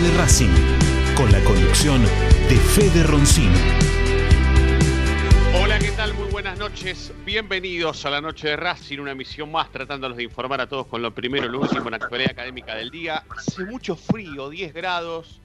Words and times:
de 0.00 0.16
Racing, 0.18 0.52
con 1.16 1.32
la 1.32 1.40
conducción 1.40 2.02
de 2.50 2.56
Fede 2.56 3.02
Roncino. 3.04 3.87
Noches. 6.68 7.14
Bienvenidos 7.24 8.04
a 8.04 8.10
la 8.10 8.20
noche 8.20 8.48
de 8.48 8.56
Racing, 8.56 8.98
una 8.98 9.12
emisión 9.12 9.50
más 9.50 9.72
tratándolos 9.72 10.18
de 10.18 10.24
informar 10.24 10.60
a 10.60 10.68
todos 10.68 10.86
con 10.86 11.00
lo 11.00 11.14
primero 11.14 11.46
y 11.46 11.48
lo 11.48 11.60
último 11.60 11.84
en 11.84 11.92
la 11.92 11.96
actualidad 11.96 12.32
académica 12.32 12.74
del 12.74 12.90
día. 12.90 13.24
Hace 13.30 13.64
mucho 13.64 13.96
frío, 13.96 14.50
10 14.50 14.74
grados. 14.74 15.40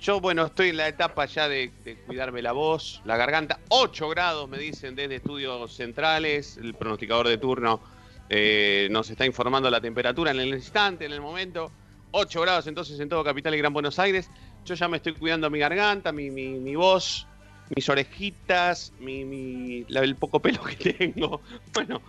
Yo, 0.00 0.20
bueno, 0.20 0.46
estoy 0.46 0.68
en 0.68 0.76
la 0.76 0.86
etapa 0.86 1.24
ya 1.26 1.48
de, 1.48 1.72
cuidarme 2.06 2.40
la 2.40 2.52
voz, 2.52 3.02
la 3.04 3.16
garganta. 3.16 3.58
8 3.68 4.08
grados, 4.10 4.48
me 4.48 4.58
dicen 4.58 4.94
desde 4.94 5.16
estudios 5.16 5.74
centrales. 5.74 6.56
El 6.56 6.74
pronosticador 6.74 7.26
de 7.26 7.38
turno 7.38 7.80
eh, 8.28 8.86
nos 8.92 9.10
está 9.10 9.26
informando 9.26 9.68
la 9.70 9.80
temperatura 9.80 10.30
en 10.30 10.38
el 10.38 10.54
instante, 10.54 11.04
en 11.04 11.12
el 11.12 11.20
momento. 11.20 11.72
8 12.12 12.40
grados 12.42 12.68
entonces 12.68 13.00
en 13.00 13.08
todo 13.08 13.24
Capital 13.24 13.56
y 13.56 13.58
Gran 13.58 13.72
Buenos 13.72 13.98
Aires. 13.98 14.30
Yo 14.64 14.76
ya 14.76 14.86
me 14.86 14.98
estoy 14.98 15.14
cuidando 15.14 15.50
mi 15.50 15.58
garganta, 15.58 16.12
mi, 16.12 16.30
mi 16.30 16.76
voz, 16.76 17.26
mis 17.68 17.88
orejitas, 17.88 18.92
mi, 18.98 19.24
mi- 19.24 19.84
la- 19.88 20.00
el 20.00 20.16
poco 20.16 20.40
pelo 20.40 20.62
que 20.64 20.92
tengo. 20.92 21.42
Bueno, 21.72 22.02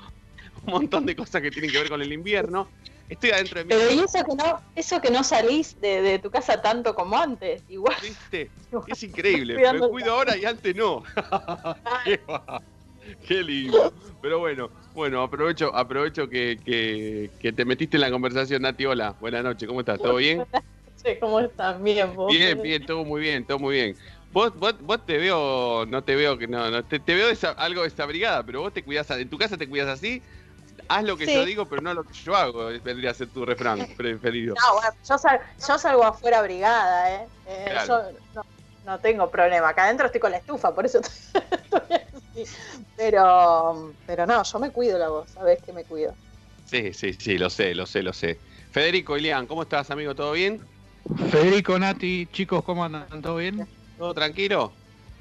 un 0.63 0.73
montón 0.73 1.05
de 1.05 1.15
cosas 1.15 1.41
que 1.41 1.51
tienen 1.51 1.71
que 1.71 1.77
ver 1.79 1.89
con 1.89 2.01
el 2.01 2.11
invierno. 2.11 2.71
Estoy 3.07 3.31
adentro 3.31 3.59
de 3.59 3.65
mi 3.65 3.69
Pero 3.69 3.91
y 3.91 3.99
eso 3.99 4.23
que 4.25 4.35
no, 4.35 4.59
eso 4.75 5.01
que 5.01 5.11
no 5.11 5.23
salís 5.23 5.79
de, 5.79 6.01
de 6.01 6.19
tu 6.19 6.29
casa 6.31 6.61
tanto 6.61 6.93
como 6.95 7.17
antes, 7.17 7.63
igual. 7.67 7.95
¿Viste? 8.01 8.51
Es 8.87 9.01
increíble. 9.03 9.55
Me 9.57 9.79
cuido 9.87 10.11
ahora 10.13 10.37
y 10.37 10.45
antes 10.45 10.75
no. 10.75 11.03
Qué 12.05 12.23
va. 12.29 12.61
Qué 13.25 13.43
lindo. 13.43 13.93
Pero 14.21 14.39
bueno, 14.39 14.71
bueno, 14.93 15.21
aprovecho, 15.21 15.75
aprovecho 15.75 16.27
que, 16.27 16.59
que- 16.63 17.31
que 17.39 17.53
te 17.53 17.65
metiste 17.65 17.97
en 17.97 18.01
la 18.01 18.11
conversación, 18.11 18.61
Nati. 18.63 18.85
Hola, 18.85 19.15
buenas 19.19 19.43
noches, 19.43 19.67
¿cómo 19.67 19.79
estás? 19.79 19.99
¿Todo 20.01 20.17
bien? 20.17 20.45
¿Cómo 21.19 21.39
estás? 21.39 21.81
Bien, 21.81 22.15
vos. 22.15 22.33
Bien, 22.35 22.59
bien, 22.61 22.85
todo 22.85 23.05
muy 23.05 23.21
bien, 23.21 23.45
todo 23.45 23.59
muy 23.59 23.75
bien. 23.75 23.97
Vos, 24.35 24.53
vos, 24.55 24.77
vos 24.81 25.05
te 25.05 25.17
veo, 25.17 25.85
no 25.85 26.03
te 26.03 26.13
veo 26.13 26.37
que 26.37 26.45
no, 26.45 26.69
no 26.69 26.83
te, 26.85 26.99
te 26.99 27.15
veo 27.15 27.29
desa- 27.29 27.55
algo 27.57 27.83
desabrigada, 27.83 28.45
pero 28.45 28.59
vos 28.59 28.73
te 28.73 28.83
cuidás, 28.83 29.09
a- 29.09 29.17
en 29.19 29.29
tu 29.29 29.37
casa 29.37 29.57
te 29.57 29.69
cuidas 29.69 29.87
así, 29.87 30.21
haz 30.89 31.05
lo 31.05 31.15
que 31.17 31.25
Sí. 31.25 31.33
yo 31.33 31.45
digo, 31.45 31.69
pero 31.69 31.81
no 31.81 31.93
lo 31.93 32.03
que 32.03 32.13
yo 32.13 32.35
hago, 32.35 32.65
vendría 32.83 33.11
a 33.11 33.13
ser 33.13 33.29
tu 33.29 33.45
refrán 33.45 33.77
preferido. 33.97 34.55
No, 34.55 34.73
bueno, 34.75 34.91
yo, 35.07 35.17
sal- 35.17 35.39
yo 35.65 35.79
salgo 35.79 36.03
afuera 36.03 36.39
abrigada, 36.39 37.15
¿eh? 37.15 37.29
Eh, 37.45 37.65
Claro. 37.71 38.11
Yo 38.11 38.19
no, 38.33 38.41
no 38.83 38.99
tengo 38.99 39.31
problema. 39.31 39.69
Acá 39.69 39.85
adentro 39.85 40.07
estoy 40.07 40.19
con 40.19 40.31
la 40.31 40.37
estufa, 40.37 40.75
por 40.75 40.85
eso 40.85 40.99
estoy 41.51 41.81
así. 42.13 42.45
Pero, 42.95 43.95
pero 44.05 44.25
no, 44.27 44.43
yo 44.43 44.59
me 44.59 44.71
cuido 44.71 44.97
la 44.99 45.07
voz, 45.09 45.31
sabés 45.31 45.59
que 45.65 45.71
me 45.71 45.85
cuido. 45.85 46.17
Sí, 46.65 46.93
sí, 46.93 47.13
sí, 47.13 47.37
lo 47.37 47.49
sé, 47.49 47.73
lo 47.73 47.85
sé, 47.85 48.03
lo 48.03 48.11
sé. 48.11 48.41
Federico 48.71 49.15
Ilián, 49.17 49.47
¿cómo 49.47 49.61
estás, 49.61 49.91
amigo? 49.91 50.13
¿Todo 50.13 50.33
bien? 50.33 50.61
Federico, 51.31 51.79
Nati, 51.79 52.27
chicos, 52.27 52.63
¿cómo 52.63 52.83
andan? 52.83 53.21
¿Todo 53.21 53.37
bien? 53.37 53.69
¿Todo 53.97 54.13
tranquilo? 54.13 54.73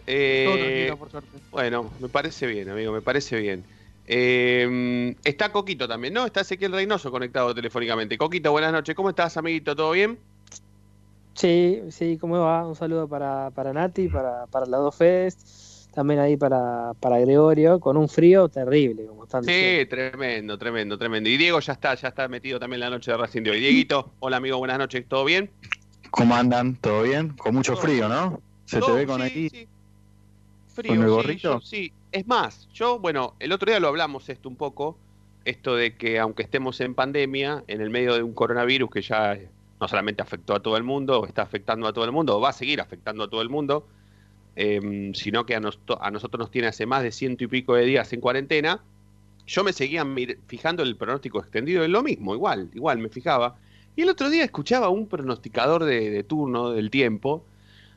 Eh, 0.07 0.45
Todo 0.47 0.59
tranquilo, 0.59 0.97
por 0.99 1.11
suerte. 1.11 1.39
Bueno, 1.51 1.91
me 2.01 2.09
parece 2.09 2.47
bien, 2.47 2.69
amigo, 2.69 2.93
me 2.93 3.01
parece 3.01 3.39
bien. 3.39 3.65
Eh, 4.07 5.15
está 5.25 5.51
Coquito 5.51 5.89
también, 5.89 6.13
¿no? 6.13 6.27
Está 6.27 6.43
Ezequiel 6.43 6.73
Reynoso 6.73 7.11
conectado 7.11 7.55
telefónicamente. 7.55 8.19
Coquito, 8.19 8.53
buenas 8.53 8.73
noches. 8.73 8.95
¿Cómo 8.95 9.11
estás, 9.11 9.37
amiguito? 9.37 9.75
¿Todo 9.75 9.93
bien? 9.93 10.19
Sí, 11.35 11.83
sí, 11.91 12.19
¿cómo 12.21 12.39
va? 12.41 12.67
Un 12.67 12.77
saludo 12.77 13.09
para, 13.09 13.51
para 13.51 13.73
Nati, 13.73 14.09
para, 14.09 14.47
para 14.47 14.67
las 14.67 14.81
dos 14.81 14.95
Fest, 14.95 15.93
también 15.93 16.21
ahí 16.21 16.37
para, 16.37 16.93
para 17.01 17.19
Gregorio, 17.19 17.81
con 17.81 17.97
un 17.97 18.09
frío 18.09 18.49
terrible, 18.49 19.07
como 19.07 19.25
están 19.25 19.43
diciendo. 19.43 19.81
Sí, 19.81 19.87
tremendo, 19.87 20.59
tremendo, 20.59 20.97
tremendo. 20.99 21.29
Y 21.29 21.37
Diego 21.37 21.59
ya 21.61 21.73
está, 21.73 21.95
ya 21.95 22.09
está 22.09 22.29
metido 22.29 22.61
también 22.61 22.83
en 22.83 22.91
la 22.91 22.97
noche 22.97 23.11
de 23.11 23.17
Racing 23.17 23.43
de 23.43 23.51
hoy. 23.51 23.61
Dieguito, 23.61 24.13
hola 24.21 24.37
amigo, 24.37 24.59
buenas 24.59 24.79
noches, 24.79 25.07
¿todo 25.09 25.25
bien? 25.25 25.51
¿Cómo 26.11 26.37
andan? 26.37 26.77
¿Todo 26.77 27.03
bien? 27.03 27.31
Con 27.31 27.55
mucho 27.55 27.77
frío, 27.77 28.09
¿no? 28.09 28.41
Se 28.75 28.81
te 28.81 28.93
ve 28.93 29.07
con 29.07 29.21
sí, 29.21 29.27
aquí. 29.27 29.49
sí. 29.51 29.69
Frío, 30.69 30.93
¿Con 30.95 31.03
el 31.05 31.09
sí, 31.11 31.15
gorrito? 31.15 31.53
yo- 31.55 31.61
Sí, 31.61 31.93
es 32.13 32.27
más, 32.27 32.69
yo, 32.73 32.99
bueno, 32.99 33.35
el 33.39 33.53
otro 33.53 33.71
día 33.71 33.79
lo 33.81 33.89
hablamos 33.89 34.29
esto 34.29 34.49
un 34.49 34.57
poco, 34.57 34.99
esto 35.45 35.77
de 35.77 35.97
que 35.97 36.19
aunque 36.19 36.43
estemos 36.43 36.81
en 36.81 36.95
pandemia, 36.95 37.65
en 37.69 37.81
el 37.81 37.91
medio 37.91 38.15
de 38.15 38.23
un 38.23 38.33
coronavirus 38.35 38.91
que 38.91 39.03
ya 39.03 39.39
no 39.81 39.89
solamente 39.89 40.23
afectó 40.23 40.55
a 40.55 40.61
todo 40.61 40.77
el 40.77 40.83
mundo, 40.83 41.27
está 41.27 41.43
afectando 41.43 41.87
a 41.87 41.93
todo 41.93 42.05
el 42.05 42.13
mundo, 42.13 42.37
o 42.37 42.41
va 42.41 42.49
a 42.51 42.53
seguir 42.53 42.81
afectando 42.81 43.25
a 43.25 43.29
todo 43.29 43.43
el 43.43 43.49
mundo, 43.51 43.87
em, 44.57 45.13
sino 45.15 45.45
que 45.47 45.55
a, 45.55 45.61
nos- 45.61 45.79
a 46.01 46.11
nosotros 46.11 46.39
nos 46.39 46.51
tiene 46.51 46.69
hace 46.69 46.87
más 46.87 47.03
de 47.03 47.13
ciento 47.13 47.45
y 47.45 47.47
pico 47.49 47.75
de 47.75 47.85
días 47.85 48.13
en 48.13 48.21
cuarentena, 48.21 48.81
yo 49.47 49.63
me 49.63 49.73
seguía 49.73 50.07
fijando 50.47 50.83
el 50.83 50.97
pronóstico 50.97 51.39
extendido 51.41 51.85
en 51.85 51.93
lo 51.93 52.03
mismo, 52.03 52.35
igual, 52.35 52.71
igual 52.75 52.99
me 52.99 53.09
fijaba. 53.11 53.57
Y 53.97 54.03
el 54.03 54.09
otro 54.09 54.31
día 54.31 54.43
escuchaba 54.45 54.87
a 54.87 54.91
un 54.91 55.07
pronosticador 55.07 55.85
de, 55.85 56.11
de 56.11 56.23
turno 56.25 56.71
del 56.71 56.91
tiempo 56.91 57.45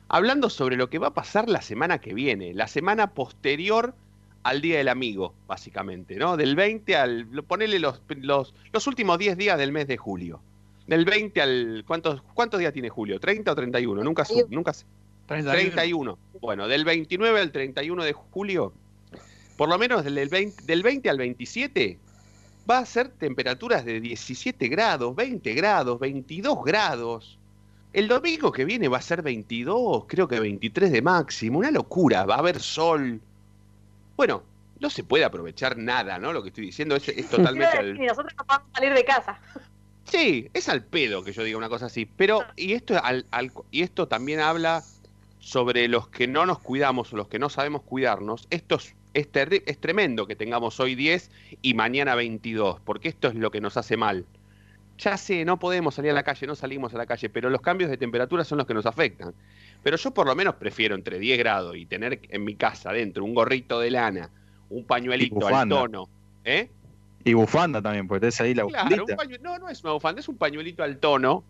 hablando 0.08 0.50
sobre 0.50 0.76
lo 0.76 0.88
que 0.90 0.98
va 0.98 1.08
a 1.08 1.14
pasar 1.14 1.48
la 1.48 1.62
semana 1.62 1.98
que 2.00 2.14
viene, 2.14 2.54
la 2.54 2.66
semana 2.68 3.10
posterior 3.14 3.94
al 4.42 4.60
Día 4.60 4.78
del 4.78 4.88
Amigo, 4.88 5.34
básicamente, 5.46 6.16
¿no? 6.16 6.36
Del 6.36 6.56
20 6.56 6.96
al... 6.96 7.26
Ponele 7.46 7.78
los, 7.78 8.00
los, 8.08 8.54
los 8.72 8.86
últimos 8.86 9.18
10 9.18 9.36
días 9.36 9.58
del 9.58 9.72
mes 9.72 9.86
de 9.88 9.96
julio. 9.96 10.40
Del 10.86 11.04
20 11.04 11.42
al... 11.42 11.84
¿Cuántos, 11.86 12.22
cuántos 12.34 12.58
días 12.60 12.72
tiene 12.72 12.88
julio? 12.88 13.20
¿30 13.20 13.50
o 13.50 13.54
31? 13.54 14.02
Nunca, 14.02 14.24
su- 14.24 14.46
nunca 14.50 14.72
sé. 14.72 14.86
31. 15.52 16.18
Bueno, 16.40 16.68
del 16.68 16.84
29 16.86 17.40
al 17.40 17.52
31 17.52 18.02
de 18.04 18.12
julio, 18.14 18.72
por 19.58 19.68
lo 19.68 19.76
menos 19.76 20.04
del 20.04 20.26
20, 20.28 20.64
del 20.64 20.82
20 20.82 21.10
al 21.10 21.18
27, 21.18 21.98
va 22.70 22.78
a 22.78 22.86
ser 22.86 23.08
temperaturas 23.10 23.84
de 23.84 24.00
17 24.00 24.68
grados, 24.68 25.14
20 25.14 25.52
grados, 25.52 25.98
22 25.98 26.64
grados. 26.64 27.38
El 27.92 28.06
domingo 28.08 28.52
que 28.52 28.64
viene 28.64 28.88
va 28.88 28.98
a 28.98 29.02
ser 29.02 29.22
22, 29.22 30.04
creo 30.06 30.28
que 30.28 30.38
23 30.40 30.92
de 30.92 31.02
máximo, 31.02 31.58
una 31.58 31.70
locura, 31.70 32.24
va 32.26 32.36
a 32.36 32.38
haber 32.38 32.60
sol. 32.60 33.20
Bueno, 34.16 34.42
no 34.80 34.90
se 34.90 35.04
puede 35.04 35.24
aprovechar 35.24 35.76
nada, 35.78 36.18
¿no? 36.18 36.32
Lo 36.32 36.42
que 36.42 36.48
estoy 36.48 36.66
diciendo 36.66 36.96
es, 36.96 37.08
es 37.08 37.28
totalmente... 37.30 37.76
al- 37.78 37.96
Y 37.96 38.00
nosotros 38.06 38.32
no 38.38 38.44
podemos 38.44 38.68
salir 38.74 38.92
de 38.94 39.04
casa. 39.04 39.40
Sí, 40.04 40.48
es 40.54 40.68
al 40.68 40.84
pedo 40.84 41.22
que 41.24 41.32
yo 41.32 41.42
diga 41.42 41.58
una 41.58 41.68
cosa 41.68 41.86
así. 41.86 42.06
Pero, 42.06 42.44
y 42.56 42.74
esto, 42.74 42.94
al- 43.02 43.26
al- 43.30 43.52
y 43.70 43.82
esto 43.82 44.06
también 44.06 44.40
habla 44.40 44.82
sobre 45.40 45.88
los 45.88 46.08
que 46.08 46.26
no 46.26 46.46
nos 46.46 46.58
cuidamos 46.58 47.12
o 47.12 47.16
los 47.16 47.28
que 47.28 47.38
no 47.38 47.48
sabemos 47.48 47.82
cuidarnos. 47.82 48.46
Esto 48.50 48.76
es, 48.76 48.94
es, 49.14 49.32
terri- 49.32 49.62
es 49.66 49.78
tremendo 49.78 50.26
que 50.26 50.36
tengamos 50.36 50.78
hoy 50.78 50.94
10 50.94 51.30
y 51.62 51.74
mañana 51.74 52.14
22, 52.14 52.80
porque 52.84 53.08
esto 53.08 53.28
es 53.28 53.34
lo 53.34 53.50
que 53.50 53.60
nos 53.62 53.76
hace 53.76 53.96
mal. 53.96 54.26
Ya 54.98 55.16
sé, 55.16 55.44
no 55.44 55.58
podemos 55.58 55.94
salir 55.94 56.10
a 56.10 56.14
la 56.14 56.24
calle, 56.24 56.46
no 56.46 56.56
salimos 56.56 56.92
a 56.92 56.98
la 56.98 57.06
calle, 57.06 57.28
pero 57.28 57.50
los 57.50 57.60
cambios 57.60 57.88
de 57.88 57.96
temperatura 57.96 58.44
son 58.44 58.58
los 58.58 58.66
que 58.66 58.74
nos 58.74 58.84
afectan. 58.84 59.32
Pero 59.82 59.96
yo 59.96 60.10
por 60.12 60.26
lo 60.26 60.34
menos 60.34 60.56
prefiero 60.56 60.96
entre 60.96 61.18
10 61.18 61.38
grados 61.38 61.76
y 61.76 61.86
tener 61.86 62.20
en 62.28 62.44
mi 62.44 62.56
casa 62.56 62.90
adentro 62.90 63.24
un 63.24 63.32
gorrito 63.32 63.78
de 63.78 63.90
lana, 63.92 64.30
un 64.70 64.84
pañuelito 64.84 65.46
al 65.46 65.68
tono. 65.68 66.08
¿Eh? 66.44 66.68
Y 67.24 67.34
bufanda 67.34 67.80
también, 67.80 68.08
porque 68.08 68.20
tenés 68.20 68.40
ahí 68.40 68.54
la 68.54 68.64
Claro, 68.66 68.84
un 68.84 68.88
bufandita. 68.90 69.16
pañuelo, 69.16 69.42
no, 69.42 69.58
no 69.58 69.68
es 69.68 69.84
una 69.84 69.92
bufanda, 69.92 70.20
es 70.20 70.28
un 70.28 70.36
pañuelito 70.36 70.82
al 70.82 70.98
tono, 70.98 71.44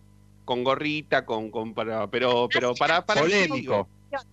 con 0.44 0.64
gorrita, 0.64 1.24
con, 1.24 1.50
con 1.50 1.72
para, 1.72 2.06
pero, 2.08 2.48
pero 2.52 2.74
para, 2.74 3.04
para 3.04 3.22
Polémico. 3.22 3.88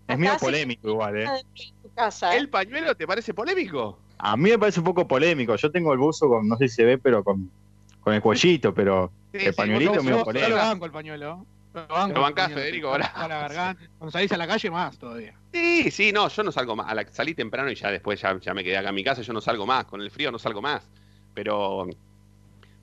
Es 0.07 0.17
medio 0.17 0.37
polémico 0.37 0.89
igual, 0.89 1.17
¿eh? 1.17 1.25
en 1.25 1.81
tu 1.81 1.93
casa, 1.93 2.33
¿eh? 2.33 2.37
¿El 2.37 2.49
pañuelo 2.49 2.95
te 2.95 3.05
parece 3.05 3.33
polémico? 3.33 3.99
A 4.17 4.37
mí 4.37 4.49
me 4.49 4.57
parece 4.57 4.79
un 4.79 4.85
poco 4.85 5.05
polémico. 5.07 5.55
Yo 5.57 5.69
tengo 5.71 5.91
el 5.91 5.99
buzo 5.99 6.29
con, 6.29 6.47
no 6.47 6.55
sé 6.57 6.69
si 6.69 6.75
se 6.75 6.85
ve, 6.85 6.97
pero 6.97 7.23
con, 7.23 7.51
con 8.05 8.13
el 8.13 8.21
cuellito, 8.21 8.71
pero 8.73 9.11
Sí, 9.33 9.39
el 9.47 9.51
sí, 9.53 9.57
pañuelito 9.57 9.95
Yo, 9.95 10.01
yo 10.03 10.23
polémico. 10.23 10.49
lo 10.51 10.55
banco 10.57 10.85
el 10.85 10.91
pañuelo. 10.91 11.45
Lo 11.73 11.87
banco 11.87 12.13
Lo 12.15 12.21
bancás, 12.21 12.45
pañuelo. 12.45 12.61
Federico, 12.61 12.87
ahora. 12.89 13.05
A 13.07 13.27
la 13.27 13.37
garganta. 13.39 13.83
Cuando 13.97 14.11
salís 14.11 14.31
a 14.31 14.37
la 14.37 14.47
calle, 14.47 14.69
más 14.71 14.97
todavía. 14.97 15.33
Sí, 15.51 15.89
sí, 15.91 16.11
no, 16.13 16.27
yo 16.29 16.43
no 16.43 16.51
salgo 16.51 16.75
más. 16.75 16.87
A 16.87 16.93
la- 16.95 17.07
salí 17.11 17.33
temprano 17.33 17.69
y 17.71 17.75
ya 17.75 17.89
después 17.89 18.21
ya, 18.21 18.39
ya 18.39 18.53
me 18.53 18.63
quedé 18.63 18.77
acá 18.77 18.89
en 18.89 18.95
mi 18.95 19.03
casa, 19.03 19.23
yo 19.23 19.33
no 19.33 19.41
salgo 19.41 19.65
más. 19.65 19.85
Con 19.85 20.01
el 20.01 20.11
frío 20.11 20.31
no 20.31 20.37
salgo 20.39 20.61
más. 20.61 20.87
Pero, 21.33 21.87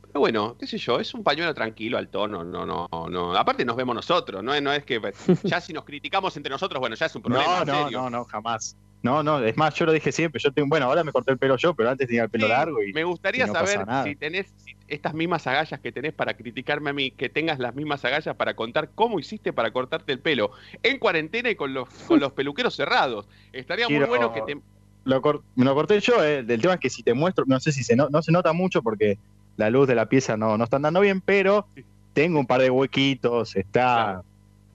pero 0.03 0.21
bueno, 0.21 0.57
qué 0.59 0.67
sé 0.67 0.77
yo, 0.77 0.99
es 0.99 1.15
un 1.15 1.23
pañuelo 1.23 1.55
tranquilo 1.55 1.97
al 1.99 2.09
tono, 2.09 2.43
no, 2.45 2.67
no, 2.67 2.89
no. 3.09 3.35
Aparte 3.37 3.65
nos 3.65 3.77
vemos 3.77 3.95
nosotros, 3.95 4.43
no, 4.43 4.53
es- 4.53 4.61
no 4.63 4.73
es 4.73 4.85
que 4.85 5.01
ya 5.45 5.61
si 5.61 5.73
nos 5.73 5.85
criticamos 5.85 6.37
entre 6.37 6.51
nosotros, 6.51 6.81
bueno, 6.81 6.97
ya 6.97 7.07
es 7.07 7.15
un 7.15 7.23
problema. 7.23 7.61
No, 7.61 7.65
no, 7.65 7.83
serio. 7.85 8.01
no, 8.03 8.11
no, 8.11 8.25
jamás. 8.25 8.77
No, 9.03 9.23
no, 9.23 9.43
es 9.45 9.57
más, 9.57 9.75
yo 9.75 9.85
lo 9.85 9.93
dije 9.93 10.13
siempre. 10.13 10.41
Yo 10.41 10.53
tengo, 10.53 10.69
bueno, 10.69 10.87
ahora 10.87 11.03
me 11.03 11.11
corté 11.11 11.33
el 11.33 11.39
pelo 11.39 11.57
yo, 11.57 11.75
pero 11.75 11.91
antes 11.91 12.07
tenía 12.07 12.23
el 12.23 12.31
pelo 12.31 12.47
Sí, 12.47 12.51
largo 12.53 12.83
y 12.83 12.93
me 12.93 13.03
gustaría 13.03 13.45
y 13.45 13.47
no 13.49 13.53
pasa 13.53 13.85
saber 13.85 14.05
si 14.05 14.15
tenés 14.17 14.47
si 14.57 14.77
estas 14.87 15.13
mismas 15.13 15.47
agallas 15.47 15.81
que 15.81 15.91
tenés 15.91 16.13
para 16.13 16.35
criticarme 16.35 16.91
a 16.91 16.93
mí, 16.93 17.11
que 17.11 17.29
tengas 17.29 17.59
las 17.59 17.75
mismas 17.75 18.05
agallas 18.05 18.37
para 18.37 18.55
contar 18.55 18.91
cómo 18.95 19.19
hiciste 19.19 19.53
para 19.53 19.73
cortarte 19.73 20.13
el 20.13 20.21
pelo 20.21 20.53
en 20.83 20.99
cuarentena 20.99 21.51
y 21.51 21.57
con 21.57 21.75
los, 21.75 21.89
con 22.07 22.21
los 22.21 22.33
peluqueros 22.33 22.77
cerrados. 22.77 23.29
Estaría 23.53 23.89
muy 23.89 24.05
bueno 24.07 24.33
que 24.33 24.43
te... 24.43 24.61
lo, 25.05 25.21
cor- 25.21 25.43
me 25.57 25.65
lo 25.65 25.75
corté 25.75 25.99
yo. 25.99 26.23
eh. 26.25 26.45
El 26.47 26.61
tema 26.61 26.75
es 26.75 26.81
que 26.81 26.91
si 26.91 27.03
te 27.03 27.13
muestro, 27.13 27.45
no 27.49 27.59
sé 27.59 27.73
si 27.73 27.83
se 27.83 27.97
no, 27.97 28.09
no 28.09 28.23
se 28.23 28.31
nota 28.31 28.53
mucho 28.53 28.83
porque 28.83 29.19
la 29.57 29.69
luz 29.69 29.89
de 29.89 29.95
la 29.97 30.07
pieza 30.07 30.37
no, 30.37 30.57
no 30.57 30.65
está 30.65 30.77
andando 30.77 31.01
bien, 31.01 31.21
pero 31.21 31.67
tengo 32.13 32.39
un 32.39 32.47
par 32.47 32.61
de 32.61 32.71
huequitos, 32.71 33.57
está. 33.57 33.71
Claro. 33.83 34.25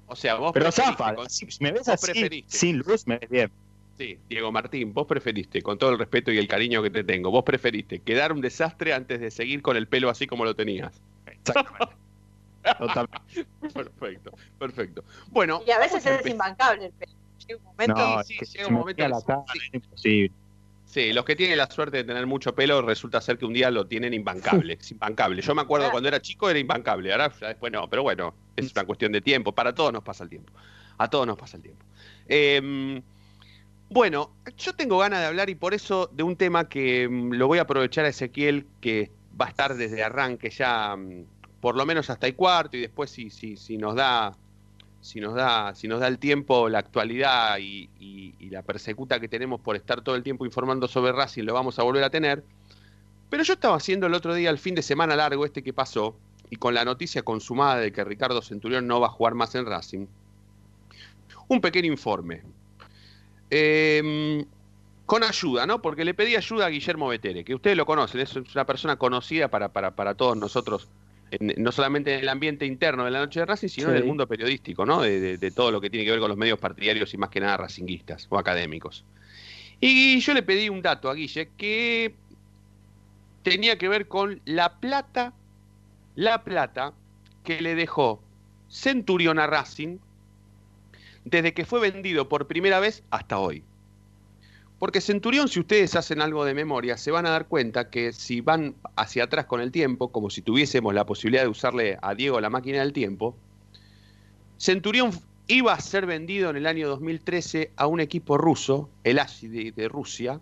O 0.08 0.16
sea, 0.16 0.36
vos 0.36 0.52
Pero 0.54 0.72
zafa, 0.72 1.16
si 1.28 1.46
me 1.60 1.72
ves 1.72 1.88
así, 1.90 2.44
sin 2.48 2.80
luz, 2.80 3.06
me 3.08 3.18
ves 3.18 3.30
bien. 3.30 3.52
Sí, 3.98 4.20
Diego 4.30 4.52
Martín, 4.52 4.94
vos 4.94 5.08
preferiste, 5.08 5.62
con 5.64 5.78
todo 5.80 5.90
el 5.92 5.98
respeto 5.98 6.32
y 6.32 6.38
el 6.38 6.48
cariño 6.48 6.84
que 6.84 6.92
te 6.92 7.04
tengo, 7.04 7.32
vos 7.32 7.44
preferiste 7.44 8.00
quedar 8.00 8.32
un 8.32 8.42
desastre 8.42 8.94
antes 8.94 9.20
de 9.20 9.32
seguir 9.32 9.62
con 9.64 9.76
el 9.76 9.88
pelo 9.88 10.10
así 10.10 10.28
como 10.28 10.46
lo 10.46 10.56
tenías. 10.56 11.02
Exactamente. 11.26 11.96
Totalmente. 12.78 13.46
Perfecto, 13.74 14.32
perfecto. 14.60 15.04
Bueno, 15.32 15.62
Y 15.66 15.72
a 15.72 15.80
veces 15.80 16.06
es 16.06 16.26
imbancable 16.28 16.86
el 16.88 16.92
pelo. 16.92 17.12
Llega 17.48 17.60
un 17.60 17.64
momento 17.66 17.94
No, 17.96 18.24
sí, 18.24 18.34
es 18.34 18.40
que 18.40 18.46
llega 18.58 18.68
un 18.68 18.74
me 18.74 18.80
momento 18.80 19.08
la 19.08 19.22
cara, 19.26 19.44
sí. 19.54 19.60
es 19.60 19.74
imposible. 19.74 20.32
Sí, 20.86 21.12
los 21.14 21.26
que 21.26 21.36
tienen 21.36 21.58
la 21.58 21.70
suerte 21.70 21.98
de 21.98 22.04
tener 22.04 22.26
mucho 22.28 22.56
pelo 22.56 22.82
resulta 22.82 23.20
ser 23.20 23.38
que 23.38 23.46
un 23.46 23.54
día 23.54 23.70
lo 23.72 23.88
tienen 23.88 24.14
imbancable, 24.14 24.78
es 24.80 24.92
imbancable. 24.92 25.42
Yo 25.42 25.54
me 25.56 25.62
acuerdo 25.62 25.86
Claro. 25.86 25.92
cuando 25.94 26.08
era 26.10 26.22
chico 26.22 26.50
era 26.50 26.60
imbancable, 26.60 27.12
ahora 27.12 27.32
ya 27.40 27.48
después 27.48 27.72
no, 27.74 27.90
pero 27.90 28.04
bueno, 28.04 28.34
es 28.56 28.72
una 28.74 28.86
cuestión 28.86 29.12
de 29.12 29.22
tiempo, 29.22 29.54
para 29.54 29.74
todos 29.74 29.92
nos 29.92 30.04
pasa 30.04 30.24
el 30.24 30.30
tiempo, 30.30 30.54
a 30.98 31.10
todos 31.10 31.26
nos 31.28 31.38
pasa 31.38 31.58
el 31.58 31.64
tiempo. 31.64 31.84
Eh, 32.28 33.02
bueno, 33.90 34.32
yo 34.58 34.74
tengo 34.74 34.98
ganas 34.98 35.20
de 35.22 35.26
hablar 35.28 35.50
y 35.50 35.56
por 35.56 35.74
eso 35.74 36.10
de 36.14 36.24
un 36.24 36.36
tema 36.36 36.68
que 36.68 37.08
mm, 37.08 37.34
lo 37.34 37.48
voy 37.48 37.60
a 37.60 37.64
aprovechar 37.64 38.06
a 38.06 38.10
Ezequiel, 38.10 38.66
que 38.82 39.12
va 39.40 39.46
a 39.46 39.50
estar 39.50 39.76
desde 39.76 40.04
arranque 40.04 40.50
ya 40.50 40.96
mm, 40.96 41.26
por 41.62 41.76
lo 41.76 41.86
menos 41.86 42.10
hasta 42.10 42.28
el 42.28 42.36
cuarto 42.36 42.78
y 42.78 42.82
después 42.82 43.10
si, 43.10 43.30
si, 43.30 43.56
si 43.58 43.78
nos 43.78 43.96
da 43.96 44.36
si 45.00 45.22
nos 45.22 45.36
da 45.36 45.74
si 45.76 45.88
nos 45.88 46.00
da 46.02 46.08
el 46.08 46.18
tiempo 46.20 46.68
la 46.70 46.80
actualidad 46.80 47.58
y, 47.60 47.90
y- 48.00 48.34
y 48.40 48.50
la 48.50 48.62
persecuta 48.62 49.20
que 49.20 49.28
tenemos 49.30 49.62
por 49.62 49.76
estar 49.76 50.02
todo 50.02 50.16
el 50.16 50.24
tiempo 50.24 50.46
informando 50.46 50.88
sobre 50.88 51.12
Racing 51.14 51.44
lo 51.44 51.54
vamos 51.54 51.80
a 51.80 51.84
volver 51.84 52.04
a 52.04 52.10
tener. 52.10 52.44
Pero 53.30 53.44
yo 53.44 53.54
estaba 53.54 53.76
haciendo 53.78 54.08
el 54.08 54.14
otro 54.14 54.34
día 54.34 54.50
el 54.50 54.58
fin 54.58 54.74
de 54.76 54.82
semana 54.82 55.16
largo 55.16 55.46
este 55.46 55.62
que 55.64 55.74
pasó 55.74 56.18
y 56.50 56.56
con 56.58 56.74
la 56.74 56.84
noticia 56.86 57.24
consumada 57.24 57.78
de 57.78 57.92
que 57.92 58.04
Ricardo 58.04 58.42
Centurión 58.42 58.88
no 58.88 59.00
va 59.00 59.08
a 59.08 59.12
jugar 59.12 59.34
más 59.34 59.54
en 59.56 59.66
Racing 59.66 60.08
un 61.48 61.62
pequeño 61.62 61.92
informe 61.92 62.42
Eh, 63.50 64.46
con 65.06 65.24
ayuda, 65.24 65.66
¿no? 65.66 65.82
Porque 65.82 66.04
le 66.04 66.14
pedí 66.14 66.36
ayuda 66.36 66.66
a 66.66 66.70
Guillermo 66.70 67.08
Betere, 67.08 67.46
que 67.46 67.56
ustedes 67.56 67.78
lo 67.78 67.86
conocen, 67.86 68.20
es 68.22 68.36
una 68.36 68.66
persona 68.66 68.98
conocida 68.98 69.48
para, 69.48 69.70
para, 69.70 69.96
para 69.96 70.16
todos 70.16 70.36
nosotros, 70.36 70.90
en- 71.32 71.54
no 71.64 71.72
solamente 71.72 72.14
en 72.14 72.20
el 72.22 72.30
ambiente 72.30 72.66
interno 72.66 73.06
de 73.06 73.12
la 73.12 73.20
noche 73.20 73.40
de 73.40 73.46
Racing, 73.46 73.70
sino 73.70 73.90
en 73.90 73.96
el 73.96 74.04
mundo 74.04 74.28
periodístico, 74.28 74.86
¿no? 74.86 75.02
De, 75.02 75.20
de- 75.22 75.38
de 75.38 75.52
todo 75.52 75.72
lo 75.72 75.80
que 75.80 75.90
tiene 75.90 76.04
que 76.06 76.12
ver 76.12 76.20
con 76.20 76.28
los 76.30 76.38
medios 76.38 76.60
partidarios 76.60 77.14
y 77.14 77.18
más 77.18 77.30
que 77.30 77.40
nada 77.40 77.56
racinguistas 77.56 78.28
o 78.30 78.38
académicos. 78.38 79.06
Y 79.80 80.20
yo 80.20 80.34
le 80.34 80.44
pedí 80.44 80.68
un 80.70 80.82
dato 80.82 81.10
a 81.10 81.14
Guille 81.14 81.50
que 81.58 82.14
tenía 83.44 83.78
que 83.78 83.88
ver 83.88 84.08
con 84.10 84.42
la 84.46 84.74
plata, 84.80 85.34
la 86.16 86.44
plata 86.44 86.94
que 87.46 87.62
le 87.62 87.76
dejó 87.76 88.22
Centurión 88.70 89.40
a 89.40 89.48
Racing 89.48 90.00
desde 91.30 91.54
que 91.54 91.66
fue 91.66 91.80
vendido 91.80 92.30
por 92.30 92.48
primera 92.48 92.80
vez 92.80 93.04
hasta 93.10 93.38
hoy. 93.38 93.64
Porque 94.80 95.02
Centurión, 95.02 95.48
si 95.48 95.60
ustedes 95.60 95.96
hacen 95.96 96.22
algo 96.22 96.46
de 96.46 96.54
memoria, 96.54 96.98
se 96.98 97.12
van 97.12 97.26
a 97.26 97.32
dar 97.32 97.48
cuenta 97.48 97.90
que 97.90 98.14
si 98.14 98.42
van 98.42 98.76
hacia 98.96 99.26
atrás 99.26 99.46
con 99.46 99.60
el 99.60 99.72
tiempo, 99.72 100.12
como 100.12 100.30
si 100.30 100.42
tuviésemos 100.42 100.94
la 100.94 101.06
posibilidad 101.06 101.44
de 101.44 101.50
usarle 101.50 101.98
a 102.02 102.14
Diego 102.14 102.40
la 102.40 102.50
máquina 102.50 102.80
del 102.80 102.94
tiempo, 102.94 103.36
Centurión 104.58 105.12
iba 105.48 105.74
a 105.74 105.80
ser 105.80 106.06
vendido 106.06 106.50
en 106.50 106.58
el 106.58 106.68
año 106.68 106.88
2013 106.88 107.72
a 107.76 107.88
un 107.88 108.00
equipo 108.00 108.38
ruso, 108.38 108.90
el 109.04 109.20
ASI 109.20 109.48
de, 109.48 109.72
de 109.72 109.90
Rusia, 109.90 110.40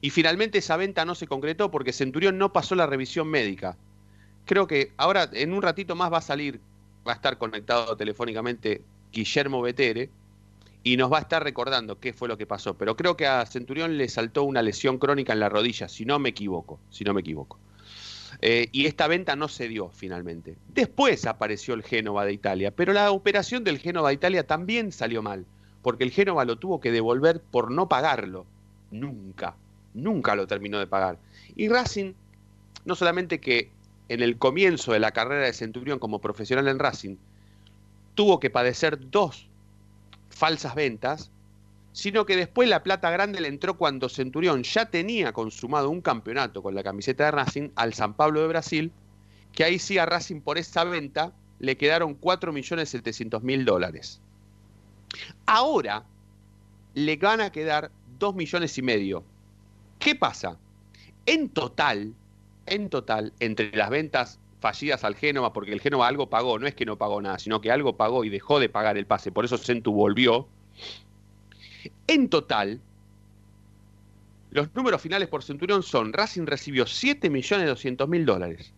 y 0.00 0.10
finalmente 0.10 0.58
esa 0.58 0.76
venta 0.76 1.04
no 1.04 1.14
se 1.14 1.26
concretó 1.26 1.70
porque 1.70 1.92
Centurión 1.92 2.38
no 2.38 2.52
pasó 2.52 2.74
la 2.74 2.86
revisión 2.86 3.28
médica. 3.28 3.76
Creo 4.44 4.66
que 4.66 4.92
ahora 4.96 5.28
en 5.32 5.52
un 5.52 5.62
ratito 5.62 5.96
más 5.96 6.12
va 6.12 6.18
a 6.18 6.22
salir, 6.22 6.60
va 7.06 7.12
a 7.12 7.16
estar 7.16 7.36
conectado 7.36 7.96
telefónicamente 7.96 8.82
Guillermo 9.16 9.62
Betere, 9.62 10.10
y 10.82 10.96
nos 10.96 11.10
va 11.10 11.18
a 11.18 11.20
estar 11.22 11.42
recordando 11.42 11.98
qué 11.98 12.12
fue 12.12 12.28
lo 12.28 12.36
que 12.36 12.46
pasó. 12.46 12.74
Pero 12.74 12.96
creo 12.96 13.16
que 13.16 13.26
a 13.26 13.44
Centurión 13.46 13.96
le 13.96 14.08
saltó 14.08 14.44
una 14.44 14.62
lesión 14.62 14.98
crónica 14.98 15.32
en 15.32 15.40
la 15.40 15.48
rodilla, 15.48 15.88
si 15.88 16.04
no 16.04 16.18
me 16.18 16.28
equivoco, 16.28 16.78
si 16.90 17.02
no 17.02 17.14
me 17.14 17.22
equivoco. 17.22 17.58
Eh, 18.42 18.68
y 18.72 18.84
esta 18.84 19.08
venta 19.08 19.34
no 19.34 19.48
se 19.48 19.68
dio 19.68 19.88
finalmente. 19.88 20.56
Después 20.74 21.24
apareció 21.26 21.74
el 21.74 21.82
Génova 21.82 22.26
de 22.26 22.34
Italia, 22.34 22.70
pero 22.70 22.92
la 22.92 23.10
operación 23.10 23.64
del 23.64 23.78
Génova 23.78 24.08
de 24.08 24.14
Italia 24.14 24.46
también 24.46 24.92
salió 24.92 25.22
mal, 25.22 25.46
porque 25.82 26.04
el 26.04 26.10
Génova 26.10 26.44
lo 26.44 26.56
tuvo 26.56 26.78
que 26.78 26.92
devolver 26.92 27.40
por 27.40 27.70
no 27.70 27.88
pagarlo. 27.88 28.44
Nunca, 28.90 29.56
nunca 29.94 30.36
lo 30.36 30.46
terminó 30.46 30.78
de 30.78 30.86
pagar. 30.86 31.18
Y 31.56 31.68
Racing, 31.68 32.12
no 32.84 32.94
solamente 32.94 33.40
que 33.40 33.70
en 34.08 34.22
el 34.22 34.36
comienzo 34.36 34.92
de 34.92 35.00
la 35.00 35.10
carrera 35.10 35.46
de 35.46 35.52
Centurión 35.52 35.98
como 35.98 36.20
profesional 36.20 36.68
en 36.68 36.78
Racing, 36.78 37.16
tuvo 38.16 38.40
que 38.40 38.50
padecer 38.50 39.10
dos 39.10 39.46
falsas 40.30 40.74
ventas, 40.74 41.30
sino 41.92 42.26
que 42.26 42.36
después 42.36 42.68
la 42.68 42.82
plata 42.82 43.10
grande 43.10 43.40
le 43.40 43.48
entró 43.48 43.78
cuando 43.78 44.08
Centurión 44.08 44.64
ya 44.64 44.86
tenía 44.86 45.32
consumado 45.32 45.88
un 45.90 46.00
campeonato 46.00 46.62
con 46.62 46.74
la 46.74 46.82
camiseta 46.82 47.26
de 47.26 47.30
Racing 47.30 47.68
al 47.76 47.94
San 47.94 48.14
Pablo 48.14 48.40
de 48.40 48.48
Brasil, 48.48 48.92
que 49.52 49.64
ahí 49.64 49.78
sí 49.78 49.96
a 49.98 50.06
Racing 50.06 50.40
por 50.40 50.58
esa 50.58 50.82
venta 50.84 51.32
le 51.58 51.76
quedaron 51.76 52.20
4.700.000 52.20 53.64
dólares. 53.64 54.20
Ahora 55.46 56.04
le 56.94 57.16
van 57.16 57.40
a 57.40 57.52
quedar 57.52 57.90
2 58.18 58.34
millones 58.34 58.76
y 58.78 58.82
medio. 58.82 59.24
¿Qué 59.98 60.14
pasa? 60.14 60.58
En 61.26 61.48
total, 61.50 62.14
en 62.66 62.88
total, 62.90 63.32
entre 63.40 63.74
las 63.76 63.90
ventas 63.90 64.38
fallidas 64.66 65.04
al 65.04 65.14
Génova, 65.14 65.52
porque 65.52 65.72
el 65.72 65.80
Génova 65.80 66.08
algo 66.08 66.28
pagó, 66.28 66.58
no 66.58 66.66
es 66.66 66.74
que 66.74 66.84
no 66.84 66.98
pagó 66.98 67.22
nada, 67.22 67.38
sino 67.38 67.60
que 67.60 67.70
algo 67.70 67.96
pagó 67.96 68.24
y 68.24 68.30
dejó 68.30 68.58
de 68.58 68.68
pagar 68.68 68.98
el 68.98 69.06
pase, 69.06 69.30
por 69.30 69.44
eso 69.44 69.58
Centu 69.58 69.92
volvió. 69.92 70.48
En 72.08 72.28
total, 72.28 72.80
los 74.50 74.74
números 74.74 75.00
finales 75.00 75.28
por 75.28 75.44
Centurión 75.44 75.84
son, 75.84 76.12
Racing 76.12 76.46
recibió 76.46 76.84
7.200.000 76.84 78.24
dólares, 78.24 78.72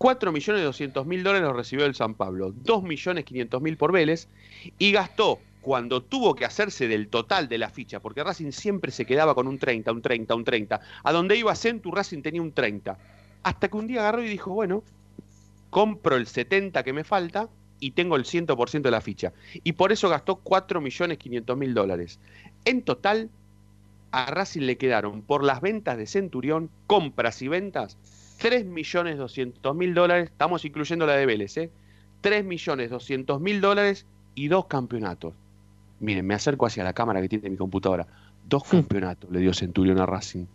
4.200.000 0.00 1.22
dólares 1.22 1.46
los 1.46 1.56
recibió 1.56 1.86
el 1.86 1.94
San 1.94 2.14
Pablo, 2.14 2.52
2.500.000 2.52 3.76
por 3.76 3.92
Vélez, 3.92 4.26
y 4.80 4.90
gastó, 4.90 5.38
cuando 5.60 6.02
tuvo 6.02 6.34
que 6.34 6.44
hacerse 6.44 6.88
del 6.88 7.06
total 7.06 7.48
de 7.48 7.58
la 7.58 7.70
ficha, 7.70 8.00
porque 8.00 8.24
Racing 8.24 8.50
siempre 8.50 8.90
se 8.90 9.06
quedaba 9.06 9.36
con 9.36 9.46
un 9.46 9.60
30, 9.60 9.92
un 9.92 10.02
30, 10.02 10.34
un 10.34 10.42
30, 10.42 10.80
a 11.04 11.12
donde 11.12 11.36
iba 11.36 11.54
Centu, 11.54 11.92
Racing 11.92 12.20
tenía 12.20 12.42
un 12.42 12.50
30, 12.50 12.98
hasta 13.44 13.68
que 13.68 13.76
un 13.76 13.86
día 13.86 14.00
agarró 14.00 14.24
y 14.24 14.28
dijo, 14.28 14.50
bueno, 14.50 14.82
compro 15.70 16.16
el 16.16 16.26
70 16.26 16.82
que 16.82 16.92
me 16.92 17.04
falta 17.04 17.48
y 17.78 17.92
tengo 17.92 18.16
el 18.16 18.24
100% 18.24 18.82
de 18.82 18.90
la 18.90 19.00
ficha. 19.00 19.32
Y 19.64 19.72
por 19.72 19.92
eso 19.92 20.08
gastó 20.08 20.42
4.500.000 20.44 21.72
dólares. 21.72 22.20
En 22.64 22.82
total, 22.82 23.30
a 24.12 24.26
Racing 24.26 24.62
le 24.62 24.76
quedaron 24.76 25.22
por 25.22 25.44
las 25.44 25.60
ventas 25.60 25.96
de 25.96 26.06
Centurión, 26.06 26.70
compras 26.86 27.40
y 27.42 27.48
ventas, 27.48 27.96
3.200.000 28.40 29.94
dólares, 29.94 30.30
estamos 30.30 30.64
incluyendo 30.64 31.06
la 31.06 31.14
de 31.14 31.26
Vélez, 31.26 31.56
¿eh? 31.56 31.70
3.200.000 32.22 33.60
dólares 33.60 34.06
y 34.34 34.48
dos 34.48 34.66
campeonatos. 34.66 35.34
Miren, 36.00 36.26
me 36.26 36.34
acerco 36.34 36.66
hacia 36.66 36.84
la 36.84 36.92
cámara 36.92 37.20
que 37.20 37.28
tiene 37.28 37.50
mi 37.50 37.56
computadora. 37.56 38.06
Dos 38.48 38.64
campeonatos 38.70 39.30
le 39.30 39.40
dio 39.40 39.54
Centurión 39.54 40.00
a 40.00 40.06
Racing. 40.06 40.46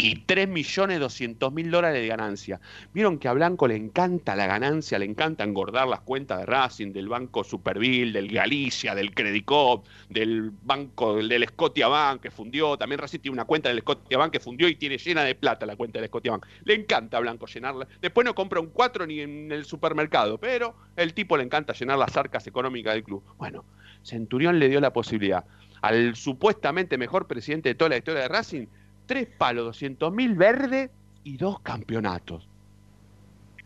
Y 0.00 0.14
3.200.000 0.26 1.70
dólares 1.70 2.00
de 2.00 2.06
ganancia. 2.06 2.60
Vieron 2.94 3.18
que 3.18 3.26
a 3.26 3.32
Blanco 3.32 3.66
le 3.66 3.74
encanta 3.74 4.36
la 4.36 4.46
ganancia, 4.46 4.96
le 4.96 5.04
encanta 5.04 5.42
engordar 5.42 5.88
las 5.88 6.02
cuentas 6.02 6.38
de 6.38 6.46
Racing, 6.46 6.92
del 6.92 7.08
Banco 7.08 7.42
Superville, 7.42 8.12
del 8.12 8.30
Galicia, 8.30 8.94
del 8.94 9.12
Credicop, 9.12 9.84
del 10.08 10.52
banco 10.62 11.16
del 11.16 11.44
Scotia 11.48 11.88
Bank 11.88 12.22
que 12.22 12.30
fundió. 12.30 12.78
También 12.78 13.00
Racing 13.00 13.18
tiene 13.18 13.32
una 13.32 13.44
cuenta 13.44 13.70
del 13.70 13.80
Scotia 13.80 14.18
Bank 14.18 14.30
que 14.30 14.38
fundió 14.38 14.68
y 14.68 14.76
tiene 14.76 14.98
llena 14.98 15.24
de 15.24 15.34
plata 15.34 15.66
la 15.66 15.74
cuenta 15.74 15.98
del 15.98 16.06
Scotia 16.08 16.30
Bank. 16.30 16.46
Le 16.62 16.74
encanta 16.74 17.16
a 17.16 17.20
Blanco 17.20 17.46
llenarla. 17.46 17.88
Después 18.00 18.24
no 18.24 18.36
compra 18.36 18.60
un 18.60 18.68
4 18.68 19.04
ni 19.04 19.18
en 19.18 19.50
el 19.50 19.64
supermercado, 19.64 20.38
pero 20.38 20.76
el 20.94 21.12
tipo 21.12 21.36
le 21.36 21.42
encanta 21.42 21.72
llenar 21.72 21.98
las 21.98 22.16
arcas 22.16 22.46
económicas 22.46 22.94
del 22.94 23.02
club. 23.02 23.24
Bueno, 23.36 23.64
Centurión 24.04 24.60
le 24.60 24.68
dio 24.68 24.80
la 24.80 24.92
posibilidad 24.92 25.44
al 25.80 26.16
supuestamente 26.16 26.98
mejor 26.98 27.26
presidente 27.26 27.68
de 27.68 27.74
toda 27.74 27.90
la 27.90 27.96
historia 27.96 28.22
de 28.22 28.28
Racing 28.28 28.66
tres 29.08 29.26
palos, 29.26 29.64
200 29.64 30.12
mil 30.12 30.34
verde 30.36 30.90
y 31.24 31.36
dos 31.36 31.58
campeonatos. 31.60 32.46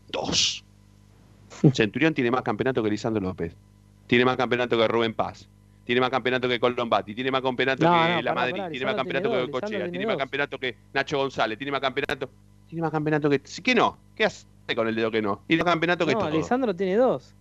Dos. 0.09 0.63
Centurión 1.73 2.13
tiene 2.15 2.31
más 2.31 2.41
campeonato 2.41 2.81
que 2.81 2.89
Lisandro 2.89 3.21
López. 3.21 3.55
Tiene 4.07 4.25
más 4.25 4.37
campeonato 4.37 4.77
que 4.77 4.87
Rubén 4.87 5.13
Paz. 5.13 5.47
Tiene 5.85 6.01
más 6.01 6.09
campeonato 6.09 6.47
que 6.47 6.59
Colombati. 6.59 7.13
Tiene 7.13 7.29
más 7.29 7.41
campeonato 7.41 7.83
No, 7.83 7.91
que 7.91 8.13
no, 8.15 8.21
La 8.21 8.33
Madrid. 8.33 8.63
tiene 8.71 8.85
más 8.85 8.95
campeonato 8.95 9.29
tiene 9.29 9.45
que 9.45 9.51
Cochea. 9.51 9.69
Tiene 9.69 9.89
tiene 9.89 10.05
más 10.07 10.17
campeonato 10.17 10.57
que 10.59 10.77
Nacho 10.93 11.17
González. 11.17 11.57
Tiene 11.57 11.71
más 11.71 11.81
campeonato. 11.81 12.29
Tiene 12.67 12.81
más 12.81 12.91
campeonato 12.91 13.29
que. 13.29 13.41
¿Qué 13.41 13.75
no? 13.75 13.97
¿Qué 14.15 14.25
hace 14.25 14.45
con 14.75 14.87
el 14.87 14.95
dedo 14.95 15.11
que 15.11 15.21
no? 15.21 15.41
Tiene 15.45 15.63
más 15.63 15.73
campeonato 15.73 16.05
que 16.05 16.13
No, 16.13 16.19
todo. 16.19 16.29
Lisandro 16.31 16.75
tiene 16.75 16.95
dos. 16.95 17.35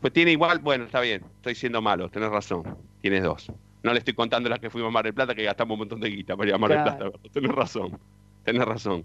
Pues 0.00 0.12
tiene 0.12 0.30
igual, 0.32 0.60
bueno, 0.60 0.84
está 0.84 1.00
bien, 1.00 1.22
estoy 1.36 1.54
siendo 1.54 1.80
malo, 1.82 2.08
tenés 2.10 2.30
razón, 2.30 2.76
tienes 3.00 3.22
dos. 3.24 3.50
No 3.86 3.92
le 3.92 4.00
estoy 4.00 4.14
contando 4.14 4.48
las 4.48 4.58
que 4.58 4.68
fuimos 4.68 4.88
a 4.88 4.90
Mar 4.90 5.04
del 5.04 5.14
Plata, 5.14 5.32
que 5.32 5.44
gastamos 5.44 5.74
un 5.76 5.78
montón 5.78 6.00
de 6.00 6.08
guita 6.10 6.36
para 6.36 6.48
ir 6.48 6.54
a 6.56 6.58
Mar 6.58 6.70
del 6.72 6.82
Claro. 6.82 7.12
Plata. 7.12 7.28
Tenés 7.32 7.52
razón, 7.52 7.96
tenés 8.44 8.64
razón. 8.64 9.04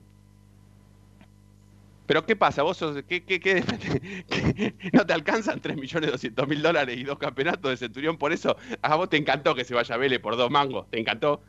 Pero 2.07 2.25
¿qué 2.25 2.35
pasa? 2.35 2.63
¿Vos 2.63 2.77
sos, 2.77 3.03
qué, 3.07 3.23
qué, 3.23 3.39
qué- 3.39 3.63
no 4.93 5.05
te 5.05 5.13
alcanzan 5.13 5.59
3.200.000 5.61 6.63
dólares 6.63 6.97
y 6.97 7.03
dos 7.03 7.19
campeonatos 7.19 7.69
de 7.69 7.77
Centurión? 7.77 8.17
Por 8.17 8.33
eso, 8.33 8.57
a 8.81 8.95
vos 8.95 9.07
te 9.07 9.17
encantó 9.17 9.53
que 9.53 9.65
se 9.65 9.75
vaya 9.75 9.95
Vélez 9.97 10.19
por 10.19 10.35
dos 10.35 10.49
mangos, 10.49 10.89
¿te 10.89 10.99
encantó? 10.99 11.41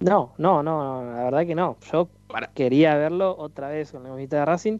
No, 0.00 0.34
no, 0.36 0.64
no, 0.64 1.04
la 1.14 1.24
verdad 1.26 1.46
que 1.46 1.54
no. 1.54 1.78
Yo 1.92 2.08
Para- 2.26 2.48
quería 2.48 2.96
verlo 2.96 3.36
otra 3.38 3.68
vez 3.68 3.92
con 3.92 4.02
la 4.02 4.08
camiseta 4.08 4.38
de 4.40 4.44
Racing, 4.46 4.78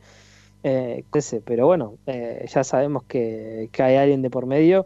eh, 0.65 1.05
pero 1.45 1.67
bueno, 1.67 1.95
eh, 2.07 2.45
ya 2.53 2.65
sabemos 2.65 3.05
que, 3.05 3.69
que 3.71 3.83
hay 3.85 3.95
alguien 3.95 4.21
de 4.21 4.31
por 4.31 4.47
medio 4.47 4.85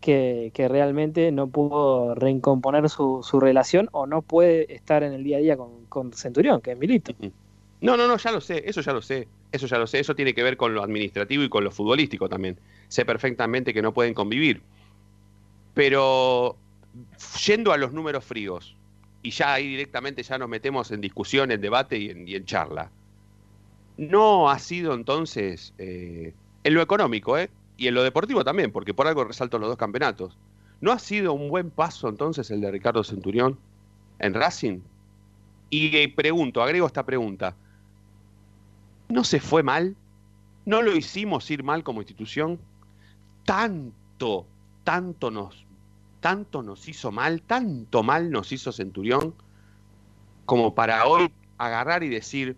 que, 0.00 0.52
realmente 0.68 1.32
no 1.32 1.48
pudo 1.48 2.14
recomponer 2.14 2.88
su, 2.88 3.22
relación 3.40 3.88
o 3.92 4.06
no 4.06 4.22
puede 4.22 4.72
estar 4.74 5.02
en 5.02 5.12
el 5.12 5.24
día 5.24 5.38
a 5.38 5.40
día 5.40 5.56
con, 5.56 6.12
Centurión, 6.12 6.60
que 6.60 6.72
es 6.72 6.78
Milito. 6.78 7.12
No, 7.80 7.96
no, 7.96 8.08
no, 8.08 8.16
ya 8.16 8.32
lo 8.32 8.40
sé, 8.40 8.62
eso 8.66 8.80
ya 8.80 8.92
lo 8.92 9.02
sé, 9.02 9.28
eso 9.52 9.66
ya 9.66 9.78
lo 9.78 9.86
sé, 9.86 10.00
eso 10.00 10.14
tiene 10.14 10.34
que 10.34 10.42
ver 10.42 10.56
con 10.56 10.74
lo 10.74 10.82
administrativo 10.82 11.42
y 11.42 11.48
con 11.48 11.64
lo 11.64 11.70
futbolístico 11.70 12.28
también. 12.28 12.58
Sé 12.88 13.04
perfectamente 13.04 13.72
que 13.72 13.82
no 13.82 13.92
pueden 13.92 14.14
convivir. 14.14 14.62
Pero 15.74 16.56
yendo 17.44 17.72
a 17.72 17.76
los 17.76 17.92
números 17.92 18.24
fríos, 18.24 18.74
y 19.22 19.30
ya 19.30 19.54
ahí 19.54 19.68
directamente 19.68 20.22
ya 20.22 20.38
nos 20.38 20.48
metemos 20.48 20.90
en 20.90 21.00
discusión, 21.00 21.50
en 21.50 21.60
debate 21.60 21.98
y 21.98 22.10
en, 22.10 22.26
y 22.26 22.34
en 22.34 22.44
charla, 22.44 22.90
no 23.96 24.48
ha 24.48 24.58
sido 24.58 24.94
entonces, 24.94 25.74
eh, 25.78 26.32
en 26.64 26.74
lo 26.74 26.82
económico, 26.82 27.36
¿eh? 27.36 27.50
Y 27.78 27.86
en 27.86 27.94
lo 27.94 28.02
deportivo 28.02 28.44
también, 28.44 28.72
porque 28.72 28.92
por 28.92 29.06
algo 29.06 29.24
resalto 29.24 29.58
los 29.58 29.68
dos 29.68 29.78
campeonatos, 29.78 30.36
¿no 30.80 30.90
ha 30.92 30.98
sido 30.98 31.32
un 31.32 31.48
buen 31.48 31.70
paso 31.70 32.08
entonces 32.08 32.50
el 32.50 32.60
de 32.60 32.72
Ricardo 32.72 33.04
Centurión 33.04 33.56
en 34.18 34.34
Racing? 34.34 34.80
Y 35.70 35.96
eh, 35.96 36.12
pregunto, 36.14 36.60
agrego 36.60 36.88
esta 36.88 37.06
pregunta, 37.06 37.54
¿no 39.08 39.22
se 39.22 39.38
fue 39.38 39.62
mal? 39.62 39.96
¿No 40.66 40.82
lo 40.82 40.94
hicimos 40.96 41.48
ir 41.52 41.62
mal 41.62 41.84
como 41.84 42.00
institución? 42.00 42.58
Tanto, 43.44 44.44
tanto 44.82 45.30
nos, 45.30 45.64
tanto 46.20 46.64
nos 46.64 46.88
hizo 46.88 47.12
mal, 47.12 47.42
tanto 47.42 48.02
mal 48.02 48.32
nos 48.32 48.50
hizo 48.50 48.72
Centurión, 48.72 49.34
como 50.46 50.74
para 50.74 51.06
hoy 51.06 51.30
agarrar 51.58 52.02
y 52.02 52.08
decir, 52.08 52.56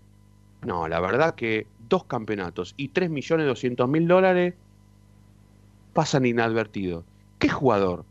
no, 0.62 0.88
la 0.88 0.98
verdad 1.00 1.34
que 1.34 1.66
dos 1.90 2.04
campeonatos 2.04 2.72
y 2.78 2.88
3.200.000 2.88 4.06
dólares 4.06 4.54
pasan 5.92 6.26
inadvertidos. 6.26 7.04
¿Qué 7.38 7.48
jugador 7.48 8.04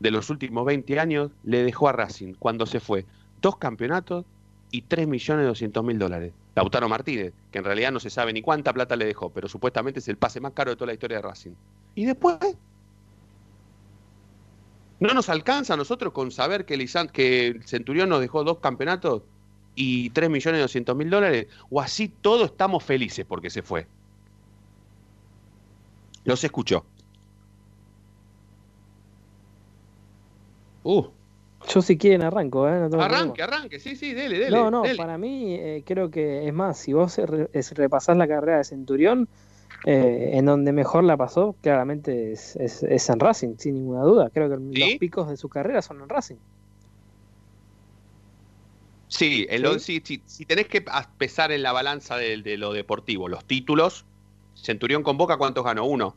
de 0.00 0.10
los 0.10 0.30
últimos 0.30 0.64
20 0.64 0.98
años 0.98 1.30
le 1.44 1.62
dejó 1.62 1.88
a 1.88 1.92
Racing 1.92 2.34
cuando 2.34 2.66
se 2.66 2.80
fue 2.80 3.06
dos 3.40 3.56
campeonatos 3.56 4.24
y 4.70 4.82
3.200.000 4.82 5.98
dólares? 5.98 6.32
Lautaro 6.54 6.88
Martínez, 6.88 7.32
que 7.50 7.58
en 7.58 7.64
realidad 7.64 7.92
no 7.92 8.00
se 8.00 8.10
sabe 8.10 8.32
ni 8.32 8.42
cuánta 8.42 8.72
plata 8.72 8.94
le 8.96 9.06
dejó, 9.06 9.30
pero 9.30 9.48
supuestamente 9.48 10.00
es 10.00 10.08
el 10.08 10.16
pase 10.16 10.40
más 10.40 10.52
caro 10.52 10.70
de 10.70 10.76
toda 10.76 10.88
la 10.88 10.92
historia 10.92 11.18
de 11.18 11.22
Racing. 11.22 11.52
Y 11.94 12.04
después, 12.04 12.38
¿no 15.00 15.14
nos 15.14 15.28
alcanza 15.28 15.74
a 15.74 15.76
nosotros 15.76 16.12
con 16.12 16.30
saber 16.30 16.66
que, 16.66 16.76
que 17.12 17.46
el 17.46 17.64
Centurión 17.64 18.10
nos 18.10 18.20
dejó 18.20 18.44
dos 18.44 18.58
campeonatos 18.58 19.22
y 19.74 20.10
3.200.000 20.10 21.08
dólares? 21.08 21.46
¿O 21.70 21.80
así 21.80 22.08
todos 22.08 22.50
estamos 22.50 22.84
felices 22.84 23.24
porque 23.26 23.48
se 23.48 23.62
fue? 23.62 23.86
Los 26.24 26.44
escucho. 26.44 26.86
Uh, 30.84 31.06
Yo 31.68 31.80
si 31.80 31.96
quieren 31.96 32.22
arranco, 32.22 32.68
¿eh? 32.68 32.78
No 32.80 32.90
tengo 32.90 33.02
arranque, 33.04 33.42
problema. 33.42 33.56
arranque, 33.56 33.78
sí, 33.78 33.94
sí, 33.96 34.14
dele, 34.14 34.38
dele. 34.38 34.50
No, 34.50 34.70
no, 34.70 34.82
dele. 34.82 34.96
para 34.96 35.16
mí 35.16 35.54
eh, 35.54 35.84
creo 35.86 36.10
que 36.10 36.46
es 36.48 36.52
más, 36.52 36.78
si 36.78 36.92
vos 36.92 37.16
re- 37.18 37.48
es- 37.52 37.72
repasás 37.72 38.16
la 38.16 38.26
carrera 38.26 38.58
de 38.58 38.64
Centurión, 38.64 39.28
eh, 39.86 40.30
en 40.34 40.44
donde 40.46 40.72
mejor 40.72 41.04
la 41.04 41.16
pasó, 41.16 41.56
claramente 41.60 42.32
es, 42.32 42.56
es- 42.56 42.82
es 42.82 43.08
en 43.10 43.20
Racing, 43.20 43.56
sin 43.58 43.74
ninguna 43.74 44.02
duda. 44.02 44.30
Creo 44.30 44.48
que 44.50 44.56
¿Sí? 44.74 44.80
los 44.80 44.98
picos 44.98 45.28
de 45.28 45.36
su 45.36 45.48
carrera 45.48 45.82
son 45.82 46.00
en 46.02 46.08
Racing. 46.08 46.38
Sí, 49.08 49.46
¿Sí? 49.50 49.78
sí, 49.78 50.02
sí, 50.04 50.24
si 50.26 50.46
tenés 50.46 50.68
que 50.68 50.84
pesar 51.18 51.52
en 51.52 51.62
la 51.62 51.72
balanza 51.72 52.16
de, 52.16 52.38
de 52.42 52.56
lo 52.56 52.72
deportivo, 52.72 53.28
los 53.28 53.46
títulos, 53.46 54.06
Centurión 54.54 55.02
con 55.02 55.16
Boca, 55.16 55.36
¿cuántos 55.36 55.64
ganó? 55.64 55.84
Uno. 55.84 56.14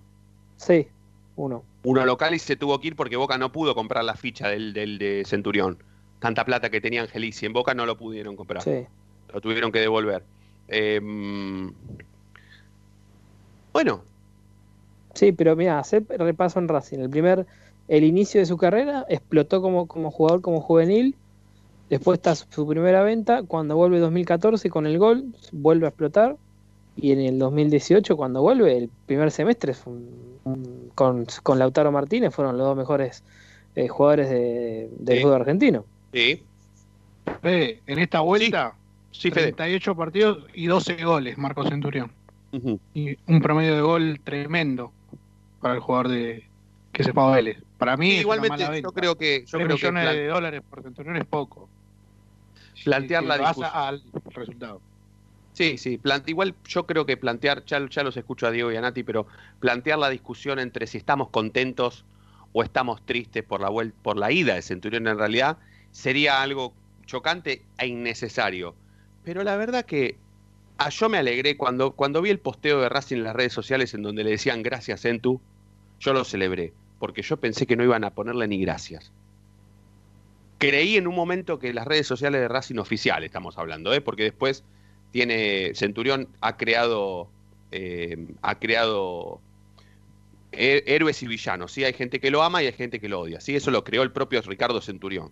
Sí, 0.58 0.88
uno. 1.36 1.63
Uno 1.84 2.06
local 2.06 2.34
y 2.34 2.39
se 2.39 2.56
tuvo 2.56 2.80
que 2.80 2.88
ir 2.88 2.96
porque 2.96 3.18
Boca 3.18 3.38
no 3.38 3.51
pudo 3.51 3.75
comprar 3.75 4.04
la 4.04 4.15
ficha 4.15 4.48
del, 4.48 4.74
del 4.74 4.98
de 4.98 5.24
Centurión. 5.25 5.77
Tanta 6.20 6.46
plata 6.46 6.70
que 6.70 6.82
tenía 6.82 7.01
Angelici 7.01 7.46
en 7.46 7.54
Boca 7.54 7.74
no 7.74 7.86
lo 7.86 7.98
pudieron 7.98 8.36
comprar. 8.36 8.63
Sí. 8.63 8.86
Lo 9.34 9.42
tuvieron 9.42 9.72
que 9.72 9.80
devolver. 9.80 10.24
Em, 10.68 11.72
bueno, 13.74 14.01
Sí, 15.15 15.32
pero 15.32 15.56
mira, 15.56 15.80
hacer 15.80 16.06
repaso 16.10 16.60
en 16.60 16.68
Racing. 16.68 17.00
El 17.00 17.10
primer, 17.10 17.48
el 17.88 18.04
inicio 18.04 18.42
de 18.42 18.46
su 18.46 18.58
carrera, 18.58 19.06
explotó 19.10 19.62
como, 19.62 19.88
como 19.88 20.12
jugador, 20.12 20.42
como 20.42 20.62
juvenil. 20.62 21.15
Después 21.89 22.18
está 22.18 22.36
su, 22.36 22.46
su 22.50 22.68
primera 22.68 23.01
venta. 23.01 23.44
Cuando 23.44 23.77
vuelve 23.77 24.00
2014 24.00 24.70
con 24.70 24.86
el 24.86 25.00
gol, 25.00 25.34
vuelve 25.54 25.86
a 25.86 25.89
explotar. 25.89 26.36
Y 26.98 27.12
en 27.12 27.20
el 27.20 27.38
2018, 27.40 28.16
cuando 28.16 28.42
vuelve, 28.42 28.78
el 28.78 28.90
primer 29.06 29.30
semestre 29.32 29.74
fue 29.74 29.94
un- 29.94 30.40
un- 30.46 30.92
con, 30.96 31.25
con 31.44 31.60
Lautaro 31.60 31.92
Martínez 31.92 32.34
fueron 32.34 32.58
los 32.58 32.68
dos 32.68 32.78
mejores 32.78 33.24
eh, 33.75 33.88
jugadores 33.90 34.30
de, 34.30 34.90
del 35.00 35.18
Sí. 35.18 35.24
fútbol 35.24 35.42
argentino. 35.42 35.86
sí, 36.14 36.44
Fede, 37.42 37.82
en 37.88 38.00
esta 38.00 38.20
vuelta, 38.22 38.75
sí, 39.12 39.32
Fede. 39.32 39.52
38 39.52 39.96
partidos 39.96 40.46
y 40.54 40.68
12 40.68 41.04
goles, 41.04 41.38
Marco 41.38 41.68
Centurión. 41.68 42.12
Y 42.94 43.18
un 43.28 43.42
promedio 43.42 43.75
de 43.75 43.82
gol 43.82 44.22
tremendo 44.24 44.94
para 45.60 45.74
el 45.74 45.82
jugador 45.82 46.08
de 46.08 46.46
que 46.94 47.04
se 47.04 47.12
fue 47.12 47.24
a 47.24 47.32
Vélez. 47.36 47.58
Para 47.78 47.98
mí, 47.98 48.06
Sí, 48.06 48.12
es 48.12 48.25
una 48.25 48.36
igualmente, 48.36 48.64
mala 48.64 48.80
yo 48.80 48.92
creo 48.94 49.16
que, 49.18 49.40
yo 49.46 49.58
3 49.58 49.66
creo 49.66 49.68
que 49.68 49.74
millones 49.74 50.04
plan- 50.06 50.16
de 50.16 50.28
dólares 50.28 50.62
por 50.70 50.82
Centurión 50.84 51.18
es 51.18 51.25
poco. 51.25 51.68
Plantear 52.86 53.24
Si 53.24 53.28
la 53.28 53.38
discusión. 53.40 53.70
al 53.74 54.04
resultado. 54.30 54.82
Sí, 55.55 55.77
sí, 55.77 56.01
igual 56.25 56.53
yo 56.67 56.85
creo 56.85 57.05
que 57.05 57.15
plantear, 57.15 57.63
ya, 57.63 57.79
los 57.79 58.17
escucho 58.17 58.45
a 58.45 58.51
Diego 58.51 58.74
y 58.74 58.75
a 58.75 58.81
Nati, 58.81 59.03
pero 59.03 59.25
plantear 59.62 59.97
la 59.97 60.09
discusión 60.09 60.59
entre 60.59 60.85
si 60.85 60.97
estamos 60.97 61.29
contentos 61.29 62.03
o 62.51 62.62
estamos 62.62 63.05
tristes 63.05 63.41
por 63.41 63.62
la 63.62 63.69
por 64.01 64.17
la 64.17 64.33
ida 64.33 64.55
de 64.55 64.62
Centurión 64.62 65.07
en 65.07 65.17
realidad 65.17 65.57
sería 65.91 66.41
algo 66.41 66.74
chocante 67.05 67.62
e 67.77 67.88
innecesario. 67.88 68.75
Pero 69.24 69.45
la 69.45 69.55
verdad 69.55 69.85
que 69.85 70.17
ah, 70.77 70.89
yo 70.89 71.07
me 71.07 71.19
alegré 71.19 71.55
cuando, 71.55 71.91
cuando 71.91 72.21
vi 72.21 72.31
el 72.31 72.39
posteo 72.39 72.81
de 72.81 72.89
Racing 72.89 73.17
en 73.17 73.24
las 73.24 73.35
redes 73.35 73.53
sociales 73.53 73.93
en 73.93 74.01
donde 74.01 74.25
le 74.25 74.31
decían 74.31 74.62
gracias 74.62 75.05
Entu, 75.05 75.39
yo 76.01 76.12
lo 76.12 76.25
celebré, 76.25 76.74
porque 77.00 77.21
yo 77.21 77.38
pensé 77.38 77.65
que 77.65 77.77
no 77.77 77.83
iban 77.85 78.03
a 78.03 78.09
ponerle 78.09 78.50
ni 78.50 78.59
gracias. 78.59 79.13
Creí 80.57 80.97
en 80.97 81.07
un 81.07 81.15
momento 81.15 81.59
que 81.59 81.74
las 81.74 81.88
redes 81.88 82.07
sociales 82.07 82.41
de 82.41 82.50
Racing 82.50 82.77
oficial 82.77 83.24
estamos 83.24 83.57
hablando, 83.57 83.93
¿eh? 83.93 84.01
porque 84.01 84.24
después 84.24 84.65
tiene 85.15 85.72
Centurión 85.75 86.27
ha 86.41 86.57
creado 86.57 87.29
eh, 87.72 88.17
ha 88.41 88.55
creado 88.60 89.39
héroes 90.51 91.24
y 91.24 91.27
villanos 91.27 91.72
sí 91.72 91.86
hay 91.86 91.93
gente 91.93 92.19
que 92.19 92.29
lo 92.31 92.43
ama 92.43 92.62
y 92.62 92.65
hay 92.65 92.74
gente 92.74 93.00
que 93.00 93.07
lo 93.07 93.22
odia 93.22 93.39
sí 93.39 93.55
eso 93.55 93.72
lo 93.72 93.86
creó 93.86 94.03
el 94.03 94.12
propio 94.12 94.41
Ricardo 94.41 94.81
Centurión 94.81 95.31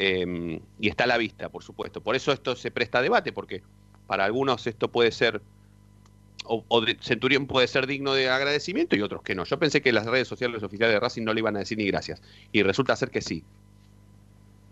Eh, 0.00 0.60
y 0.80 0.88
está 0.88 1.04
a 1.04 1.06
la 1.08 1.18
vista, 1.18 1.48
por 1.48 1.62
supuesto. 1.64 2.00
Por 2.00 2.14
eso 2.14 2.30
esto 2.32 2.54
se 2.54 2.70
presta 2.70 2.98
a 2.98 3.02
debate, 3.02 3.32
porque 3.32 3.62
para 4.06 4.24
algunos 4.24 4.64
esto 4.68 4.86
puede 4.88 5.10
ser, 5.10 5.40
o, 6.44 6.62
o 6.68 6.80
de- 6.80 6.96
Centurión 7.00 7.46
puede 7.48 7.66
ser 7.66 7.86
digno 7.88 8.12
de 8.14 8.28
agradecimiento 8.30 8.94
y 8.94 9.00
otros 9.02 9.22
que 9.22 9.34
no. 9.34 9.42
Yo 9.44 9.58
pensé 9.58 9.80
que 9.80 9.90
las 9.90 10.06
redes 10.06 10.28
sociales 10.28 10.62
oficiales 10.62 10.94
de 10.94 11.00
Racing 11.00 11.24
no 11.24 11.32
le 11.34 11.40
iban 11.40 11.56
a 11.56 11.60
decir 11.60 11.78
ni 11.78 11.86
gracias. 11.86 12.22
Y 12.52 12.62
resulta 12.62 12.94
ser 12.94 13.10
que 13.10 13.20
sí. 13.20 13.42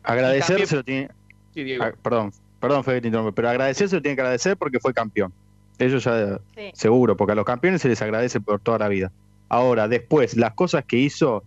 Agradecer 0.04 0.46
también- 0.46 0.68
se 0.68 0.76
lo 0.76 0.84
tiene. 0.84 1.08
Sí, 1.54 1.64
Diego. 1.64 1.82
ah, 1.84 1.92
perdón, 2.00 2.30
perdón, 2.66 2.85
Fede, 2.85 3.00
te 3.00 3.08
interrumpo, 3.08 3.32
pero 3.32 3.49
agradecer 3.49 3.88
se 3.88 3.96
lo 3.96 4.02
tiene 4.02 4.16
que 4.16 4.23
agradecer 4.23 4.56
porque 4.56 4.80
fue 4.80 4.92
campeón. 4.92 5.32
Eso 5.78 5.99
ya 5.99 6.38
Sí. 6.54 6.70
seguro, 6.75 7.16
porque 7.16 7.32
a 7.32 7.35
los 7.35 7.44
campeones 7.44 7.82
se 7.82 7.88
les 7.88 8.00
agradece 8.02 8.40
por 8.40 8.61
toda 8.61 8.78
la 8.78 8.88
vida. 8.88 9.12
Ahora, 9.49 9.88
después, 9.88 10.37
las 10.37 10.54
cosas 10.54 10.85
que 10.85 10.96
hizo 10.96 11.44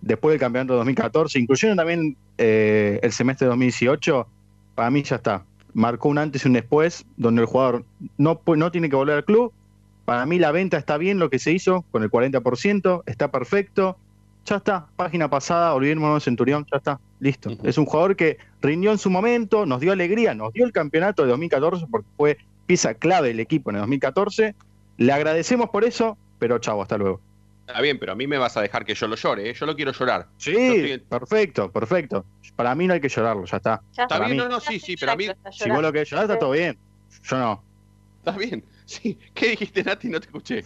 después 0.00 0.32
del 0.32 0.40
campeonato 0.40 0.72
de 0.72 0.78
2014, 0.78 1.38
incluyendo 1.38 1.76
también 1.76 2.16
eh, 2.38 2.98
el 3.02 3.12
semestre 3.12 3.44
de 3.44 3.50
2018, 3.50 4.26
para 4.74 4.90
mí 4.90 5.02
ya 5.02 5.16
está. 5.16 5.44
Marcó 5.74 6.08
un 6.08 6.18
antes 6.18 6.44
y 6.44 6.48
un 6.48 6.54
después, 6.54 7.04
donde 7.16 7.42
el 7.42 7.46
jugador 7.46 7.84
no, 8.16 8.40
no 8.46 8.72
tiene 8.72 8.88
que 8.88 8.96
volver 8.96 9.16
al 9.16 9.24
club. 9.24 9.52
Para 10.06 10.24
mí 10.26 10.38
la 10.38 10.50
venta 10.50 10.78
está 10.78 10.96
bien 10.96 11.18
lo 11.18 11.30
que 11.30 11.38
se 11.38 11.52
hizo, 11.52 11.84
con 11.92 12.02
el 12.02 12.10
40%, 12.10 13.02
está 13.06 13.30
perfecto. 13.30 13.96
Ya 14.46 14.56
está, 14.56 14.86
página 14.96 15.28
pasada, 15.28 15.74
olvidémonos 15.74 16.22
de 16.22 16.24
Centurión, 16.24 16.66
ya 16.72 16.78
está, 16.78 16.98
listo. 17.20 17.50
Es 17.62 17.76
un 17.76 17.84
jugador 17.84 18.16
que 18.16 18.38
rindió 18.62 18.90
en 18.92 18.98
su 18.98 19.10
momento, 19.10 19.66
nos 19.66 19.80
dio 19.80 19.92
alegría, 19.92 20.34
nos 20.34 20.52
dio 20.52 20.64
el 20.64 20.72
campeonato 20.72 21.22
de 21.22 21.28
2014 21.30 21.86
porque 21.90 22.08
fue 22.16 22.38
pieza 22.66 22.94
clave 22.94 23.28
del 23.28 23.40
equipo 23.40 23.70
en 23.70 23.76
el 23.76 23.80
2014. 23.82 24.54
Le 24.98 25.12
agradecemos 25.12 25.70
por 25.70 25.84
eso, 25.84 26.16
pero 26.38 26.58
chavo, 26.58 26.82
hasta 26.82 26.98
luego. 26.98 27.20
Está 27.66 27.80
bien, 27.80 27.98
pero 27.98 28.12
a 28.12 28.14
mí 28.16 28.26
me 28.26 28.36
vas 28.36 28.56
a 28.56 28.62
dejar 28.62 28.84
que 28.84 28.94
yo 28.94 29.06
lo 29.06 29.14
llore, 29.16 29.50
¿eh? 29.50 29.54
Yo 29.54 29.64
lo 29.64 29.76
quiero 29.76 29.92
llorar. 29.92 30.26
Sí, 30.38 30.50
estoy- 30.56 30.98
perfecto, 30.98 31.70
perfecto. 31.70 32.24
Para 32.56 32.74
mí 32.74 32.86
no 32.86 32.94
hay 32.94 33.00
que 33.00 33.08
llorarlo, 33.08 33.44
ya 33.46 33.56
está. 33.58 33.80
Ya 33.92 34.02
Está 34.02 34.08
Para 34.16 34.24
bien, 34.26 34.36
mí- 34.38 34.42
no, 34.42 34.48
no, 34.48 34.60
sí, 34.60 34.78
sí, 34.80 34.96
pero 34.96 35.12
a 35.12 35.16
mí... 35.16 35.26
Si 35.52 35.70
vos 35.70 35.80
lo 35.80 35.92
querés 35.92 36.10
llorar, 36.10 36.24
está 36.24 36.38
todo 36.38 36.50
bien. 36.50 36.76
Yo 37.22 37.38
no. 37.38 37.62
Está 38.18 38.32
bien, 38.32 38.64
sí. 38.84 39.16
¿Qué 39.34 39.50
dijiste, 39.50 39.82
Nati? 39.84 40.08
No 40.08 40.18
te 40.20 40.26
escuché. 40.26 40.64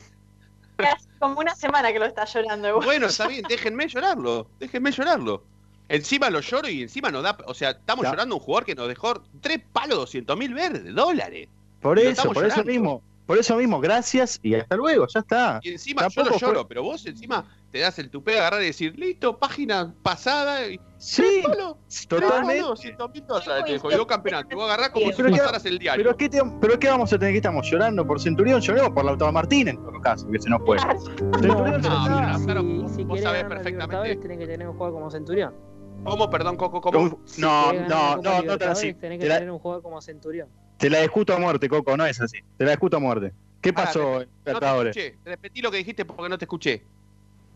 Hace 0.78 1.08
como 1.20 1.38
una 1.38 1.54
semana 1.54 1.92
que 1.92 1.98
lo 2.00 2.06
está 2.06 2.24
llorando. 2.24 2.68
igual. 2.68 2.84
Bueno, 2.84 3.06
está 3.06 3.28
bien, 3.28 3.44
déjenme 3.48 3.86
llorarlo, 3.86 4.48
déjenme 4.58 4.90
llorarlo. 4.90 5.44
Encima 5.88 6.30
lo 6.30 6.40
lloro 6.40 6.68
y 6.68 6.82
encima 6.82 7.10
nos 7.10 7.22
da, 7.22 7.36
o 7.46 7.54
sea, 7.54 7.70
estamos 7.70 8.04
Ya. 8.04 8.10
llorando 8.10 8.34
a 8.34 8.38
un 8.38 8.44
jugador 8.44 8.64
que 8.64 8.74
nos 8.74 8.88
dejó 8.88 9.22
tres 9.40 9.60
palos 9.72 9.98
200 9.98 10.36
mil 10.36 10.54
verdes, 10.54 10.94
dólares. 10.94 11.48
Por 11.80 11.98
eso, 11.98 12.32
por 12.32 12.44
eso 12.46 12.64
mismo. 12.64 13.02
Por 13.26 13.38
eso 13.38 13.56
mismo, 13.56 13.80
gracias 13.80 14.38
y 14.42 14.54
hasta 14.54 14.76
luego, 14.76 15.06
ya 15.08 15.20
está. 15.20 15.58
Y 15.62 15.70
encima 15.70 16.06
yo 16.08 16.24
lo 16.24 16.32
fue- 16.32 16.40
lloro, 16.40 16.68
pero 16.68 16.82
vos 16.82 17.06
encima 17.06 17.42
te 17.70 17.78
das 17.78 17.98
el 17.98 18.10
tupé 18.10 18.32
de 18.32 18.38
agarrar 18.40 18.62
y 18.62 18.66
decir, 18.66 18.98
listo, 18.98 19.38
página 19.38 19.94
pasada 20.02 20.68
y 20.68 20.78
Sí, 20.98 21.42
tres 21.42 22.06
totalmente. 22.06 22.60
palos, 22.60 22.68
200 22.68 23.10
mil 23.12 23.26
dólares, 23.26 23.80
te 23.82 24.06
campeonatos, 24.06 24.48
te 24.50 24.54
voy 24.54 24.64
a 24.64 24.66
agarrar 24.66 24.92
como 24.92 25.06
si 25.10 25.16
Pero 25.22 25.30
pasaras 25.30 25.64
el 25.64 25.78
diario. 25.78 26.04
Pero 26.04 26.16
¿qué, 26.18 26.28
te- 26.28 26.42
pero 26.60 26.78
¿qué 26.78 26.88
vamos 26.88 27.10
a 27.14 27.18
tener 27.18 27.32
que 27.32 27.38
estamos 27.38 27.66
llorando 27.70 28.06
por 28.06 28.20
Centurión? 28.20 28.60
Lloremos 28.60 28.90
por 28.90 29.06
Lautaro 29.06 29.32
Martínez 29.32 29.74
en 29.74 29.82
todo 29.82 30.00
caso, 30.02 30.28
que 30.30 30.38
se 30.38 30.50
nos 30.50 30.60
fue. 30.62 30.78
Centurión 30.78 31.80
No, 31.80 32.08
no, 32.10 32.38
no, 32.38 32.44
claro, 32.44 32.62
vos- 32.62 32.92
si 32.94 33.04
vos 33.04 33.16
querés 33.16 33.22
sabés 33.22 33.44
perfectamente. 33.44 34.20
Que 34.20 34.46
tener 34.46 34.68
un 34.68 34.74
jugador 34.74 34.94
como 34.98 35.10
Centurión. 35.10 35.54
¿Cómo, 36.04 36.30
perdón, 36.30 36.56
Coco, 36.56 36.80
cómo? 36.80 37.18
Si 37.24 37.40
No, 37.40 37.72
no, 37.72 38.16
no, 38.16 38.16
no 38.16 38.22
te 38.22 38.28
la 38.30 38.40
Libertadores, 38.42 38.78
sí. 38.78 38.94
Tenés 38.94 39.18
que 39.18 39.22
Te 39.24 39.28
la- 39.28 39.34
tener 39.38 39.50
un 39.50 39.58
jugador 39.58 39.82
como 39.82 40.00
Centurión. 40.02 40.48
Te 40.78 40.90
la 40.90 41.00
discuto 41.00 41.34
a 41.34 41.38
muerte, 41.38 41.68
Coco, 41.68 41.96
no 41.96 42.04
es 42.04 42.20
así. 42.20 42.38
Te 42.58 42.64
la 42.64 42.72
discuto 42.72 42.96
a 42.96 43.00
muerte. 43.00 43.32
¿Qué 43.60 43.72
Pará, 43.72 43.86
pasó 43.86 44.20
en 44.22 44.28
No 44.28 44.34
te 44.44 44.50
Libertadores? 44.50 44.96
escuché, 44.96 45.18
repetí 45.24 45.62
lo 45.62 45.70
que 45.70 45.78
dijiste 45.78 46.04
porque 46.04 46.28
no 46.28 46.36
te 46.38 46.44
escuché. 46.44 46.82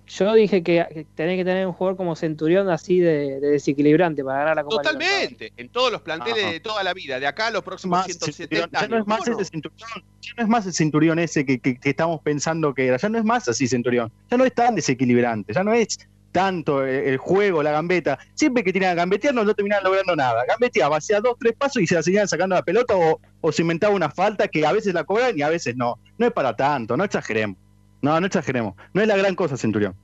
Yo 0.07 0.33
dije 0.33 0.63
que, 0.63 1.07
tenés 1.15 1.37
que 1.37 1.45
tener 1.45 1.67
un 1.67 1.75
jugador 1.75 1.99
como 1.99 2.17
Centurión 2.17 2.71
así 2.71 2.99
de, 2.99 3.41
de 3.41 3.49
desequilibrante 3.51 4.25
para 4.25 4.39
ganar 4.39 4.57
la 4.57 4.65
Copa 4.65 4.77
Libertadores. 4.83 5.29
Totalmente, 5.29 5.53
en 5.61 5.69
todos 5.69 5.93
los 5.93 6.01
planteles 6.01 6.45
Ajá. 6.45 6.53
de 6.53 6.61
toda 6.61 6.83
la 6.83 6.95
vida, 6.95 7.21
de 7.21 7.27
acá 7.27 7.49
a 7.49 7.51
los 7.51 7.63
próximos 7.63 7.99
Más 7.99 8.07
170 8.07 8.33
Centurión. 8.39 8.71
Ya 8.73 8.79
años. 8.79 8.91
no 8.91 8.97
es 8.99 9.07
más 9.07 9.29
ese 9.29 9.45
Centurión, 9.45 9.89
ya 10.23 10.33
no 10.39 10.43
es 10.45 10.49
más 10.49 10.67
el 10.67 10.73
Centurión 10.73 11.19
ese 11.19 11.45
que, 11.45 11.59
que- 11.59 11.79
que 11.79 11.91
estamos 11.91 12.23
pensando 12.23 12.73
que 12.73 12.87
era, 12.87 12.97
ya 12.97 13.11
no 13.11 13.19
es 13.19 13.25
más 13.25 13.47
así 13.49 13.69
Centurión, 13.69 14.11
ya 14.31 14.39
no 14.39 14.47
es 14.47 14.55
tan 14.55 14.75
desequilibrante, 14.77 15.53
ya 15.53 15.63
no 15.63 15.75
es 15.75 15.99
tanto 16.33 16.85
el, 16.85 17.09
el 17.09 17.17
juego, 17.17 17.63
la 17.63 17.73
gambeta. 17.73 18.19
Siempre 18.35 18.63
que 18.63 18.73
tiran 18.73 18.91
a 18.91 18.95
gambetear 18.95 19.35
no, 19.35 19.45
no 19.45 19.55
terminaban 19.55 19.85
logrando 19.85 20.15
nada. 20.17 20.45
Gambeteaba, 20.47 20.97
hacía 20.99 21.21
dos, 21.21 21.37
tres 21.39 21.55
pasos 21.57 21.83
y 21.83 21.87
se 21.87 21.95
la 21.95 22.03
seguían 22.03 22.29
sacando 22.29 22.55
la 22.55 22.63
pelota 22.63 22.95
o, 22.97 23.21
o 23.41 23.53
se 23.53 23.63
inventaba 23.63 23.95
una 23.95 24.11
falta 24.11 24.49
que 24.49 24.65
a 24.67 24.73
veces 24.73 24.95
la 24.95 25.05
cobran 25.05 25.39
y 25.39 25.43
a 25.43 25.49
veces 25.49 25.77
no. 25.77 25.99
No 26.19 26.27
es 26.27 26.33
para 26.33 26.55
tanto, 26.55 26.97
no 26.97 27.05
exageremos. 27.05 27.57
No, 28.01 28.21
no 28.21 28.27
exageremos. 28.27 28.75
No 28.93 29.03
es 29.03 29.09
la 29.09 29.17
gran 29.17 29.35
cosa 29.35 29.57
Centurión. 29.57 29.95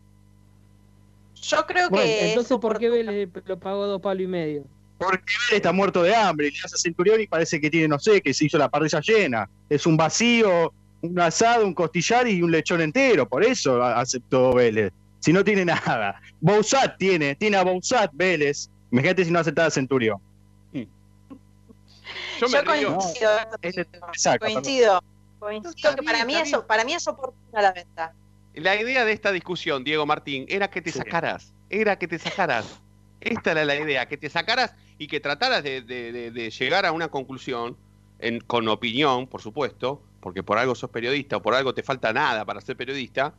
Yo 1.43 1.67
creo 1.67 1.91
Bueno, 1.91 2.07
que. 2.07 2.29
entonces, 2.31 2.57
¿por 2.59 2.79
qué 2.79 2.89
Vélez 2.89 3.29
lo 3.47 3.59
pagó 3.59 3.87
dos 3.87 4.01
palos 4.01 4.23
y 4.23 4.27
medio? 4.27 4.65
Porque 4.99 5.35
Vélez 5.49 5.57
está 5.57 5.73
muerto 5.73 6.03
de 6.03 6.15
hambre 6.15 6.49
y 6.49 6.51
le 6.53 6.59
hace 6.65 6.77
a 6.77 6.79
Centurión 6.79 7.21
y 7.21 7.27
parece 7.27 7.61
que 7.61 7.71
tiene, 7.71 7.89
no 7.89 7.99
sé, 7.99 8.21
que 8.23 8.33
se 8.33 8.47
hizo 8.47 8.57
la 8.57 8.69
parrilla 8.69 9.01
llena. 9.01 9.49
Es 9.69 9.87
un 9.87 9.97
vacío, 9.97 10.73
un 11.03 11.21
asado, 11.21 11.67
un 11.67 11.75
costillar 11.75 12.27
y 12.29 12.43
un 12.43 12.51
lechón 12.51 12.81
entero. 12.81 13.29
Por 13.29 13.45
eso 13.45 13.83
aceptó 13.83 14.55
Vélez. 14.55 14.93
Si 15.25 15.33
no 15.33 15.43
tiene 15.43 15.65
nada. 15.65 16.21
Bouzat 16.43 16.99
tiene, 16.99 17.35
tiene 17.35 17.57
a 17.57 17.65
Bouzat 17.65 18.11
Vélez. 18.13 18.69
Imagínate 18.91 19.25
si 19.25 19.31
no 19.31 19.39
aceptaba 19.39 19.69
a 19.69 19.71
Centurión. 19.71 20.19
Yo 20.75 22.49
me 22.49 22.53
Yo 22.53 22.63
río. 22.63 22.97
coincido. 22.99 23.31
Este- 23.63 23.81
exacto, 24.13 24.45
coincido. 24.47 25.01
Que 25.97 26.03
para 26.03 26.25
mí, 26.27 26.35
está 26.35 26.43
es, 26.45 26.51
bien. 26.53 26.63
para 26.67 26.85
mí 26.85 26.93
es 26.93 27.09
oportuna 27.09 27.63
la 27.63 27.73
venta. 27.73 28.13
La 28.55 28.77
idea 28.81 29.07
de 29.07 29.13
esta 29.13 29.33
discusión, 29.33 29.83
Diego 29.83 30.05
Martín, 30.05 30.45
era 30.49 30.69
que 30.69 30.83
te 30.83 30.93
Sí. 30.93 30.99
sacaras. 30.99 31.55
Era 31.71 31.99
que 31.99 32.07
te 32.07 32.19
sacaras. 32.19 32.81
Esta 33.21 33.53
era 33.53 33.65
la 33.65 33.77
idea, 33.77 34.07
que 34.07 34.19
te 34.19 34.29
sacaras 34.29 34.75
y 34.99 35.07
que 35.07 35.21
trataras 35.21 35.63
de, 35.63 35.81
de- 35.81 36.13
de- 36.13 36.31
de 36.33 36.51
llegar 36.51 36.85
a 36.85 36.93
una 36.93 37.09
conclusión 37.09 37.77
en- 38.19 38.41
con 38.41 38.69
opinión, 38.69 39.27
por 39.27 39.41
supuesto, 39.41 40.03
porque 40.21 40.43
por 40.43 40.59
algo 40.59 40.75
sos 40.75 40.91
periodista 40.91 41.39
o 41.39 41.43
por 41.43 41.55
algo 41.55 41.73
te 41.75 41.83
falta 41.83 42.13
nada 42.13 42.45
para 42.45 42.61
ser 42.61 42.77
periodista, 42.77 43.33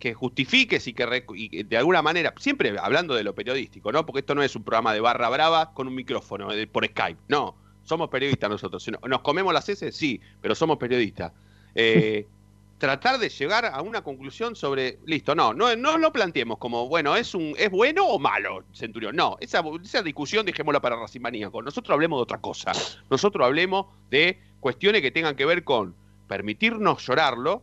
que 0.00 0.14
justifiques 0.14 0.88
y 0.88 0.94
que, 0.94 1.24
y 1.34 1.62
de 1.62 1.76
alguna 1.76 2.02
manera, 2.02 2.34
siempre 2.38 2.74
hablando 2.80 3.14
de 3.14 3.22
lo 3.22 3.34
periodístico, 3.34 3.92
¿no? 3.92 4.04
Porque 4.06 4.20
esto 4.20 4.34
no 4.34 4.42
es 4.42 4.56
un 4.56 4.64
programa 4.64 4.94
de 4.94 5.00
barra 5.00 5.28
brava 5.28 5.72
con 5.74 5.86
un 5.86 5.94
micrófono 5.94 6.50
eh, 6.52 6.66
por 6.66 6.84
Skype, 6.84 7.20
no. 7.28 7.54
Somos 7.84 8.08
periodistas 8.08 8.48
nosotros. 8.50 8.88
¿Nos 9.06 9.20
comemos 9.20 9.52
las 9.52 9.68
heces? 9.68 9.96
Sí, 9.96 10.20
pero 10.40 10.54
somos 10.54 10.78
periodistas. 10.78 11.32
Eh, 11.74 12.26
tratar 12.78 13.18
de 13.18 13.28
llegar 13.28 13.66
a 13.66 13.82
una 13.82 14.02
conclusión 14.02 14.56
sobre, 14.56 14.98
listo, 15.04 15.34
no, 15.34 15.52
no, 15.52 15.76
no 15.76 15.98
lo 15.98 16.12
planteemos 16.12 16.56
como, 16.58 16.88
bueno, 16.88 17.14
es 17.14 17.34
un 17.34 17.54
es 17.58 17.70
bueno 17.70 18.06
o 18.06 18.18
malo, 18.18 18.64
Centurión. 18.72 19.14
No, 19.14 19.36
esa, 19.40 19.62
esa 19.84 20.02
discusión 20.02 20.46
dejémosla 20.46 20.80
para 20.80 20.96
Racing 20.96 21.20
Maníaco. 21.20 21.62
Nosotros 21.62 21.92
hablemos 21.92 22.18
de 22.18 22.22
otra 22.22 22.40
cosa. 22.40 22.72
Nosotros 23.10 23.44
hablemos 23.44 23.86
de 24.08 24.40
cuestiones 24.60 25.02
que 25.02 25.10
tengan 25.10 25.36
que 25.36 25.44
ver 25.44 25.62
con 25.62 25.94
permitirnos 26.26 27.06
llorarlo 27.06 27.62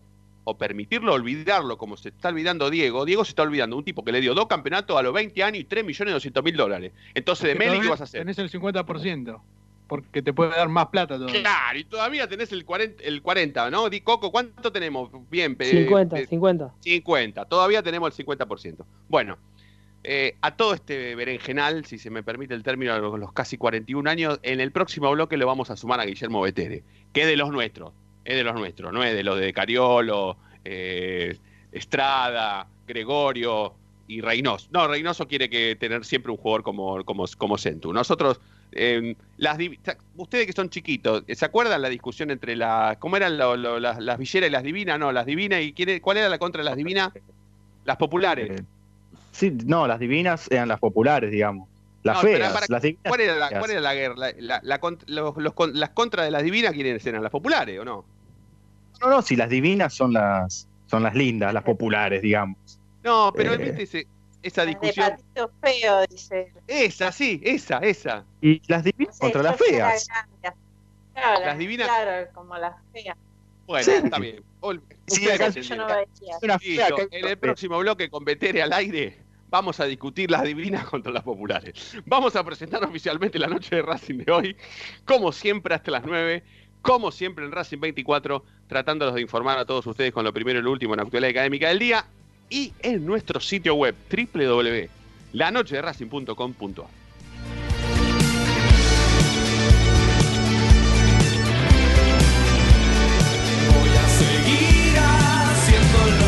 o 0.49 0.57
permitirlo 0.57 1.11
olvidarlo, 1.13 1.77
como 1.77 1.97
se 1.97 2.07
está 2.07 2.29
olvidando 2.29 2.69
Diego. 2.69 3.03
Diego 3.03 3.25
se 3.25 3.31
está 3.31 3.41
olvidando 3.43 3.75
un 3.75 3.83
tipo 3.83 4.05
que 4.05 4.13
le 4.13 4.21
dio 4.21 4.33
dos 4.33 4.47
campeonatos 4.47 4.97
a 4.97 5.01
los 5.01 5.11
20 5.13 5.43
años 5.43 5.59
y 5.59 5.65
3 5.65 5.83
millones 5.83 6.13
200 6.13 6.41
mil 6.41 6.55
dólares. 6.55 6.93
Entonces, 7.13 7.49
de 7.49 7.55
Meli, 7.55 7.81
¿qué 7.81 7.89
vas 7.89 7.99
a 7.99 8.05
hacer? 8.05 8.21
Tenés 8.21 8.39
el 8.39 8.49
50%, 8.49 9.41
porque 9.89 10.21
te 10.21 10.31
puede 10.31 10.51
dar 10.51 10.69
más 10.69 10.87
plata 10.87 11.15
todavía. 11.17 11.41
Claro, 11.41 11.77
y 11.79 11.83
todavía 11.83 12.29
tenés 12.29 12.53
el 12.53 12.63
40, 12.63 13.03
el 13.03 13.21
40 13.21 13.69
¿no? 13.71 13.89
Di 13.89 13.99
Coco, 13.99 14.31
¿cuánto 14.31 14.71
tenemos? 14.71 15.09
Bien, 15.29 15.57
pe- 15.57 15.65
50, 15.65 16.15
pe- 16.15 16.27
50. 16.27 16.73
50, 16.79 17.43
todavía 17.45 17.83
tenemos 17.83 18.17
el 18.17 18.25
50%. 18.25 18.85
Bueno, 19.09 19.37
eh, 20.05 20.37
a 20.39 20.55
todo 20.55 20.73
este 20.75 21.15
berenjenal, 21.15 21.83
si 21.83 21.97
se 21.97 22.09
me 22.09 22.23
permite 22.23 22.53
el 22.53 22.63
término, 22.63 22.93
a 22.93 22.99
los, 22.99 23.19
los 23.19 23.33
casi 23.33 23.57
41 23.57 24.09
años, 24.09 24.39
en 24.43 24.61
el 24.61 24.71
próximo 24.71 25.11
bloque 25.11 25.35
lo 25.35 25.45
vamos 25.45 25.69
a 25.71 25.75
sumar 25.75 25.99
a 25.99 26.05
Guillermo 26.05 26.39
Betere, 26.39 26.83
que 27.11 27.23
es 27.23 27.27
de 27.27 27.35
los 27.35 27.49
nuestros, 27.51 27.91
es 28.27 28.35
de 28.35 28.43
los 28.43 28.55
nuestros, 28.55 28.91
no 28.91 29.01
es 29.03 29.13
de 29.15 29.23
los 29.23 29.39
de 29.39 29.53
Cariolo, 29.53 30.35
eh, 30.65 31.37
Estrada, 31.71 32.67
Gregorio 32.85 33.73
y 34.07 34.19
Reynoso. 34.19 34.67
No, 34.71 34.85
Reynoso 34.87 35.27
quiere 35.29 35.49
que 35.49 35.77
tener 35.77 36.03
siempre 36.03 36.31
un 36.31 36.37
jugador 36.37 36.61
como, 36.63 37.03
como, 37.05 37.23
como 37.37 37.57
Centu. 37.57 37.93
Nosotros, 37.93 38.41
eh, 38.73 39.15
las 39.37 39.57
ustedes 40.17 40.45
que 40.45 40.51
son 40.51 40.69
chiquitos, 40.69 41.23
¿se 41.25 41.45
acuerdan 41.45 41.81
la 41.81 41.87
discusión 41.87 42.29
entre 42.29 42.57
la, 42.57 42.97
cómo 42.99 43.15
eran 43.15 43.37
lo- 43.37 43.55
lo- 43.55 43.79
las, 43.79 43.97
las 43.99 44.17
villeras 44.17 44.49
y 44.49 44.51
las 44.51 44.63
divinas? 44.63 44.99
No, 44.99 45.13
las 45.13 45.25
divinas 45.25 45.61
y 45.61 45.71
quién, 45.71 45.99
¿cuál 46.01 46.17
era 46.17 46.27
la 46.27 46.37
contra 46.37 46.59
de 46.61 46.65
las 46.65 46.75
divinas? 46.75 47.11
Las 47.85 47.95
populares. 47.95 48.59
Eh, 48.59 48.63
sí, 49.31 49.51
no, 49.65 49.87
las 49.87 49.99
divinas 49.99 50.51
eran 50.51 50.67
las 50.67 50.81
populares, 50.81 51.31
digamos. 51.31 51.69
Las 52.03 52.17
No, 52.17 52.21
feas. 52.23 52.51
para- 52.51 52.65
las 52.67 52.81
divinas 52.81 53.03
¿Cuál 53.07 53.21
era 53.21 53.35
la, 53.37 53.49
cuál 53.59 53.71
era 53.71 53.79
la 53.81 53.95
guerra? 53.95 54.15
La, 54.37 54.61
los- 55.07 55.37
los 55.37 55.53
las 55.73 55.89
contras 55.91 56.25
de 56.25 56.31
las 56.31 56.43
divinas, 56.43 56.73
¿quiénes 56.73 57.05
eran? 57.05 57.23
¿Las 57.23 57.31
populares 57.31 57.79
o 57.79 57.85
no? 57.85 58.16
No, 59.01 59.09
no, 59.09 59.21
si 59.21 59.35
las 59.35 59.49
divinas 59.49 59.93
son 59.93 60.13
las, 60.13 60.67
son 60.87 61.03
las 61.03 61.13
lindas, 61.15 61.53
las 61.53 61.63
populares, 61.63 62.21
digamos. 62.21 62.79
No, 63.03 63.31
pero 63.35 63.53
Eh. 63.53 63.57
viste 63.57 63.83
ese- 63.83 64.07
esa 64.43 64.61
De 64.61 64.67
discusión. 64.69 65.09
patito 65.11 65.51
feo, 65.61 66.05
dice. 66.07 66.51
Esa, 66.67 67.11
sí, 67.11 67.41
esa, 67.43 67.79
esa. 67.79 68.23
Y 68.41 68.61
las 68.67 68.83
divinas 68.83 69.15
Sí, 69.15 69.21
contra 69.21 69.43
las 69.43 69.57
feas. 69.57 70.07
Claro, 71.13 71.45
Las 71.45 71.57
divinas- 71.57 71.87
Claro, 71.87 72.27
como 72.33 72.57
las 72.57 72.75
feas. 72.93 73.17
Bueno, 73.65 73.83
Sí. 73.83 73.91
está 73.91 74.19
bien. 74.19 74.43
Ol- 74.61 74.81
Sí, 75.07 75.21
ustedes 75.21 75.35
acá- 75.35 75.45
entendieron. 75.47 75.77
Yo 75.79 75.83
no 75.83 75.87
lo 75.93 75.99
decía. 76.07 76.37
Una 76.43 76.59
fea 76.59 76.89
Listo, 76.89 77.09
que- 77.09 77.19
en 77.19 77.27
el 77.27 77.37
próximo 77.37 77.77
bloque 77.79 78.09
con 78.09 78.23
Betere 78.25 78.61
al 78.61 78.73
aire 78.73 79.25
Vamos 79.49 79.79
a 79.79 79.85
discutir 79.85 80.29
las 80.29 80.43
divinas 80.43 80.85
contra 80.89 81.09
las 81.09 81.23
populares. 81.23 81.95
Vamos 82.05 82.35
a 82.35 82.43
presentar 82.43 82.83
oficialmente 82.83 83.39
la 83.39 83.47
noche 83.47 83.77
de 83.77 83.81
Racing 83.81 84.17
de 84.17 84.29
hoy, 84.33 84.57
como 85.05 85.31
siempre 85.31 85.73
hasta 85.73 85.89
las 85.89 86.03
9, 86.05 86.43
como 86.81 87.11
siempre 87.11 87.45
en 87.45 87.51
Racing 87.51 87.79
24, 87.79 88.43
tratándolos 88.67 89.15
de 89.15 89.21
informar 89.21 89.57
a 89.57 89.65
todos 89.65 89.87
ustedes 89.87 90.13
con 90.13 90.23
lo 90.23 90.31
primero 90.33 90.59
y 90.59 90.61
lo 90.61 90.71
último 90.71 90.93
en 90.93 90.97
la 90.97 91.03
actualidad 91.03 91.31
académica 91.31 91.69
del 91.69 91.79
día 91.79 92.05
y 92.49 92.73
en 92.81 93.05
nuestro 93.05 93.39
sitio 93.39 93.75
web 93.75 93.95
www.lanochederacing.com.ar. 94.09 96.87
Voy 103.73 103.89
a 103.89 104.07
seguir 104.07 104.97
haciéndolo. 104.97 106.27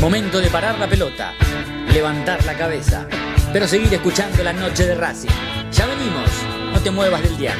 Momento 0.00 0.40
de 0.40 0.48
parar 0.48 0.78
la 0.78 0.88
pelota, 0.88 1.34
levantar 1.92 2.42
la 2.44 2.56
cabeza, 2.56 3.08
pero 3.52 3.66
seguir 3.66 3.92
escuchando 3.92 4.42
la 4.42 4.52
noche 4.52 4.86
de 4.86 4.94
Racing. 4.94 5.28
Ya 5.72 5.86
venimos, 5.86 6.30
no 6.72 6.80
te 6.80 6.90
muevas 6.90 7.22
del 7.22 7.36
heart. 7.36 7.58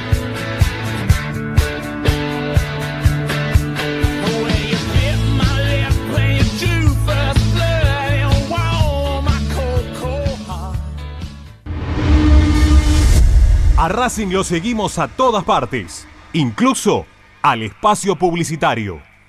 A 13.76 13.88
Racing 13.88 14.32
lo 14.32 14.42
seguimos 14.42 14.98
a 14.98 15.06
todas 15.06 15.44
partes, 15.44 16.06
incluso 16.32 17.06
al 17.42 17.62
espacio 17.62 18.16
publicitario. 18.16 19.07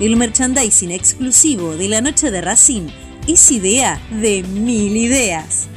El 0.00 0.16
merchandising 0.16 0.90
exclusivo 0.90 1.76
de 1.76 1.86
la 1.86 2.00
noche 2.00 2.32
de 2.32 2.40
Racing 2.40 2.88
es 3.28 3.52
idea 3.52 4.00
de 4.10 4.42
mil 4.42 4.96
ideas. 4.96 5.68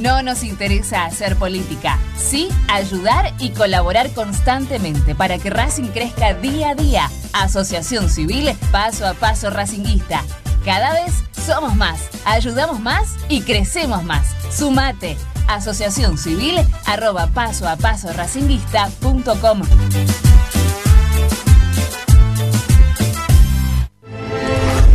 No 0.00 0.20
nos 0.22 0.42
interesa 0.42 1.04
hacer 1.04 1.36
política, 1.36 1.98
sí 2.16 2.48
ayudar 2.68 3.34
y 3.38 3.50
colaborar 3.50 4.10
constantemente 4.10 5.14
para 5.14 5.38
que 5.38 5.50
Racing 5.50 5.88
crezca 5.88 6.34
día 6.34 6.70
a 6.70 6.74
día. 6.74 7.10
Asociación 7.32 8.10
Civil 8.10 8.50
Paso 8.72 9.06
a 9.06 9.14
Paso 9.14 9.50
Racinguista. 9.50 10.24
Cada 10.64 10.92
vez 10.92 11.12
somos 11.46 11.76
más, 11.76 12.00
ayudamos 12.24 12.80
más 12.80 13.14
y 13.28 13.42
crecemos 13.42 14.02
más. 14.02 14.26
Sumate. 14.50 15.16
Asociación 15.48 16.18
Civil 16.18 16.56
arroba 16.86 17.28
paso 17.28 17.68
a 17.68 17.76
paso 17.76 18.12
racinguista.com. 18.12 19.62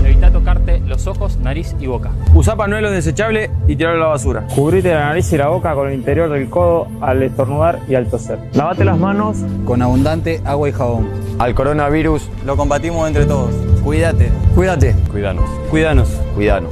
Evita 0.04 0.32
tocarte 0.32 0.80
los 0.80 1.08
ojos, 1.08 1.38
nariz 1.38 1.76
y 1.80 1.88
boca. 1.88 2.12
Usa 2.34 2.56
pañuelo 2.56 2.92
desechable 2.92 3.50
y 3.68 3.76
tirarlo 3.76 4.00
a 4.04 4.08
la 4.08 4.12
basura. 4.14 4.48
Cubrite 4.54 4.94
la 4.94 5.06
nariz 5.08 5.32
y 5.32 5.38
la 5.38 5.48
boca 5.48 5.74
con 5.74 5.88
el 5.90 5.94
interior 5.96 6.30
del 6.30 6.50
codo 6.50 6.88
al 7.02 7.24
estornudar 7.24 7.80
y 7.88 7.96
al 7.96 8.08
toser. 8.10 8.40
Lavate 8.54 8.84
las 8.86 8.98
manos 8.98 9.38
Con 9.66 9.82
abundante 9.82 10.42
agua 10.46 10.70
y 10.70 10.72
jabón. 10.72 11.10
al 11.40 11.54
coronavirus. 11.56 12.28
Lo 12.46 12.58
combatimos 12.58 13.08
entre 13.08 13.26
todos. 13.26 13.54
Cuídate. 13.84 14.32
Cuídate. 14.56 14.96
Cuídanos. 15.12 15.50
Cuídanos. 15.70 16.10
Cuídanos. 16.36 16.72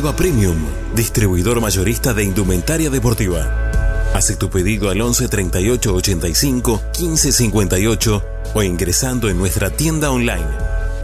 Deportiva 0.00 0.16
premium, 0.16 0.56
distribuidor 0.94 1.60
mayorista 1.60 2.14
de 2.14 2.24
indumentaria 2.24 2.88
deportiva. 2.88 3.70
Hace 4.14 4.34
tu 4.34 4.48
pedido 4.48 4.88
al 4.88 4.98
11 4.98 5.28
38 5.28 5.94
85 5.94 6.80
15 6.92 7.32
58 7.32 8.24
o 8.54 8.62
ingresando 8.62 9.28
en 9.28 9.36
nuestra 9.36 9.68
tienda 9.68 10.10
online 10.10 10.46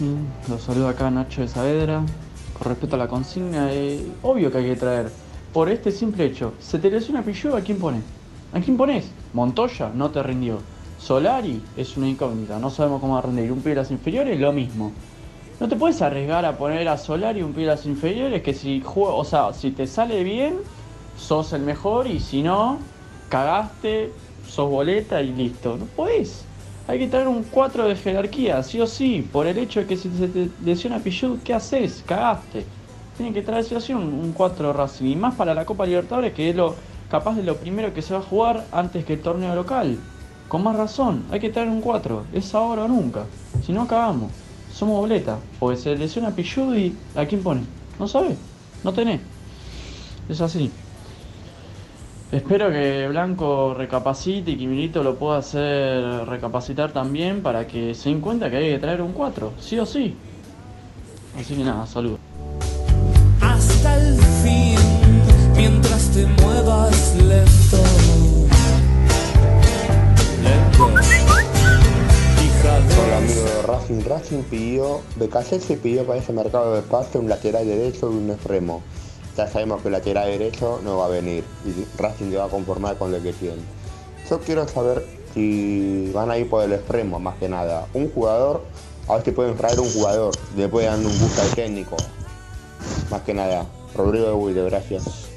Racing. 0.01 0.27
Los 0.49 0.63
saludo 0.63 0.89
acá 0.89 1.11
Nacho 1.11 1.43
de 1.43 1.49
Saavedra. 1.49 2.03
Con 2.59 2.69
respecto 2.69 2.97
a 2.97 2.99
la 2.99 3.09
consigna, 3.09 3.73
eh, 3.73 4.07
obvio 4.23 4.51
que 4.51 4.59
hay 4.59 4.65
que 4.65 4.77
traer. 4.77 5.11
Por 5.53 5.69
este 5.69 5.91
simple 5.91 6.27
hecho, 6.27 6.55
se 6.61 6.79
te 6.79 6.91
lesiona 6.91 7.23
Pichu, 7.23 7.55
¿a 7.55 7.61
quién 7.61 7.79
pones? 7.79 8.03
¿A 8.53 8.61
quién 8.61 8.77
pones? 8.77 9.11
Montoya 9.33 9.91
no 9.95 10.11
te 10.11 10.23
rindió. 10.23 10.59
Solari 10.99 11.63
es 11.77 11.97
una 11.97 12.09
incógnita, 12.09 12.59
no 12.59 12.71
sabemos 12.71 13.01
cómo 13.01 13.15
va 13.15 13.21
a 13.21 13.23
rendir. 13.23 13.51
Un 13.51 13.61
pibe 13.61 13.71
de 13.71 13.77
las 13.77 13.91
inferiores, 13.91 14.39
lo 14.39 14.53
mismo. 14.53 14.93
No 15.59 15.69
te 15.69 15.77
puedes 15.77 16.01
arriesgar 16.03 16.45
a 16.45 16.57
poner 16.57 16.89
a 16.89 16.99
Solari 16.99 17.43
un 17.43 17.53
pibe 17.53 17.63
de 17.63 17.71
las 17.73 17.87
inferiores 17.87 18.43
que 18.43 18.55
si 18.55 18.83
juega, 18.85 19.15
o 19.15 19.25
sea, 19.25 19.53
si 19.53 19.71
te 19.71 19.87
sale 19.87 20.23
bien, 20.23 20.57
sos 21.17 21.53
el 21.53 21.63
mejor 21.63 22.07
y 22.07 22.21
si 22.21 22.43
no, 22.43 22.79
cagaste, 23.29 24.13
sos 24.47 24.71
boleta 24.71 25.23
y 25.23 25.33
listo. 25.33 25.77
No 25.79 25.87
podés. 25.87 26.45
Hay 26.91 26.99
que 26.99 27.07
traer 27.07 27.29
un 27.29 27.45
4 27.45 27.87
de 27.87 27.95
jerarquía, 27.95 28.65
sí 28.65 28.81
o 28.81 28.87
sí. 28.89 29.25
Por 29.33 29.47
el 29.47 29.57
hecho 29.59 29.79
de 29.79 29.87
que 29.87 29.97
si 29.97 30.11
se 30.11 30.27
te 30.27 30.51
lesiona 30.65 30.99
Pichu, 30.99 31.39
¿qué 31.45 31.55
haces? 31.55 32.03
Cagaste. 32.05 32.67
Tienen 33.17 33.33
que 33.33 33.43
traer 33.43 33.65
sí 33.65 33.93
un, 33.93 34.13
un 34.13 34.33
4 34.33 34.73
Racing. 34.73 35.07
Y 35.07 35.15
más 35.15 35.37
para 35.37 35.55
la 35.55 35.65
Copa 35.65 35.87
Libertadores, 35.87 36.35
que 36.35 36.51
es 36.51 36.57
lo 36.57 36.75
capaz 37.09 37.37
de 37.37 37.45
lo 37.45 37.59
primero 37.59 37.95
que 37.95 38.03
se 38.03 38.13
va 38.13 38.19
a 38.19 38.25
jugar 38.25 38.67
antes 38.73 39.05
que 39.05 39.13
el 39.13 39.21
torneo 39.21 39.55
local. 39.55 39.99
Con 40.49 40.65
más 40.65 40.75
razón, 40.75 41.27
hay 41.31 41.39
que 41.39 41.51
traer 41.51 41.69
un 41.69 41.81
4. 41.81 42.25
Es 42.33 42.53
ahora 42.57 42.87
o 42.87 42.89
nunca. 42.89 43.25
Si 43.65 43.73
no, 43.73 43.87
cagamos. 43.87 44.33
Somos 44.75 44.99
boleta. 44.99 45.39
Porque 45.61 45.77
se 45.77 45.97
lesiona 45.97 46.35
Pichu 46.35 46.75
y 46.75 46.97
¿a 47.15 47.25
quién 47.25 47.41
pone? 47.41 47.61
No 48.01 48.09
sabes. 48.09 48.37
No 48.83 48.93
tenés. 48.93 49.21
Es 50.29 50.41
así. 50.41 50.73
Espero 52.33 52.71
que 52.71 53.09
Blanco 53.09 53.75
recapacite 53.75 54.53
y 54.53 54.57
que 54.57 54.67
Milito 54.69 55.03
lo 55.03 55.17
pueda 55.17 55.39
hacer 55.39 56.29
recapacitar 56.29 56.93
también 56.93 57.43
para 57.43 57.67
que 57.67 57.93
se 57.93 58.09
den 58.09 58.21
cuenta 58.21 58.49
que 58.49 58.57
hay 58.57 58.71
que 58.71 58.79
traer 58.79 59.03
un 59.03 59.13
4, 59.13 59.55
sí 59.59 59.81
o 59.81 59.85
sí. 59.85 60.15
Así 61.37 61.57
que 61.57 61.65
nada, 61.65 61.85
saludos. 61.89 62.21
hasta 63.41 63.97
el 63.97 64.17
fin, 64.45 64.79
mientras 65.57 66.09
te 66.11 66.25
muevas 66.41 67.17
lento. 67.17 67.83
Lento. 70.45 70.87
Hola 73.03 73.17
amigo 73.19 73.43
de 73.43 73.63
Racing. 73.63 74.09
Racing 74.09 74.43
pidió, 74.45 75.01
Becasel 75.17 75.61
se 75.61 75.77
pidió 75.77 76.07
para 76.07 76.21
ese 76.21 76.33
mercado 76.33 76.77
de 76.77 76.83
pase 76.83 77.19
un 77.19 77.29
lateral 77.29 77.67
derecho 77.67 78.09
y 78.13 78.17
un 78.17 78.31
extremo. 78.31 78.83
Ya 79.41 79.49
sabemos 79.49 79.81
que 79.81 79.89
el 79.89 79.93
lateral 79.93 80.27
derecho 80.31 80.83
no 80.85 80.99
va 80.99 81.07
a 81.07 81.09
venir 81.09 81.43
y 81.65 81.87
Racing 81.99 82.27
le 82.27 82.37
va 82.37 82.45
a 82.45 82.49
conformar 82.49 82.99
con 82.99 83.11
lo 83.11 83.23
que 83.23 83.33
tiene. 83.33 83.63
Yo 84.29 84.39
quiero 84.39 84.69
saber 84.69 85.07
si 85.33 86.13
van 86.13 86.31
a 86.31 86.37
ir 86.37 86.51
por 86.51 86.63
el 86.63 86.75
extremo 86.75 87.19
más 87.19 87.37
que 87.37 87.49
nada. 87.49 87.87
Un 87.95 88.11
jugador, 88.11 88.63
a 89.09 89.15
ver 89.15 89.25
si 89.25 89.31
pueden 89.31 89.57
traer 89.57 89.81
un 89.81 89.91
jugador, 89.91 90.35
le 90.55 90.69
pueden 90.69 90.91
dar 90.91 90.99
un 90.99 91.19
gusto 91.19 91.41
al 91.41 91.49
técnico. 91.55 91.97
Más 93.11 93.23
que 93.23 93.33
nada. 93.33 93.65
Rodrigo 93.97 94.27
de 94.27 94.35
Wilde, 94.35 94.65
gracias. 94.65 95.30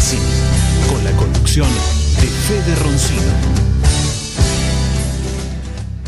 Racing, 0.00 0.88
con 0.88 1.04
la 1.04 1.12
conducción 1.12 1.68
de 1.68 2.26
Fede 2.26 2.74
Roncino. 2.76 3.20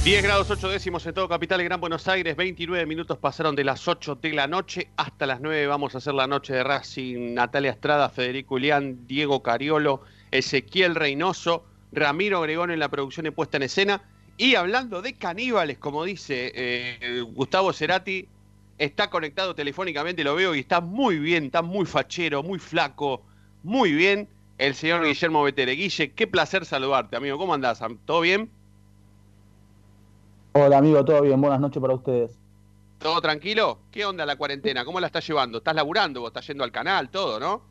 10 0.02 0.22
grados 0.22 0.50
8 0.50 0.70
décimos 0.70 1.05
en 1.05 1.12
todo 1.12 1.28
Capital 1.28 1.61
y 1.61 1.64
Gran 1.64 1.78
Buenos 1.78 2.09
Aires, 2.09 2.35
29 2.35 2.87
minutos 2.87 3.18
pasaron 3.18 3.55
de 3.55 3.64
las 3.64 3.87
8 3.87 4.14
de 4.14 4.33
la 4.33 4.46
noche 4.46 4.88
hasta 4.96 5.26
las 5.26 5.42
9 5.42 5.66
vamos 5.66 5.94
a 5.94 5.98
hacer 5.98 6.14
la 6.14 6.26
noche 6.26 6.55
de 6.55 6.64
Racing, 6.64 7.35
Natalia 7.35 7.72
Estrada, 7.72 8.09
Federico 8.09 8.55
Ulián, 8.55 9.07
Diego 9.07 9.42
Cariolo, 9.42 10.00
Ezequiel 10.31 10.94
Reynoso, 10.94 11.66
Ramiro 11.92 12.40
Gregón 12.40 12.70
en 12.70 12.78
la 12.78 12.88
producción 12.88 13.26
y 13.26 13.31
puesta 13.31 13.59
en 13.59 13.64
escena. 13.64 14.00
Y 14.38 14.55
hablando 14.55 15.02
de 15.02 15.18
caníbales, 15.18 15.76
como 15.76 16.05
dice 16.05 16.50
eh, 16.55 17.22
Gustavo 17.35 17.74
Cerati, 17.74 18.26
está 18.78 19.11
conectado 19.11 19.55
telefónicamente, 19.55 20.24
lo 20.24 20.35
veo 20.35 20.55
y 20.55 20.61
está 20.61 20.81
muy 20.81 21.18
bien, 21.18 21.44
está 21.44 21.61
muy 21.61 21.85
fachero, 21.85 22.42
muy 22.42 22.59
flaco, 22.59 23.26
muy 23.62 23.92
bien, 23.92 24.29
el 24.59 24.75
señor 24.75 25.05
Guillermo 25.05 25.42
Betere. 25.42 25.72
Guille, 25.72 26.12
qué 26.12 26.27
placer 26.27 26.64
saludarte, 26.64 27.16
amigo, 27.16 27.38
¿cómo 27.38 27.55
andás? 27.55 27.81
¿Todo 28.05 28.20
bien? 28.20 28.51
Hola 30.53 30.79
amigo, 30.79 31.05
todo 31.05 31.22
bien, 31.22 31.40
buenas 31.40 31.61
noches 31.61 31.81
para 31.81 31.94
ustedes. 31.94 32.38
¿Todo 32.98 33.20
tranquilo? 33.20 33.79
¿Qué 33.90 34.05
onda 34.05 34.27
la 34.27 34.37
cuarentena? 34.37 34.85
¿Cómo 34.85 35.01
la 35.01 35.07
estás 35.07 35.27
llevando? 35.27 35.59
¿Estás 35.59 35.75
laburando? 35.75 36.20
¿Vos 36.20 36.29
estás 36.29 36.46
yendo 36.46 36.62
al 36.62 36.70
canal? 36.70 37.09
Todo, 37.09 37.40
¿no? 37.40 37.62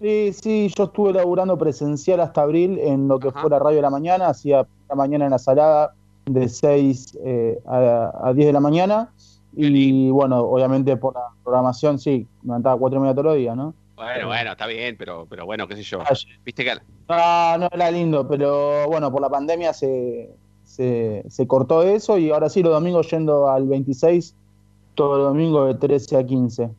Sí, 0.00 0.32
sí, 0.32 0.72
yo 0.76 0.84
estuve 0.84 1.12
laburando 1.12 1.56
presencial 1.56 2.20
hasta 2.20 2.42
abril 2.42 2.78
en 2.80 3.06
lo 3.06 3.20
que 3.20 3.30
fue 3.30 3.48
la 3.48 3.58
radio 3.58 3.76
de 3.76 3.82
la 3.82 3.90
mañana, 3.90 4.28
hacía 4.28 4.66
la 4.88 4.94
mañana 4.96 5.26
en 5.26 5.30
la 5.30 5.38
salada 5.38 5.94
de 6.26 6.48
6 6.48 7.18
eh, 7.24 7.60
a, 7.66 8.10
a 8.24 8.32
10 8.32 8.46
de 8.46 8.52
la 8.52 8.60
mañana 8.60 9.10
y 9.56 10.10
bueno, 10.10 10.40
obviamente 10.40 10.96
por 10.96 11.14
la 11.14 11.28
programación 11.44 11.98
sí, 11.98 12.26
me 12.42 12.48
levantaba 12.48 12.78
cuatro 12.78 12.98
y 12.98 13.02
media 13.02 13.14
todos 13.14 13.26
los 13.26 13.36
días, 13.36 13.56
¿no? 13.56 13.74
Bueno, 13.96 14.26
bueno, 14.26 14.52
está 14.52 14.66
bien, 14.66 14.96
pero, 14.98 15.26
pero 15.28 15.46
bueno, 15.46 15.68
qué 15.68 15.76
sé 15.76 15.82
yo. 15.82 16.02
Viste 16.44 16.64
que 16.64 16.74
No, 17.08 17.58
no 17.58 17.68
era 17.72 17.90
lindo, 17.90 18.26
pero 18.26 18.86
bueno, 18.88 19.10
por 19.12 19.20
la 19.22 19.28
pandemia 19.30 19.72
se, 19.72 20.30
se, 20.64 21.22
se 21.28 21.46
cortó 21.46 21.82
eso 21.82 22.18
y 22.18 22.30
ahora 22.30 22.48
sí, 22.48 22.62
los 22.62 22.72
domingos 22.72 23.10
yendo 23.10 23.48
al 23.48 23.66
26, 23.68 24.34
todo 24.94 25.16
el 25.16 25.22
domingo 25.22 25.66
de 25.66 25.74
13 25.74 26.16
a 26.16 26.26
15. 26.26 26.70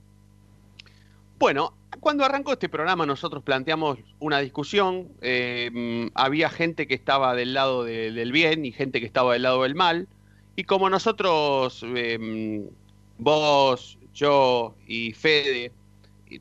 Bueno, 1.39 1.73
cuando 1.99 2.23
arrancó 2.25 2.53
este 2.53 2.69
programa 2.69 3.05
nosotros 3.05 3.43
planteamos 3.43 3.97
una 4.19 4.39
discusión, 4.39 5.07
eh, 5.21 6.09
había 6.15 6.49
gente 6.49 6.87
que 6.87 6.95
estaba 6.95 7.33
del 7.35 7.53
lado 7.53 7.83
de- 7.83 8.11
del 8.11 8.31
bien 8.31 8.65
y 8.65 8.71
gente 8.71 8.99
que 8.99 9.05
estaba 9.05 9.33
del 9.33 9.43
lado 9.43 9.63
del 9.63 9.75
mal, 9.75 10.07
y 10.55 10.63
como 10.63 10.89
nosotros, 10.89 11.83
eh, 11.95 12.69
vos, 13.17 13.97
yo 14.13 14.75
y 14.87 15.11
Fede, 15.13 15.71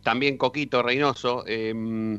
también 0.03 0.39
Coquito 0.39 0.83
Reynoso, 0.83 1.45
mm, 1.47 2.17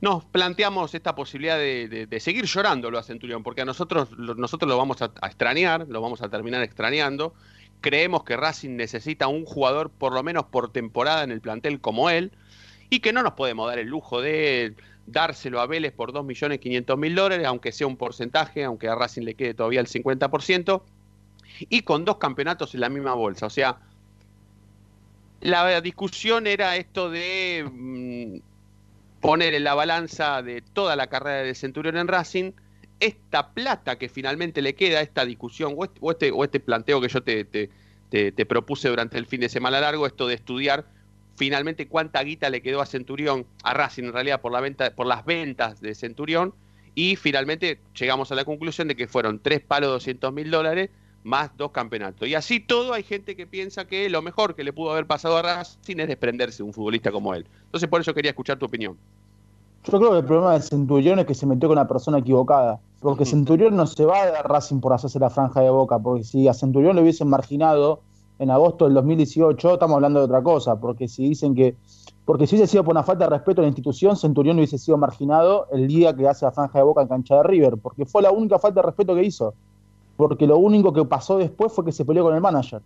nos 0.00 0.24
planteamos 0.26 0.94
esta 0.94 1.14
posibilidad 1.14 1.58
de, 1.58 2.20
seguir 2.20 2.44
llorándolo 2.44 2.98
a 2.98 3.02
Centurión, 3.02 3.42
porque 3.42 3.62
a 3.62 3.64
nosotros 3.64 4.16
nosotros 4.16 4.68
lo 4.68 4.76
vamos 4.76 5.02
a, 5.02 5.12
a 5.20 5.26
extrañar, 5.26 5.86
lo 5.88 6.00
vamos 6.00 6.22
a 6.22 6.28
terminar 6.28 6.62
extrañando. 6.62 7.34
Creemos 7.80 8.24
que 8.24 8.36
Racing 8.36 8.76
necesita 8.76 9.28
un 9.28 9.44
jugador 9.44 9.90
por 9.90 10.12
lo 10.12 10.22
menos 10.22 10.44
por 10.46 10.72
temporada 10.72 11.24
en 11.24 11.32
el 11.32 11.40
plantel 11.40 11.80
como 11.80 12.10
él, 12.10 12.32
y 12.90 13.00
que 13.00 13.12
no 13.12 13.22
nos 13.22 13.32
podemos 13.32 13.68
dar 13.68 13.78
el 13.78 13.88
lujo 13.88 14.20
de 14.20 14.74
dárselo 15.06 15.60
a 15.60 15.66
Vélez 15.66 15.92
por 15.92 16.12
2.500.000 16.12 17.14
dólares, 17.14 17.46
aunque 17.46 17.72
sea 17.72 17.86
un 17.86 17.96
porcentaje, 17.96 18.64
aunque 18.64 18.88
a 18.88 18.94
Racing 18.94 19.22
le 19.22 19.34
quede 19.34 19.54
todavía 19.54 19.80
el 19.80 19.86
50%, 19.86 20.82
y 21.60 21.82
con 21.82 22.04
dos 22.04 22.18
campeonatos 22.18 22.74
en 22.74 22.80
la 22.80 22.88
misma 22.88 23.14
bolsa. 23.14 23.46
O 23.46 23.50
sea, 23.50 23.78
la 25.40 25.80
discusión 25.80 26.46
era 26.46 26.76
esto 26.76 27.10
de 27.10 27.68
mm, 27.70 29.20
poner 29.20 29.54
en 29.54 29.64
la 29.64 29.74
balanza 29.74 30.42
de 30.42 30.62
toda 30.62 30.96
la 30.96 31.06
carrera 31.08 31.42
de 31.42 31.54
Centurión 31.54 31.96
en 31.96 32.08
Racing 32.08 32.52
esta 33.00 33.50
plata 33.52 33.96
que 33.96 34.08
finalmente 34.08 34.60
le 34.62 34.74
queda 34.74 35.00
esta 35.00 35.24
discusión 35.24 35.74
o 35.76 35.84
este, 36.10 36.30
o 36.32 36.44
este, 36.44 36.60
planteo 36.60 37.00
que 37.00 37.08
yo 37.08 37.22
te, 37.22 37.44
te- 37.44 37.70
te- 38.10 38.32
te 38.32 38.46
propuse 38.46 38.88
durante 38.88 39.18
el 39.18 39.26
fin 39.26 39.40
de 39.40 39.48
semana 39.48 39.80
largo, 39.80 40.06
esto 40.06 40.26
de 40.26 40.34
estudiar 40.34 40.86
finalmente 41.36 41.86
cuánta 41.86 42.20
guita 42.24 42.50
le 42.50 42.60
quedó 42.62 42.80
a 42.80 42.86
Centurión, 42.86 43.46
a 43.62 43.72
Racing 43.74 44.04
en 44.04 44.12
realidad 44.12 44.40
por, 44.40 44.50
la 44.50 44.60
venta, 44.60 44.90
por 44.96 45.06
las 45.06 45.24
ventas 45.24 45.80
de 45.80 45.94
Centurión 45.94 46.52
y 46.96 47.14
finalmente 47.14 47.78
llegamos 47.96 48.32
a 48.32 48.34
la 48.34 48.44
conclusión 48.44 48.88
de 48.88 48.96
que 48.96 49.06
fueron 49.06 49.38
tres 49.38 49.60
palos 49.60 49.90
200 49.90 50.32
mil 50.32 50.50
dólares 50.50 50.90
más 51.28 51.50
dos 51.56 51.70
campeonatos. 51.70 52.26
Y 52.26 52.34
así 52.34 52.58
todo 52.58 52.94
hay 52.94 53.02
gente 53.02 53.36
que 53.36 53.46
piensa 53.46 53.84
que 53.84 54.08
lo 54.08 54.22
mejor 54.22 54.54
que 54.54 54.64
le 54.64 54.72
pudo 54.72 54.90
haber 54.90 55.06
pasado 55.06 55.36
a 55.36 55.42
Racing 55.42 55.98
es 55.98 56.08
desprenderse 56.08 56.58
de 56.58 56.62
un 56.64 56.72
futbolista 56.72 57.12
como 57.12 57.34
él. 57.34 57.46
Entonces 57.66 57.88
por 57.88 58.00
eso 58.00 58.14
quería 58.14 58.30
escuchar 58.30 58.58
tu 58.58 58.66
opinión. 58.66 58.96
Yo 59.84 59.98
creo 59.98 60.10
que 60.12 60.18
el 60.18 60.24
problema 60.24 60.54
de 60.54 60.60
Centurión 60.60 61.18
es 61.18 61.26
que 61.26 61.34
se 61.34 61.46
metió 61.46 61.68
con 61.68 61.76
la 61.76 61.86
persona 61.86 62.18
equivocada. 62.18 62.80
Porque 63.00 63.24
Centurión 63.24 63.76
no 63.76 63.86
se 63.86 64.04
va 64.04 64.22
a 64.22 64.30
dar 64.30 64.48
Racing 64.48 64.80
por 64.80 64.92
hacerse 64.92 65.18
la 65.18 65.30
franja 65.30 65.60
de 65.60 65.70
boca. 65.70 65.98
Porque 65.98 66.24
si 66.24 66.48
a 66.48 66.54
Centurión 66.54 66.96
lo 66.96 67.02
hubiesen 67.02 67.28
marginado 67.28 68.00
en 68.38 68.50
agosto 68.50 68.86
del 68.86 68.94
2018, 68.94 69.74
estamos 69.74 69.94
hablando 69.94 70.18
de 70.18 70.24
otra 70.26 70.42
cosa. 70.42 70.80
Porque 70.80 71.08
si 71.08 71.28
dicen 71.28 71.54
que. 71.54 71.76
Porque 72.24 72.46
si 72.46 72.56
hubiese 72.56 72.72
sido 72.72 72.84
por 72.84 72.92
una 72.92 73.02
falta 73.02 73.24
de 73.24 73.30
respeto 73.30 73.60
a 73.60 73.62
la 73.62 73.68
institución, 73.68 74.16
Centurión 74.16 74.56
no 74.56 74.60
hubiese 74.60 74.76
sido 74.76 74.98
marginado 74.98 75.66
el 75.72 75.86
día 75.86 76.14
que 76.14 76.28
hace 76.28 76.44
la 76.44 76.52
franja 76.52 76.78
de 76.78 76.84
boca 76.84 77.02
en 77.02 77.08
cancha 77.08 77.36
de 77.36 77.44
River. 77.44 77.78
Porque 77.80 78.04
fue 78.04 78.20
la 78.20 78.30
única 78.30 78.58
falta 78.58 78.80
de 78.80 78.86
respeto 78.86 79.14
que 79.14 79.22
hizo. 79.22 79.54
Porque 80.18 80.48
lo 80.48 80.58
único 80.58 80.92
que 80.92 81.04
pasó 81.04 81.38
después 81.38 81.72
fue 81.72 81.84
que 81.84 81.92
se 81.92 82.04
peleó 82.04 82.24
con 82.24 82.34
el 82.34 82.40
manager. 82.40 82.82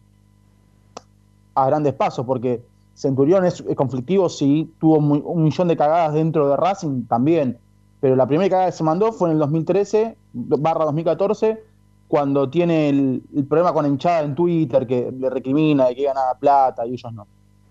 A 1.55 1.67
grandes 1.67 1.95
pasos, 1.95 2.27
porque 2.27 2.63
Centurión 2.95 3.47
es, 3.47 3.65
conflictivo, 3.75 4.29
sí, 4.29 4.71
tuvo 4.79 4.99
un 4.99 5.43
millón 5.43 5.69
de 5.69 5.77
cagadas 5.79 6.13
dentro 6.13 6.49
de 6.51 6.57
Racing 6.59 7.07
también, 7.07 7.59
Pero 8.01 8.17
la 8.17 8.27
primera 8.27 8.51
cagada 8.51 8.71
que 8.71 8.77
se 8.77 8.85
mandó 8.85 9.13
fue 9.13 9.31
en 9.31 9.35
el 9.35 9.39
2013, 9.39 10.15
barra 10.35 10.85
2014, 10.85 11.65
cuando 12.07 12.51
tiene 12.51 12.91
el, 12.91 13.23
problema 13.49 13.73
con 13.73 13.87
hinchada 13.87 14.21
en 14.21 14.35
Twitter, 14.35 14.87
que 14.87 15.11
le 15.11 15.31
recrimina 15.31 15.87
de 15.87 15.95
que 15.95 16.05
gana 16.05 16.21
plata 16.39 16.87
y 16.87 16.93
ellos 16.93 17.15
no. 17.15 17.27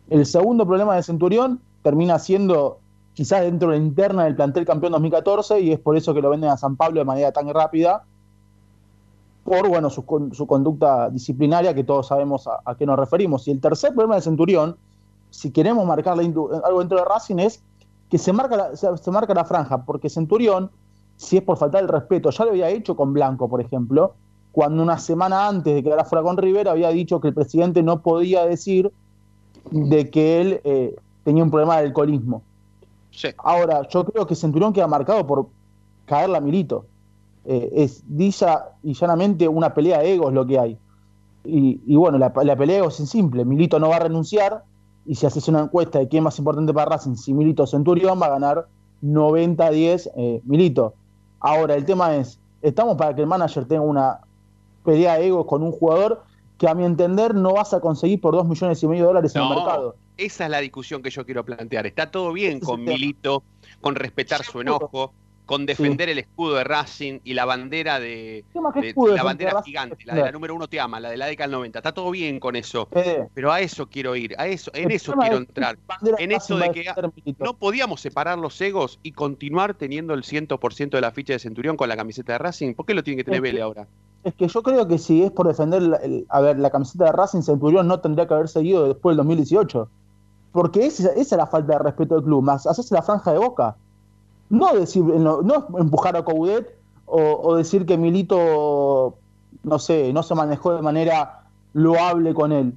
El 0.09 0.25
segundo 0.25 0.65
problema 0.65 0.95
de 0.95 1.03
Centurión 1.03 1.61
termina 1.83 2.17
siendo 2.17 2.79
quizás 3.13 3.41
dentro 3.41 3.69
de 3.69 3.77
la 3.77 3.83
interna 3.83 4.23
del 4.23 4.35
plantel 4.35 4.65
campeón 4.65 4.93
2014 4.93 5.61
y 5.61 5.71
es 5.71 5.79
por 5.79 5.95
eso 5.95 6.15
que 6.15 6.21
lo 6.23 6.31
venden 6.31 6.49
a 6.49 6.57
San 6.57 6.75
Pablo 6.75 6.99
de 6.99 7.05
manera 7.05 7.31
tan 7.31 7.47
rápida, 7.53 8.03
por 9.43 9.67
bueno, 9.67 9.89
su, 9.89 10.03
su 10.33 10.45
conducta 10.47 11.09
disciplinaria, 11.09 11.73
que 11.73 11.83
todos 11.83 12.07
sabemos 12.07 12.47
a, 12.47 12.59
a 12.63 12.75
qué 12.75 12.85
nos 12.85 12.97
referimos. 12.97 13.47
Y 13.47 13.51
el 13.51 13.59
tercer 13.59 13.91
problema 13.93 14.15
de 14.15 14.21
Centurión, 14.21 14.77
si 15.29 15.51
queremos 15.51 15.85
marcarle 15.85 16.23
indu- 16.23 16.61
algo 16.63 16.79
dentro 16.79 16.97
de 16.97 17.05
Racing, 17.05 17.37
es 17.39 17.63
que 18.09 18.17
se 18.17 18.33
marca, 18.33 18.55
la, 18.57 18.75
se, 18.75 18.97
se 18.97 19.11
marca 19.11 19.33
la 19.33 19.45
franja, 19.45 19.83
porque 19.85 20.09
Centurión, 20.09 20.69
si 21.15 21.37
es 21.37 21.43
por 21.43 21.57
faltar 21.57 21.81
el 21.81 21.87
respeto, 21.87 22.29
ya 22.29 22.45
lo 22.45 22.51
había 22.51 22.69
hecho 22.69 22.95
con 22.95 23.13
Blanco, 23.13 23.49
por 23.49 23.61
ejemplo, 23.61 24.15
cuando 24.51 24.83
una 24.83 24.97
semana 24.97 25.47
antes 25.47 25.73
de 25.73 25.81
quedar 25.81 26.05
fuera 26.05 26.23
con 26.23 26.35
Rivera 26.35 26.71
había 26.71 26.89
dicho 26.89 27.21
que 27.21 27.29
el 27.29 27.33
presidente 27.33 27.81
no 27.81 28.01
podía 28.01 28.45
decir 28.45 28.91
de 29.71 30.09
que 30.09 30.41
él 30.41 30.61
eh, 30.65 30.95
tenía 31.23 31.43
un 31.43 31.51
problema 31.51 31.77
de 31.77 31.87
alcoholismo. 31.87 32.43
Ahora, 33.37 33.87
yo 33.87 34.03
creo 34.05 34.27
que 34.27 34.35
Centurión 34.35 34.73
queda 34.73 34.87
marcado 34.87 35.25
por 35.25 35.47
caerla 36.05 36.39
a 36.39 36.41
Milito. 36.41 36.85
Eh, 37.45 37.71
es 37.73 38.03
dicha 38.05 38.65
y 38.83 38.93
llanamente 38.93 39.47
una 39.47 39.73
pelea 39.73 39.99
de 39.99 40.13
egos 40.13 40.33
lo 40.33 40.45
que 40.45 40.59
hay. 40.59 40.77
Y, 41.43 41.81
y 41.85 41.95
bueno, 41.95 42.17
la, 42.17 42.31
la 42.43 42.55
pelea 42.55 42.75
de 42.75 42.81
egos 42.81 42.99
es 42.99 43.09
simple. 43.09 43.45
Milito 43.45 43.79
no 43.79 43.89
va 43.89 43.97
a 43.97 43.99
renunciar 43.99 44.63
y 45.05 45.15
si 45.15 45.25
haces 45.25 45.47
una 45.47 45.61
encuesta 45.61 45.99
de 45.99 46.07
quién 46.07 46.21
es 46.21 46.25
más 46.25 46.39
importante 46.39 46.73
para 46.73 46.91
Racing, 46.91 47.15
si 47.15 47.33
Milito 47.33 47.65
Centurión, 47.65 48.21
va 48.21 48.27
a 48.27 48.29
ganar 48.29 48.67
90-10 49.03 50.11
eh, 50.15 50.41
Milito. 50.45 50.93
Ahora, 51.39 51.75
el 51.75 51.85
tema 51.85 52.15
es, 52.15 52.39
estamos 52.61 52.97
para 52.97 53.15
que 53.15 53.21
el 53.21 53.27
manager 53.27 53.65
tenga 53.65 53.81
una 53.81 54.19
pelea 54.85 55.17
de 55.17 55.27
egos 55.27 55.45
con 55.47 55.63
un 55.63 55.71
jugador 55.71 56.23
que 56.57 56.67
a 56.67 56.75
mi 56.75 56.85
entender 56.85 57.33
no 57.33 57.53
vas 57.53 57.73
a 57.73 57.79
conseguir 57.79 58.21
por 58.21 58.35
2 58.35 58.47
millones 58.47 58.83
y 58.83 58.87
medio 58.87 59.03
de 59.03 59.07
dólares 59.07 59.35
en 59.35 59.41
el 59.41 59.49
mercado. 59.49 59.95
esa 60.17 60.45
es 60.45 60.51
la 60.51 60.59
discusión 60.59 61.01
que 61.01 61.09
yo 61.09 61.25
quiero 61.25 61.43
plantear. 61.43 61.87
Está 61.87 62.11
todo 62.11 62.31
bien 62.33 62.59
con 62.59 62.83
Milito, 62.83 63.41
con 63.81 63.95
respetar 63.95 64.43
su 64.43 64.61
enojo, 64.61 65.11
con 65.51 65.65
defender 65.65 66.07
el 66.07 66.17
escudo 66.17 66.55
de 66.55 66.63
Racing 66.63 67.19
y 67.25 67.33
la 67.33 67.43
bandera 67.43 67.99
de, 67.99 68.45
¿Qué 68.53 68.61
más 68.61 68.73
que 68.73 68.79
de- 68.81 68.87
escudo 68.89 69.15
la 69.17 69.23
bandera 69.23 69.61
gigante, 69.61 69.97
la 70.05 70.15
de 70.15 70.21
la 70.21 70.31
número 70.31 70.55
uno 70.55 70.69
te 70.69 70.79
ama, 70.79 71.01
la 71.01 71.09
de 71.09 71.17
la 71.17 71.25
década 71.25 71.47
del 71.47 71.57
90. 71.57 71.79
Está 71.79 71.91
todo 71.91 72.09
bien 72.09 72.39
con 72.39 72.55
eso. 72.55 72.87
Pero 73.33 73.51
a 73.51 73.59
eso 73.59 73.87
quiero 73.87 74.15
ir, 74.15 74.33
a 74.37 74.47
eso, 74.47 74.71
en 74.73 74.85
El 74.85 74.91
eso 74.95 75.11
quiero 75.13 75.37
entrar. 75.37 75.77
En 76.19 76.31
va 76.31 76.65
de 76.67 76.71
que 76.71 76.85
no 77.39 77.53
podíamos 77.53 77.99
separar 77.99 78.39
los 78.39 78.59
egos 78.61 78.97
y 79.03 79.11
continuar 79.11 79.73
teniendo 79.73 80.13
el 80.13 80.23
100% 80.23 80.89
de 80.91 81.01
la 81.01 81.11
ficha 81.11 81.33
de 81.33 81.39
Centurión 81.39 81.75
con 81.75 81.89
la 81.89 81.97
camiseta 81.97 82.31
de 82.31 82.37
Racing. 82.39 82.73
¿Por 82.73 82.85
qué 82.85 82.93
lo 82.93 83.03
tiene 83.03 83.17
que 83.17 83.25
tener 83.25 83.39
Es 83.39 83.41
que- 83.41 83.47
Vélez 83.51 83.63
ahora? 83.63 83.87
Es 84.23 84.33
que 84.35 84.47
yo 84.47 84.63
creo 84.63 84.87
que 84.87 84.97
si 84.99 85.23
es 85.23 85.31
por 85.31 85.47
defender 85.47 85.81
la, 85.81 85.97
el- 85.97 86.25
a 86.29 86.39
ver, 86.39 86.59
la 86.59 86.69
camiseta 86.69 87.05
de 87.05 87.11
Racing, 87.11 87.41
Centurión 87.41 87.87
no 87.89 87.99
tendría 87.99 88.25
que 88.25 88.33
haber 88.35 88.47
seguido 88.47 88.87
después 88.87 89.11
del 89.13 89.17
2018. 89.17 89.89
Porque 90.53 90.85
esa, 90.85 91.09
esa 91.09 91.19
es 91.21 91.31
la 91.31 91.47
falta 91.47 91.73
de 91.73 91.79
respeto 91.79 92.15
del 92.15 92.23
club, 92.23 92.41
más 92.43 92.65
hacerse 92.67 92.93
la 92.95 93.01
franja 93.01 93.33
de 93.33 93.39
boca. 93.39 93.75
No 94.51 94.73
decir, 94.75 95.01
no, 95.01 95.67
empujar 95.79 96.17
a 96.17 96.25
Coudet 96.25 96.77
o, 97.05 97.55
decir 97.55 97.85
que 97.85 97.97
Milito, 97.97 99.15
no 99.63 99.79
sé, 99.79 100.11
no 100.11 100.23
se 100.23 100.35
manejó 100.35 100.73
de 100.75 100.81
manera 100.81 101.43
loable 101.73 102.33
con 102.33 102.51
él. 102.51 102.73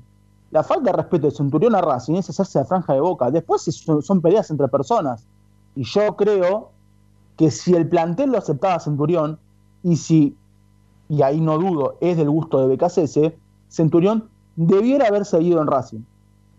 La 0.52 0.62
falta 0.62 0.92
de 0.92 0.96
respeto 0.96 1.26
de 1.26 1.32
Centurión 1.34 1.74
a 1.74 1.80
Racing 1.80 2.14
es 2.14 2.30
hacerse 2.30 2.60
la 2.60 2.64
franja 2.64 2.92
de 2.92 3.00
boca. 3.00 3.28
Después 3.32 3.66
es- 3.66 3.84
son, 4.02 4.20
peleas 4.20 4.50
entre 4.50 4.68
personas. 4.68 5.26
Y 5.74 5.82
yo 5.82 6.14
creo 6.14 6.70
que 7.36 7.50
si 7.50 7.74
el 7.74 7.88
plantel 7.88 8.30
lo 8.30 8.38
aceptaba 8.38 8.78
Centurión 8.78 9.38
y 9.82 9.96
si 9.96 10.36
y 11.08 11.22
ahí 11.22 11.40
no 11.40 11.58
dudo, 11.58 11.96
es 12.00 12.16
del 12.16 12.30
gusto 12.30 12.60
de 12.60 12.68
BKCS, 12.68 13.36
Centurión 13.68 14.28
debiera 14.54 15.08
haber 15.08 15.24
seguido 15.24 15.60
en 15.60 15.66
Racing. 15.66 16.00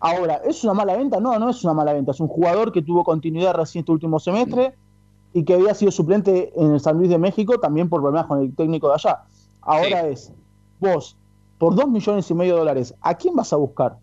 Ahora, 0.01 0.41
¿es 0.45 0.61
una 0.65 0.73
mala 0.73 0.97
venta? 0.97 1.21
No, 1.21 1.39
no 1.39 1.49
es 1.49 1.63
una 1.63 1.73
mala 1.73 1.93
venta. 1.93 2.11
Es 2.11 2.19
un 2.19 2.27
jugador 2.27 2.73
que 2.73 2.81
tuvo 2.81 3.05
continuidad 3.05 3.55
recién 3.55 3.81
este 3.83 3.93
último 3.93 4.19
semestre 4.19 4.75
y 5.35 5.43
que 5.43 5.53
había 5.53 5.73
sido 5.73 5.91
suplente 5.91 6.53
en 6.55 6.71
el 6.71 6.79
San 6.79 6.97
Luis 6.97 7.09
de 7.09 7.17
México 7.17 7.59
también 7.59 7.89
por 7.89 8.01
problemas 8.01 8.25
con 8.27 8.39
el 8.39 8.55
técnico 8.55 8.87
de 8.87 8.93
allá. 8.93 9.23
Ahora 9.59 10.07
es, 10.07 10.31
vos, 10.79 11.17
por 11.57 11.75
dos 11.75 11.89
millones 11.89 12.31
y 12.31 12.33
medio 12.33 12.53
de 12.53 12.59
dólares, 12.59 12.95
¿a 13.01 13.15
quién 13.15 13.35
vas 13.35 13.51
a 13.51 13.57
buscar 13.57 13.97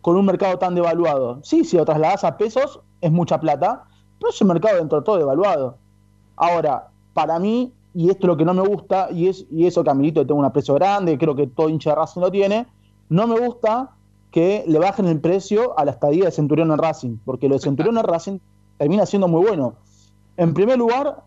con 0.00 0.16
un 0.16 0.26
mercado 0.26 0.58
tan 0.58 0.74
devaluado? 0.74 1.38
Sí, 1.44 1.64
si 1.64 1.76
lo 1.76 1.84
trasladás 1.84 2.24
a 2.24 2.36
pesos, 2.36 2.80
es 3.00 3.12
mucha 3.12 3.38
plata, 3.38 3.84
pero 4.18 4.30
es 4.30 4.42
un 4.42 4.48
mercado 4.48 4.78
dentro 4.78 4.98
de 4.98 5.04
todo 5.04 5.16
devaluado. 5.16 5.78
Ahora, 6.34 6.88
para 7.12 7.38
mí, 7.38 7.72
y 7.94 8.10
esto 8.10 8.26
es 8.26 8.28
lo 8.28 8.36
que 8.36 8.44
no 8.44 8.52
me 8.52 8.66
gusta, 8.66 9.12
y, 9.12 9.28
es, 9.28 9.46
y 9.52 9.66
eso 9.66 9.84
que 9.84 9.90
a 9.90 9.94
Milito 9.94 10.26
tengo 10.26 10.40
un 10.40 10.44
aprecio 10.44 10.74
grande, 10.74 11.16
creo 11.16 11.36
que 11.36 11.46
todo 11.46 11.68
hincha 11.68 11.90
de 11.90 11.96
Racing 11.96 12.20
lo 12.20 12.32
tiene, 12.32 12.66
no 13.10 13.28
me 13.28 13.38
gusta 13.38 13.90
que 14.32 14.64
le 14.66 14.80
bajen 14.80 15.06
el 15.06 15.20
precio 15.20 15.78
a 15.78 15.84
la 15.84 15.92
estadía 15.92 16.24
de 16.24 16.32
Centurión 16.32 16.72
en 16.72 16.78
Racing, 16.78 17.18
porque 17.24 17.48
lo 17.48 17.54
de 17.54 17.60
Centurión 17.60 17.96
en 17.96 18.02
Racing 18.02 18.38
termina 18.76 19.06
siendo 19.06 19.28
muy 19.28 19.46
bueno. 19.46 19.76
En 20.36 20.54
primer 20.54 20.78
lugar, 20.78 21.22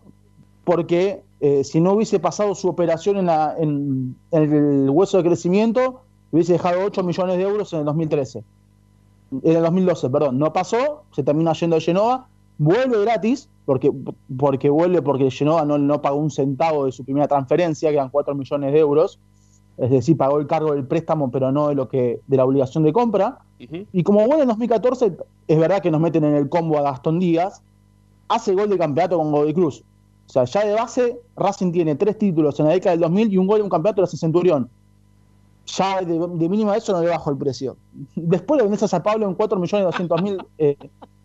porque 0.64 1.22
eh, 1.40 1.64
si 1.64 1.80
no 1.80 1.92
hubiese 1.92 2.18
pasado 2.20 2.54
su 2.54 2.68
operación 2.68 3.16
en, 3.16 3.26
la- 3.26 3.54
en- 3.58 4.16
en 4.32 4.52
el 4.84 4.90
hueso 4.90 5.16
de 5.18 5.24
crecimiento, 5.24 6.02
hubiese 6.32 6.52
dejado 6.54 6.84
8 6.84 7.02
millones 7.02 7.36
de 7.38 7.42
euros 7.44 7.72
en 7.72 7.80
el 7.80 7.84
2013. 7.86 8.44
En 9.42 9.56
el 9.56 9.62
2012, 9.62 10.10
perdón. 10.10 10.38
No 10.38 10.52
pasó, 10.52 11.02
se 11.12 11.22
termina 11.22 11.52
yendo 11.52 11.76
a 11.76 11.80
Genoa, 11.80 12.26
vuelve 12.58 13.00
gratis, 13.02 13.48
porque, 13.64 13.92
porque 14.38 14.68
vuelve 14.70 15.00
porque 15.02 15.30
Genoa 15.30 15.64
no, 15.64 15.78
no 15.78 16.00
pagó 16.02 16.16
un 16.16 16.30
centavo 16.30 16.86
de 16.86 16.92
su 16.92 17.04
primera 17.04 17.28
transferencia, 17.28 17.90
que 17.90 17.96
eran 17.96 18.08
4 18.10 18.34
millones 18.34 18.72
de 18.72 18.78
euros. 18.78 19.18
Es 19.76 19.90
decir, 19.90 20.16
pagó 20.16 20.38
el 20.40 20.46
cargo 20.48 20.72
del 20.74 20.84
préstamo, 20.86 21.30
pero 21.30 21.52
no 21.52 21.68
de, 21.68 21.76
lo 21.76 21.88
que, 21.88 22.20
de 22.26 22.36
la 22.36 22.44
obligación 22.44 22.82
de 22.82 22.92
compra. 22.92 23.38
Y 23.92 24.02
como 24.02 24.26
vuelve 24.26 24.42
en 24.42 24.48
2014, 24.48 25.12
es 25.46 25.58
verdad 25.58 25.80
que 25.82 25.90
nos 25.90 26.00
meten 26.00 26.24
en 26.24 26.34
el 26.34 26.48
combo 26.48 26.78
a 26.78 26.82
Gastón 26.82 27.20
Díaz, 27.20 27.62
hace 28.28 28.54
gol 28.54 28.68
de 28.68 28.78
campeonato 28.78 29.18
con 29.18 29.32
Godoy 29.32 29.54
Cruz. 29.54 29.82
O 30.28 30.30
sea, 30.30 30.44
ya 30.44 30.64
de 30.64 30.74
base, 30.74 31.18
Racing 31.36 31.72
tiene 31.72 31.94
tres 31.94 32.18
títulos 32.18 32.60
en 32.60 32.66
la 32.66 32.72
década 32.72 32.92
del 32.92 33.00
2000 33.00 33.32
y 33.32 33.38
un 33.38 33.46
gol 33.46 33.58
de 33.58 33.62
un 33.64 33.70
campeonato 33.70 34.02
de 34.02 34.06
la 34.06 34.18
Centurión. 34.18 34.68
Ya 35.66 36.02
de, 36.02 36.18
de 36.18 36.48
mínima 36.48 36.76
eso 36.76 36.92
no 36.92 37.00
le 37.00 37.08
bajo 37.08 37.30
el 37.30 37.36
precio. 37.38 37.76
Después 38.14 38.58
le 38.58 38.64
vendés 38.64 38.82
a 38.82 38.88
San 38.88 39.02
Pablo 39.02 39.26
en 39.26 39.36
4.200.000 39.36 40.46
eh, 40.58 40.76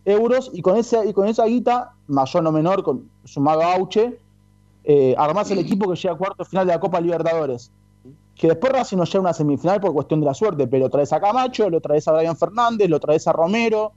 euros 0.05 0.51
y 0.53 0.61
con, 0.61 0.77
esa, 0.77 1.05
y 1.05 1.13
con 1.13 1.27
esa 1.27 1.45
guita, 1.45 1.93
mayor 2.07 2.47
o 2.47 2.51
menor, 2.51 2.83
con 2.83 3.09
sumado 3.25 3.61
a 3.61 3.73
Auche, 3.73 4.17
eh, 4.85 5.15
armás 5.17 5.51
el 5.51 5.59
equipo 5.59 5.89
que 5.89 5.95
llega 5.97 6.13
a 6.13 6.17
cuarto 6.17 6.45
final 6.45 6.67
de 6.67 6.73
la 6.73 6.79
Copa 6.79 7.01
Libertadores. 7.01 7.71
Que 8.35 8.47
después 8.47 8.71
Racing 8.71 8.97
no 8.97 9.03
llega 9.03 9.19
a 9.19 9.21
una 9.21 9.33
semifinal 9.33 9.81
por 9.81 9.93
cuestión 9.93 10.21
de 10.21 10.25
la 10.27 10.33
suerte, 10.33 10.65
pero 10.67 10.89
traes 10.89 11.11
a 11.11 11.19
Camacho, 11.19 11.69
lo 11.69 11.81
traes 11.81 12.07
a 12.07 12.13
Brian 12.13 12.37
Fernández, 12.37 12.89
lo 12.89 12.99
traes 12.99 13.27
a 13.27 13.33
Romero 13.33 13.91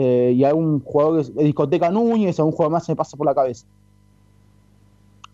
eh, 0.00 0.32
y 0.32 0.44
a 0.44 0.54
un 0.54 0.80
jugador 0.84 1.24
de 1.24 1.42
discoteca 1.42 1.90
Núñez, 1.90 2.38
a 2.38 2.44
un 2.44 2.52
jugador 2.52 2.70
más 2.70 2.86
se 2.86 2.92
me 2.92 2.96
pasa 2.96 3.16
por 3.16 3.26
la 3.26 3.34
cabeza. 3.34 3.66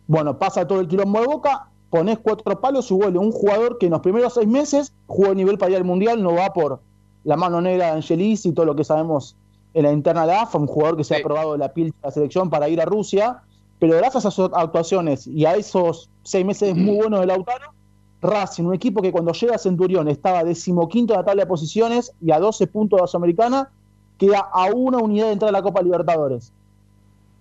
Bueno, 0.07 0.38
pasa 0.38 0.66
todo 0.66 0.81
el 0.81 0.88
quilombo 0.88 1.20
de 1.20 1.27
boca, 1.27 1.68
pones 1.90 2.18
cuatro 2.18 2.59
palos 2.59 2.90
y 2.90 2.94
vuelve 2.94 3.18
un 3.18 3.31
jugador 3.31 3.77
que 3.77 3.85
en 3.85 3.92
los 3.92 4.00
primeros 4.00 4.33
seis 4.33 4.48
meses 4.48 4.90
jugó 5.07 5.33
a 5.33 5.35
nivel 5.35 5.59
para 5.59 5.72
ir 5.72 5.77
al 5.77 5.85
mundial, 5.85 6.22
no 6.22 6.33
va 6.33 6.50
por 6.55 6.81
la 7.24 7.37
mano 7.37 7.61
negra 7.61 7.88
de 7.88 7.92
Angelis 7.92 8.46
y 8.46 8.53
todo 8.53 8.64
lo 8.64 8.74
que 8.74 8.85
sabemos 8.85 9.37
en 9.74 9.83
la 9.83 9.92
interna 9.92 10.22
de 10.22 10.29
la 10.29 10.42
AFA, 10.44 10.57
un 10.57 10.66
jugador 10.66 10.96
que 10.96 11.05
se 11.05 11.16
ha 11.16 11.22
probado 11.22 11.59
la 11.59 11.74
piel 11.74 11.88
de 11.88 11.96
la 12.03 12.11
selección 12.11 12.48
para 12.48 12.66
ir 12.70 12.81
a 12.81 12.87
Rusia, 12.87 13.42
pero 13.79 13.98
gracias 13.98 14.24
a 14.24 14.31
sus 14.31 14.48
actuaciones 14.55 15.27
y 15.27 15.44
a 15.44 15.57
esos 15.57 16.09
seis 16.22 16.46
meses 16.46 16.74
muy 16.74 16.96
buenos 16.96 17.20
de 17.20 17.27
Lautaro, 17.27 17.74
Racing, 18.22 18.64
un 18.64 18.72
equipo 18.72 19.03
que 19.03 19.12
cuando 19.12 19.33
llega 19.33 19.57
a 19.57 19.59
Centurión 19.59 20.09
estaba 20.09 20.42
decimoquinto 20.42 21.12
en 21.12 21.20
la 21.20 21.27
tabla 21.27 21.42
de 21.42 21.48
posiciones 21.48 22.15
y 22.23 22.31
a 22.31 22.38
12 22.38 22.67
puntos 22.69 22.96
de 22.96 23.02
la 23.02 23.06
Sudamericana, 23.08 23.71
queda 24.27 24.40
a 24.52 24.66
una 24.66 24.98
unidad 24.98 25.27
de 25.27 25.33
entrar 25.33 25.48
a 25.50 25.52
la 25.52 25.62
Copa 25.62 25.83
Libertadores. 25.83 26.52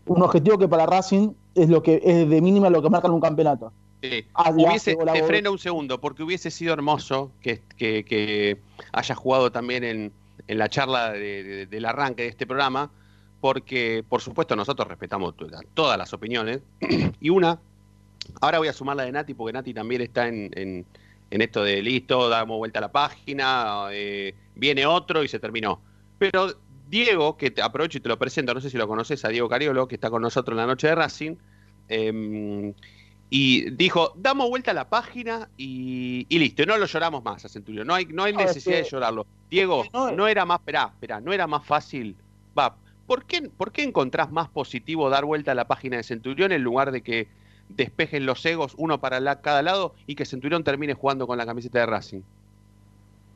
Un 0.05 0.21
objetivo 0.21 0.57
que 0.57 0.67
para 0.67 0.85
Racing 0.85 1.29
es 1.55 1.69
lo 1.69 1.81
que 1.83 2.01
es 2.03 2.29
de 2.29 2.41
mínima 2.41 2.69
lo 2.69 2.81
que 2.81 2.89
marca 2.89 3.07
en 3.07 3.13
un 3.13 3.21
campeonato. 3.21 3.71
Sí. 4.01 4.25
Hubiese, 4.51 4.95
te 4.97 5.23
freno 5.23 5.51
un 5.51 5.59
segundo, 5.59 6.01
porque 6.01 6.23
hubiese 6.23 6.51
sido 6.51 6.73
hermoso 6.73 7.31
que, 7.41 7.61
que- 7.77 8.03
que 8.03 8.59
haya 8.91 9.15
jugado 9.15 9.51
también 9.51 9.83
en, 9.85 10.11
en 10.47 10.57
la 10.57 10.67
charla 10.67 11.13
de- 11.13 11.43
de- 11.43 11.65
del 11.67 11.85
arranque 11.85 12.23
de 12.23 12.29
este 12.29 12.45
programa, 12.45 12.89
porque 13.39 14.03
por 14.07 14.19
supuesto 14.21 14.55
nosotros 14.57 14.87
respetamos 14.89 15.37
to- 15.37 15.47
todas 15.73 15.97
las 15.97 16.11
opiniones, 16.13 16.59
y 17.21 17.29
una, 17.29 17.59
ahora 18.41 18.57
voy 18.57 18.67
a 18.67 18.73
sumar 18.73 18.97
la 18.97 19.03
de 19.03 19.11
Nati, 19.13 19.33
porque 19.33 19.53
Nati 19.53 19.73
también 19.73 20.01
está 20.01 20.27
en, 20.27 20.51
en- 20.55 20.85
en 21.31 21.41
esto 21.41 21.63
de 21.63 21.81
listo, 21.81 22.27
damos 22.27 22.57
vuelta 22.57 22.79
a 22.79 22.81
la 22.81 22.91
página, 22.91 23.85
eh, 23.91 24.35
viene 24.55 24.85
otro 24.85 25.23
y 25.23 25.27
se 25.29 25.39
terminó. 25.39 25.79
Pero 26.19 26.47
Diego, 26.93 27.37
que 27.37 27.49
te 27.49 27.61
aprovecho 27.63 27.97
y 27.97 28.01
te 28.01 28.07
lo 28.09 28.19
presento, 28.19 28.53
no 28.53 28.61
sé 28.61 28.69
si 28.69 28.77
lo 28.77 28.87
conoces, 28.87 29.25
a 29.25 29.29
Diego 29.29 29.49
Cariolo, 29.49 29.87
que 29.87 29.95
está 29.95 30.11
con 30.11 30.21
nosotros 30.21 30.53
en 30.53 30.57
la 30.57 30.67
noche 30.67 30.87
de 30.87 30.93
Racing, 30.95 31.35
em, 31.89 32.73
y 33.31 33.71
dijo, 33.71 34.13
damos 34.15 34.47
vuelta 34.47 34.71
a 34.71 34.73
la 34.75 34.87
página 34.89 35.49
y, 35.57 36.27
y 36.29 36.37
listo, 36.37 36.61
y 36.61 36.65
no 36.67 36.77
lo 36.77 36.85
lloramos 36.85 37.23
más 37.23 37.43
a 37.45 37.49
Centurión, 37.49 37.87
no 37.87 37.95
hay, 37.95 38.05
no 38.05 38.23
hay 38.23 38.33
necesidad 38.45 38.75
de 38.77 38.83
llorarlo. 38.91 39.25
Diego, 39.49 39.85
no 40.15 40.27
era 40.27 40.45
más, 40.45 40.59
esperá, 40.59 40.91
esperá, 40.93 41.19
no 41.19 41.33
era 41.33 41.47
más 41.47 41.65
fácil, 41.65 42.15
va, 42.57 42.75
¿por 43.07 43.25
qué, 43.25 43.41
¿por 43.41 43.71
qué 43.71 43.81
encontrás 43.83 44.31
más 44.31 44.49
positivo 44.49 45.09
dar 45.09 45.25
vuelta 45.25 45.51
a 45.53 45.55
la 45.55 45.65
página 45.67 45.97
de 45.97 46.03
Centurión 46.03 46.51
en 46.51 46.61
lugar 46.61 46.91
de 46.91 47.01
que 47.01 47.27
despejen 47.69 48.27
los 48.27 48.45
egos 48.45 48.75
uno 48.77 48.99
para 49.01 49.19
la- 49.19 49.41
cada 49.41 49.63
lado 49.63 49.95
y 50.05 50.13
que 50.13 50.25
Centurión 50.25 50.63
termine 50.63 50.93
jugando 50.93 51.25
con 51.25 51.39
la 51.39 51.45
camiseta 51.47 51.79
de 51.79 51.85
Racing? 51.87 52.21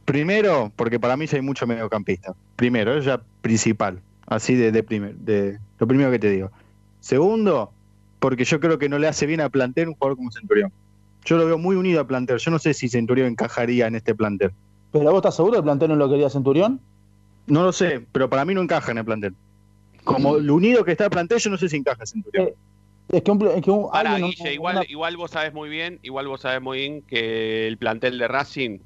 Primero, 0.08 0.72
porque 0.78 1.02
para 1.02 1.18
mí 1.18 1.28
sí 1.28 1.36
hay 1.36 1.42
mucho 1.42 1.68
mediocampista. 1.68 2.34
Primero, 2.56 2.94
eso 2.94 3.02
ya 3.08 3.22
principal. 3.42 4.02
Así 4.26 4.56
de, 4.56 4.72
de, 4.72 4.82
primer, 4.82 5.16
de 5.16 5.60
lo 5.80 5.86
primero 5.86 6.10
que 6.10 6.18
te 6.18 6.30
digo. 6.30 6.50
Segundo, 7.02 7.74
porque 8.20 8.46
yo 8.46 8.62
creo 8.62 8.80
que 8.80 8.88
no 8.88 9.00
le 9.00 9.10
hace 9.10 9.26
bien 9.26 9.42
a 9.42 9.50
plantel 9.50 9.90
un 9.90 9.96
jugador 9.96 10.16
como 10.16 10.32
Centurión. 10.32 10.72
Yo 11.26 11.36
lo 11.36 11.46
veo 11.46 11.58
muy 11.58 11.76
unido 11.76 12.00
al 12.00 12.08
plantel. 12.08 12.38
Yo 12.38 12.52
no 12.52 12.58
sé 12.58 12.74
si 12.74 12.88
Centurión 12.88 13.28
encajaría 13.28 13.86
en 13.88 13.96
este 13.96 14.16
plantel. 14.16 14.52
¿Pero 14.94 15.04
vos 15.12 15.16
estás 15.18 15.36
seguro 15.36 15.52
que 15.52 15.58
el 15.58 15.64
plantel 15.66 15.90
no 15.90 15.98
lo 15.98 16.10
quería 16.10 16.30
Centurión? 16.30 16.80
No 17.48 17.64
lo 17.64 17.74
sé, 17.74 18.06
pero 18.14 18.30
para 18.30 18.46
mí 18.46 18.54
no 18.54 18.62
encaja 18.62 18.94
en 18.94 19.00
el 19.00 19.06
plantel. 19.06 19.36
Como 20.06 20.38
lo 20.38 20.56
unido 20.56 20.86
que 20.86 20.92
está 20.94 21.04
el 21.04 21.10
plantel, 21.12 21.40
yo 21.40 21.50
no 21.50 21.58
sé 21.58 21.68
si 21.68 21.76
encaja 21.76 22.06
Centurión. 22.06 22.52
Es 23.10 23.24
que 23.24 23.32
un, 23.32 23.46
es 23.46 23.62
que 23.62 23.72
un 23.72 23.92
Pará, 23.92 24.14
alguien- 24.16 24.32
Guille, 24.32 24.54
igual, 24.54 24.86
igual 24.88 25.18
vos 25.18 25.32
sabés 25.32 25.54
muy 25.54 25.68
bien, 25.68 26.00
igual 26.02 26.30
vos 26.30 26.40
sabés 26.40 26.62
muy 26.62 26.78
bien 26.78 27.02
que 27.02 27.68
el 27.68 27.78
plantel 27.78 28.18
de 28.18 28.28
Racing 28.30 28.80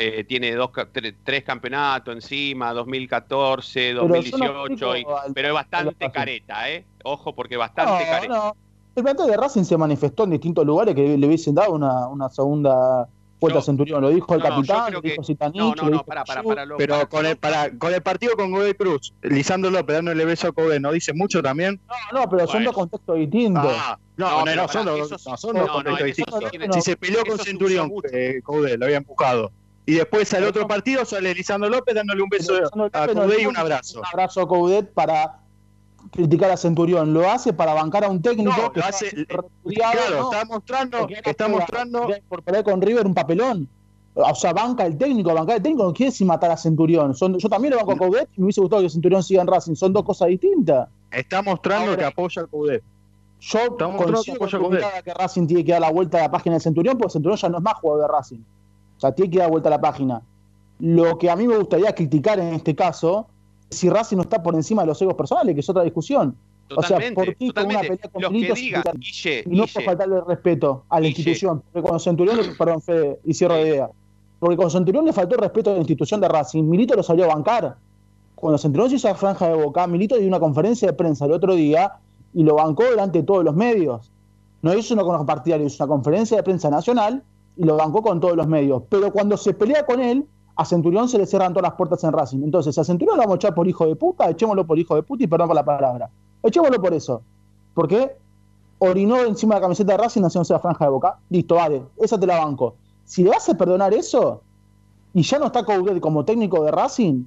eh, 0.00 0.24
tiene 0.24 0.54
dos, 0.54 0.70
tre- 0.70 1.14
tres 1.24 1.42
campeonatos 1.42 2.14
encima, 2.14 2.72
2014, 2.72 3.80
Pero 3.90 3.94
yo 3.96 4.02
no 4.08 4.14
2018, 4.14 4.86
y- 4.86 4.90
critico 4.92 5.18
al- 5.18 5.32
pero 5.34 5.48
es 5.48 5.54
bastante 5.54 6.10
careta, 6.12 6.70
¿eh? 6.70 6.84
Ojo, 7.04 7.34
porque 7.34 7.54
es 7.54 7.58
bastante 7.58 8.04
No, 8.04 8.10
careta. 8.10 8.34
no. 8.34 8.56
El 8.94 9.02
plantel 9.02 9.26
de 9.26 9.36
Racing 9.36 9.64
se 9.64 9.76
manifestó 9.76 10.24
en 10.24 10.30
distintos 10.30 10.64
lugares 10.64 10.94
que 10.94 11.16
le 11.18 11.26
hubiesen 11.26 11.54
dado 11.54 11.72
una, 11.72 12.06
una 12.08 12.28
segunda 12.28 13.08
vuelta 13.40 13.60
a 13.60 13.62
Centurión. 13.62 14.00
Lo 14.02 14.08
dijo 14.10 14.34
el 14.34 14.40
no, 14.40 14.48
no, 14.48 14.62
yo 14.62 14.74
capitán, 14.74 14.92
lo 14.92 15.00
dijo 15.00 15.22
Zitanich, 15.22 15.56
no, 15.56 15.74
no, 15.74 15.82
no, 15.84 15.90
dijo 15.90 16.04
pará, 16.04 16.24
pará, 16.24 16.40
Pichu. 16.40 16.48
pará, 16.48 16.64
lo- 16.66 16.76
Pero 16.76 17.08
con 17.08 17.24
el, 17.26 17.36
para, 17.36 17.70
con 17.78 17.94
el 17.94 18.02
partido 18.02 18.34
con 18.36 18.50
Godoy 18.50 18.74
Cruz, 18.74 19.12
Lisandro 19.22 19.70
López 19.70 19.94
dándole 19.96 20.24
beso 20.24 20.48
a 20.48 20.52
Cobé, 20.52 20.80
¿no 20.80 20.90
dice 20.92 21.12
mucho 21.12 21.40
también? 21.42 21.80
No, 22.12 22.20
no, 22.20 22.28
pero 22.28 22.46
son 22.48 22.64
dos 22.64 22.74
contextos 22.74 23.16
distintos. 23.16 23.64
Ah, 23.76 23.96
no, 24.16 24.28
No, 24.30 24.38
no, 24.38 24.44
pero 24.44 24.62
no, 24.62 24.68
son 24.68 24.86
dos, 24.86 24.98
esos- 25.12 25.26
no, 25.26 25.36
son 25.36 25.52
no, 25.54 25.60
dos 25.60 25.68
no, 25.68 25.74
contextos 25.74 26.40
distintos. 26.40 26.74
si 26.74 26.80
se 26.82 26.96
peleó 26.96 27.24
con 27.24 27.38
Centurión, 27.38 27.88
mucho. 27.88 28.08
eh, 28.12 28.40
lo 28.76 28.84
había 28.84 28.96
empujado. 28.98 29.52
Y 29.88 29.94
después 29.94 30.34
al 30.34 30.44
otro 30.44 30.68
partido 30.68 31.02
sale 31.06 31.32
Lisandro 31.32 31.70
López 31.70 31.94
dándole 31.94 32.22
un 32.22 32.28
beso 32.28 32.52
a 32.92 33.06
Coudet 33.06 33.40
y 33.40 33.46
un 33.46 33.56
abrazo. 33.56 34.00
Un 34.00 34.04
abrazo 34.04 34.42
a 34.42 34.46
Coudet 34.46 34.92
para 34.92 35.38
criticar 36.12 36.50
a 36.50 36.58
Centurión. 36.58 37.14
Lo 37.14 37.30
hace 37.30 37.54
para 37.54 37.72
bancar 37.72 38.04
a 38.04 38.10
un 38.10 38.20
técnico 38.20 38.52
No, 38.54 38.70
que 38.70 38.80
lo 38.80 38.84
hace- 38.86 39.26
claro, 39.64 40.10
¿no? 40.10 40.30
está 40.30 40.44
mostrando, 40.44 41.08
está 41.24 41.48
mostrando 41.48 42.06
Por 42.28 42.42
pelear 42.42 42.64
con 42.64 42.82
River 42.82 43.06
un 43.06 43.14
papelón. 43.14 43.66
O 44.12 44.34
sea, 44.34 44.52
banca 44.52 44.84
el 44.84 44.98
técnico, 44.98 45.32
bancar 45.32 45.56
el 45.56 45.62
técnico 45.62 45.84
no 45.84 45.94
quiere 45.94 46.10
decir 46.10 46.26
matar 46.26 46.50
a 46.50 46.58
Centurión. 46.58 47.14
Son, 47.14 47.38
yo 47.38 47.48
también 47.48 47.72
lo 47.72 47.78
banco 47.78 47.92
a 47.92 47.96
Coudet 47.96 48.28
y 48.36 48.40
me 48.40 48.44
hubiese 48.44 48.60
gustado 48.60 48.82
que 48.82 48.90
Centurión 48.90 49.22
siga 49.22 49.40
en 49.40 49.46
Racing. 49.48 49.74
Son 49.74 49.90
dos 49.90 50.02
cosas 50.04 50.28
distintas. 50.28 50.86
Está 51.10 51.40
mostrando 51.40 51.92
Ahora- 51.92 51.96
que 52.02 52.04
apoya 52.04 52.42
al 52.42 52.48
Coudet. 52.48 52.82
Yo 53.40 53.58
Está 53.58 53.88
mostrando 53.88 54.22
que 54.22 54.32
apoya 54.32 54.58
a 54.58 54.60
Coudet. 54.60 54.84
que 55.02 55.14
Racing 55.14 55.46
tiene 55.46 55.64
que 55.64 55.72
dar 55.72 55.80
la 55.80 55.90
vuelta 55.90 56.18
a 56.18 56.22
la 56.22 56.30
página 56.30 56.56
de 56.56 56.60
Centurión, 56.60 56.98
porque 56.98 57.12
Centurión 57.14 57.38
ya 57.38 57.48
no 57.48 57.56
es 57.56 57.62
más 57.64 57.72
jugador 57.78 58.02
de 58.02 58.08
Racing. 58.14 58.40
O 58.98 59.00
sea, 59.00 59.12
tiene 59.12 59.30
que 59.30 59.38
dar 59.38 59.50
vuelta 59.50 59.68
a 59.68 59.70
la 59.70 59.80
página. 59.80 60.20
Lo 60.80 61.18
que 61.18 61.30
a 61.30 61.36
mí 61.36 61.46
me 61.46 61.56
gustaría 61.56 61.94
criticar 61.94 62.38
en 62.40 62.54
este 62.54 62.74
caso, 62.74 63.28
es 63.70 63.76
si 63.76 63.88
Racing 63.88 64.16
no 64.16 64.22
está 64.22 64.42
por 64.42 64.54
encima 64.54 64.82
de 64.82 64.88
los 64.88 65.00
egos 65.00 65.14
personales, 65.14 65.54
que 65.54 65.60
es 65.60 65.68
otra 65.68 65.84
discusión. 65.84 66.36
o 66.76 66.82
sea, 66.82 66.98
¿por 67.14 67.34
qué 67.34 67.52
con 67.52 67.66
una 67.66 67.80
pelea 67.80 67.98
con 68.12 68.22
Los 68.22 68.32
que 68.32 68.38
Guille, 68.38 68.70
y 69.46 69.48
no 69.48 69.64
Guille, 69.64 69.72
por 69.72 69.82
faltarle 69.84 70.20
respeto 70.26 70.84
a 70.88 70.96
la 70.96 71.00
Guille. 71.00 71.10
institución? 71.10 71.62
Porque 71.72 71.82
cuando 71.82 71.98
Centurión, 72.00 72.38
perdón, 72.58 72.82
Fede, 72.82 73.20
y 73.24 73.34
cierro 73.34 73.54
de 73.54 73.68
idea. 73.68 73.90
Porque 74.40 74.56
cuando 74.56 74.70
Centurión 74.70 75.04
le 75.04 75.12
faltó 75.12 75.36
el 75.36 75.42
respeto 75.42 75.70
a 75.70 75.74
la 75.74 75.78
institución 75.78 76.20
de 76.20 76.28
Racing, 76.28 76.64
Milito 76.64 76.94
lo 76.94 77.02
salió 77.02 77.24
a 77.24 77.34
bancar. 77.34 77.76
Cuando 78.34 78.58
Centurión 78.58 78.90
se 78.90 78.96
hizo 78.96 79.08
la 79.08 79.14
franja 79.14 79.48
de 79.48 79.54
boca, 79.54 79.86
Milito 79.86 80.16
dio 80.16 80.28
una 80.28 80.40
conferencia 80.40 80.88
de 80.88 80.94
prensa 80.94 81.24
el 81.24 81.32
otro 81.32 81.54
día 81.54 81.92
y 82.34 82.42
lo 82.42 82.56
bancó 82.56 82.84
delante 82.84 83.18
de 83.18 83.24
todos 83.24 83.44
los 83.44 83.54
medios. 83.54 84.10
No 84.62 84.74
hizo 84.74 84.94
una 84.94 85.04
con 85.04 85.24
partidario, 85.24 85.66
hizo 85.66 85.84
una 85.84 85.92
conferencia 85.92 86.36
de 86.36 86.42
prensa 86.42 86.68
nacional 86.68 87.22
y 87.58 87.64
lo 87.64 87.76
bancó 87.76 88.02
con 88.02 88.20
todos 88.20 88.36
los 88.36 88.46
medios. 88.46 88.84
Pero 88.88 89.12
cuando 89.12 89.36
se 89.36 89.52
pelea 89.52 89.84
con 89.84 90.00
él, 90.00 90.26
a 90.54 90.64
Centurión 90.64 91.08
se 91.08 91.18
le 91.18 91.26
cierran 91.26 91.52
todas 91.52 91.70
las 91.70 91.76
puertas 91.76 92.02
en 92.04 92.12
Racing. 92.12 92.42
Entonces, 92.42 92.78
a 92.78 92.84
Centurión 92.84 93.16
lo 93.16 93.22
vamos 93.22 93.34
a 93.34 93.36
echar 93.36 93.54
por 93.54 93.66
hijo 93.68 93.86
de 93.86 93.96
puta, 93.96 94.30
echémoslo 94.30 94.66
por 94.66 94.78
hijo 94.78 94.94
de 94.94 95.02
puta 95.02 95.24
y 95.24 95.26
perdón 95.26 95.48
por 95.48 95.56
la 95.56 95.64
palabra. 95.64 96.08
Echémoslo 96.42 96.80
por 96.80 96.94
eso. 96.94 97.20
Porque 97.74 98.16
orinó 98.78 99.24
encima 99.24 99.56
de 99.56 99.60
la 99.60 99.64
camiseta 99.64 99.92
de 99.92 99.98
Racing 99.98 100.22
haciéndose 100.22 100.52
la 100.52 100.60
franja 100.60 100.84
de 100.84 100.90
boca. 100.90 101.18
Listo, 101.30 101.56
vale, 101.56 101.82
esa 101.98 102.18
te 102.18 102.26
la 102.26 102.44
banco. 102.44 102.76
Si 103.04 103.24
le 103.24 103.30
vas 103.30 103.48
a 103.48 103.54
perdonar 103.54 103.92
eso, 103.92 104.40
y 105.14 105.22
ya 105.22 105.38
no 105.38 105.46
está 105.46 105.64
Coudet 105.64 106.00
como 106.00 106.24
técnico 106.24 106.62
de 106.62 106.70
Racing, 106.70 107.24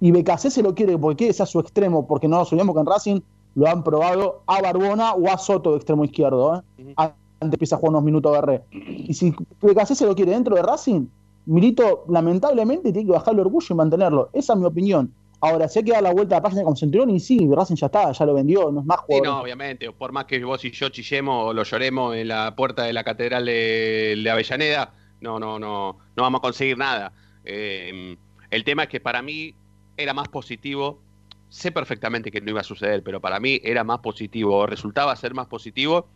y 0.00 0.10
BKC 0.10 0.50
se 0.50 0.62
lo 0.62 0.74
quiere 0.74 0.98
porque 0.98 1.16
quiere 1.16 1.32
ser 1.32 1.46
su 1.46 1.60
extremo, 1.60 2.06
porque 2.06 2.28
no 2.28 2.38
nos 2.38 2.52
olvidemos 2.52 2.74
que 2.74 2.80
en 2.80 2.86
Racing 2.86 3.20
lo 3.54 3.68
han 3.68 3.84
probado 3.84 4.42
a 4.46 4.60
Barbona 4.60 5.12
o 5.12 5.30
a 5.30 5.38
Soto 5.38 5.70
de 5.70 5.76
extremo 5.76 6.04
izquierdo, 6.04 6.56
¿eh? 6.78 6.94
antes 6.96 7.21
empieza 7.42 7.76
a 7.76 7.78
jugar 7.78 7.90
unos 7.90 8.04
minutos 8.04 8.32
Guerré. 8.32 8.62
Y 8.70 9.12
si 9.14 9.30
BKC 9.60 9.94
se 9.94 10.06
lo 10.06 10.14
quiere 10.14 10.32
dentro 10.32 10.54
de 10.54 10.62
Racing, 10.62 11.06
Milito 11.46 12.04
lamentablemente 12.08 12.92
tiene 12.92 13.06
que 13.06 13.12
bajar 13.12 13.34
el 13.34 13.40
orgullo 13.40 13.66
y 13.70 13.74
mantenerlo. 13.74 14.30
Esa 14.32 14.52
es 14.52 14.58
mi 14.58 14.66
opinión. 14.66 15.12
Ahora, 15.40 15.66
si 15.68 15.80
hay 15.80 15.84
que 15.84 15.90
dar 15.90 16.02
la 16.04 16.12
vuelta 16.12 16.36
a 16.36 16.38
la 16.38 16.42
página 16.44 16.62
con 16.62 16.76
Centurión, 16.76 17.10
y 17.10 17.18
sí, 17.18 17.48
Racing 17.50 17.74
ya 17.74 17.86
está, 17.86 18.12
ya 18.12 18.24
lo 18.26 18.34
vendió, 18.34 18.70
no 18.70 18.78
es 18.80 18.86
más 18.86 18.98
Sí, 19.00 19.04
jugador. 19.08 19.26
no, 19.26 19.40
obviamente. 19.42 19.90
Por 19.90 20.12
más 20.12 20.26
que 20.26 20.44
vos 20.44 20.64
y 20.64 20.70
yo 20.70 20.88
chillemos 20.90 21.48
o 21.48 21.52
lo 21.52 21.64
lloremos 21.64 22.14
en 22.14 22.28
la 22.28 22.54
puerta 22.54 22.84
de 22.84 22.92
la 22.92 23.02
catedral 23.02 23.44
de, 23.44 24.20
de 24.22 24.30
Avellaneda, 24.30 24.94
no, 25.20 25.40
no, 25.40 25.58
no, 25.58 25.98
no 26.16 26.22
vamos 26.22 26.38
a 26.38 26.42
conseguir 26.42 26.78
nada. 26.78 27.12
Eh, 27.44 28.16
el 28.50 28.62
tema 28.64 28.84
es 28.84 28.88
que 28.88 29.00
para 29.00 29.20
mí 29.20 29.52
era 29.96 30.14
más 30.14 30.28
positivo. 30.28 31.00
Sé 31.48 31.72
perfectamente 31.72 32.30
que 32.30 32.40
no 32.40 32.50
iba 32.50 32.60
a 32.60 32.64
suceder, 32.64 33.02
pero 33.02 33.20
para 33.20 33.40
mí 33.40 33.60
era 33.64 33.82
más 33.82 33.98
positivo, 33.98 34.56
o 34.58 34.66
resultaba 34.66 35.14
ser 35.16 35.34
más 35.34 35.48
positivo 35.48 36.06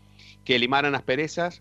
que 0.47 0.59
limaran 0.59 0.95
asperezas 0.95 1.61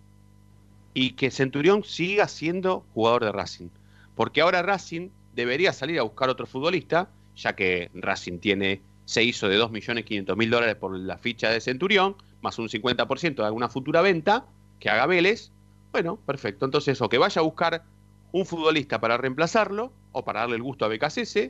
y 0.94 1.12
que 1.12 1.32
Centurión 1.32 1.84
siga 1.84 2.30
siendo 2.30 2.86
jugador 2.94 3.26
de 3.26 3.32
Racing. 3.34 3.68
Porque 4.16 4.40
ahora 4.40 4.62
Racing 4.62 5.10
debería 5.34 5.74
salir 5.74 6.00
a 6.00 6.04
buscar 6.04 6.30
otro 6.30 6.46
futbolista, 6.46 7.10
ya 7.36 7.54
que 7.54 7.90
Racing 7.96 8.38
tiene, 8.40 8.82
se 9.04 9.24
hizo 9.24 9.50
de 9.50 9.60
2.500.000 9.60 10.50
dólares 10.50 10.76
por 10.76 10.98
la 10.98 11.18
ficha 11.18 11.50
de 11.50 11.60
Centurión, 11.60 12.16
más 12.42 12.58
un 12.60 12.70
50% 12.70 13.36
de 13.36 13.46
alguna 13.46 13.68
futura 13.68 14.02
venta 14.02 14.46
que 14.80 14.90
haga 14.90 15.08
Vélez. 15.08 15.52
Bueno, 15.92 16.18
perfecto. 16.18 16.64
Entonces, 16.64 17.02
o 17.02 17.10
que 17.10 17.18
vaya 17.18 17.42
a 17.42 17.44
buscar 17.44 17.84
un 18.32 18.46
futbolista 18.46 19.02
para 19.02 19.18
reemplazarlo, 19.18 19.92
o 20.12 20.24
para 20.24 20.42
darle 20.42 20.58
el 20.58 20.64
gusto 20.64 20.86
a 20.86 20.90
BKCS, 20.90 21.50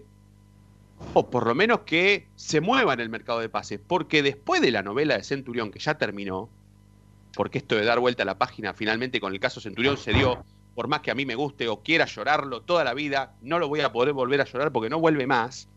o 1.13 1.29
por 1.29 1.45
lo 1.45 1.53
menos 1.53 1.81
que 1.81 2.27
se 2.36 2.61
mueva 2.61 2.93
en 2.93 3.01
el 3.01 3.09
mercado 3.09 3.39
de 3.39 3.49
pases. 3.49 3.79
Porque 3.86 4.23
después 4.23 4.61
de 4.61 4.71
la 4.71 4.83
novela 4.83 5.17
de 5.17 5.23
Centurión, 5.23 5.69
que 5.69 5.79
ya 5.79 5.97
terminó, 5.97 6.49
porque 7.36 7.57
esto 7.59 7.75
de 7.75 7.83
dar 7.83 7.99
vuelta 7.99 8.23
a 8.23 8.25
la 8.25 8.38
página 8.38 8.73
finalmente 8.73 9.19
con 9.19 9.33
el 9.33 9.39
caso 9.39 9.59
Centurión 9.59 9.97
se 9.97 10.13
dio, 10.13 10.43
por 10.73 10.88
más 10.88 11.01
que 11.01 11.11
a 11.11 11.15
mí 11.15 11.25
me 11.25 11.36
guste 11.36 11.67
o 11.67 11.83
quiera 11.83 12.05
llorarlo 12.05 12.61
toda 12.61 12.83
la 12.83 12.93
vida, 12.93 13.36
no 13.41 13.59
lo 13.59 13.67
voy 13.67 13.81
a 13.81 13.91
poder 13.91 14.13
volver 14.13 14.41
a 14.41 14.45
llorar 14.45 14.71
porque 14.71 14.89
no 14.89 14.99
vuelve 14.99 15.27
más. 15.27 15.69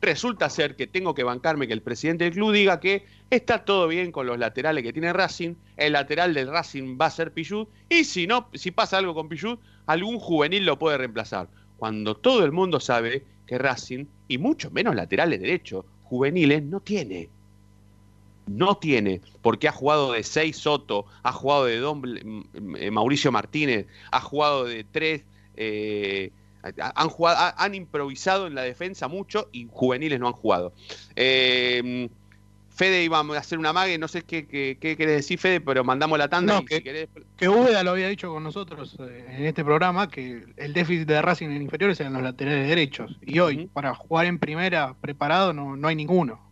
Resulta 0.00 0.48
ser 0.50 0.76
que 0.76 0.86
tengo 0.86 1.14
que 1.14 1.24
bancarme 1.24 1.66
que 1.66 1.72
el 1.72 1.82
presidente 1.82 2.24
del 2.24 2.34
club 2.34 2.52
diga 2.52 2.80
que 2.80 3.06
está 3.30 3.64
todo 3.64 3.88
bien 3.88 4.12
con 4.12 4.26
los 4.26 4.38
laterales 4.38 4.84
que 4.84 4.92
tiene 4.92 5.12
Racing, 5.12 5.54
el 5.76 5.94
lateral 5.94 6.34
del 6.34 6.48
Racing 6.48 6.96
va 7.00 7.06
a 7.06 7.10
ser 7.10 7.32
Pichud, 7.32 7.66
y 7.88 8.04
si 8.04 8.26
no, 8.26 8.48
si 8.54 8.70
pasa 8.70 8.98
algo 8.98 9.14
con 9.14 9.28
Pichud, 9.28 9.58
algún 9.86 10.18
juvenil 10.18 10.64
lo 10.64 10.78
puede 10.78 10.98
reemplazar. 10.98 11.48
Cuando 11.78 12.16
todo 12.16 12.44
el 12.44 12.52
mundo 12.52 12.78
sabe 12.78 13.24
que 13.46 13.58
Racing, 13.58 14.04
y 14.28 14.38
mucho 14.38 14.70
menos 14.70 14.94
laterales 14.94 15.40
derechos, 15.40 15.84
juveniles, 16.04 16.62
no 16.62 16.80
tiene. 16.80 17.30
No 18.46 18.76
tiene, 18.76 19.20
porque 19.42 19.68
ha 19.68 19.72
jugado 19.72 20.12
de 20.12 20.22
6 20.22 20.56
Soto, 20.56 21.06
ha 21.22 21.32
jugado 21.32 21.64
de 21.66 21.78
Don 21.78 22.02
Mauricio 22.92 23.32
Martínez, 23.32 23.86
ha 24.12 24.20
jugado 24.20 24.64
de 24.64 24.84
3, 24.84 25.24
eh, 25.56 26.30
han, 26.94 27.08
jugado, 27.08 27.36
ha- 27.38 27.54
han 27.64 27.74
improvisado 27.74 28.46
en 28.46 28.54
la 28.54 28.62
defensa 28.62 29.08
mucho 29.08 29.48
y 29.52 29.66
juveniles 29.70 30.20
no 30.20 30.28
han 30.28 30.32
jugado. 30.34 30.72
Eh, 31.16 32.08
Fede 32.70 33.02
iba 33.04 33.18
a 33.20 33.38
hacer 33.38 33.58
una 33.58 33.72
mague, 33.72 33.96
no 33.96 34.06
sé 34.06 34.20
qué, 34.20 34.46
qué, 34.46 34.76
qué 34.78 34.98
querés 34.98 35.16
decir, 35.16 35.38
Fede, 35.38 35.62
pero 35.62 35.82
mandamos 35.82 36.18
la 36.18 36.28
tanda 36.28 36.54
No, 36.56 36.60
y 36.60 36.66
que- 36.66 36.76
si 36.76 36.82
querés. 36.82 37.08
Que 37.38 37.48
Úbeda 37.48 37.82
lo 37.82 37.92
había 37.92 38.06
dicho 38.08 38.28
con 38.30 38.42
nosotros 38.44 38.96
eh, 39.00 39.24
en 39.30 39.46
este 39.46 39.64
programa, 39.64 40.08
que 40.10 40.44
el 40.58 40.72
déficit 40.74 41.08
de 41.08 41.22
Racing 41.22 41.48
en 41.48 41.62
inferiores 41.62 41.98
eran 42.00 42.12
los 42.12 42.22
laterales 42.22 42.68
derechos. 42.68 43.16
Y 43.22 43.38
hoy, 43.38 43.66
para 43.72 43.94
jugar 43.94 44.26
en 44.26 44.38
primera 44.38 44.94
preparado, 45.00 45.54
no, 45.54 45.74
no 45.74 45.88
hay 45.88 45.96
ninguno. 45.96 46.45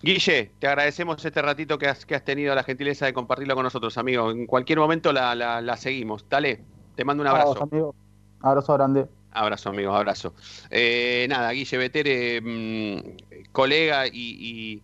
Guille, 0.00 0.52
te 0.58 0.66
agradecemos 0.68 1.24
este 1.24 1.42
ratito 1.42 1.76
que 1.78 1.88
has, 1.88 2.06
que 2.06 2.14
has 2.14 2.24
tenido 2.24 2.54
la 2.54 2.62
gentileza 2.62 3.06
de 3.06 3.12
compartirlo 3.12 3.54
con 3.54 3.64
nosotros, 3.64 3.98
amigo. 3.98 4.30
En 4.30 4.46
cualquier 4.46 4.78
momento 4.78 5.12
la, 5.12 5.34
la- 5.34 5.60
la 5.60 5.76
seguimos. 5.76 6.24
Dale, 6.28 6.60
te 6.94 7.04
mando 7.04 7.22
un 7.22 7.26
abrazo. 7.26 7.54
Vamos, 7.54 7.72
amigo. 7.72 7.94
Abrazo 8.40 8.74
grande. 8.74 9.06
Abrazo, 9.32 9.68
amigo, 9.70 9.92
abrazo. 9.94 10.34
Eh, 10.70 11.26
nada, 11.28 11.50
Guille 11.50 11.76
Betere, 11.78 12.40
mm, 12.40 13.48
colega 13.52 14.06
y, 14.06 14.10
y- 14.14 14.82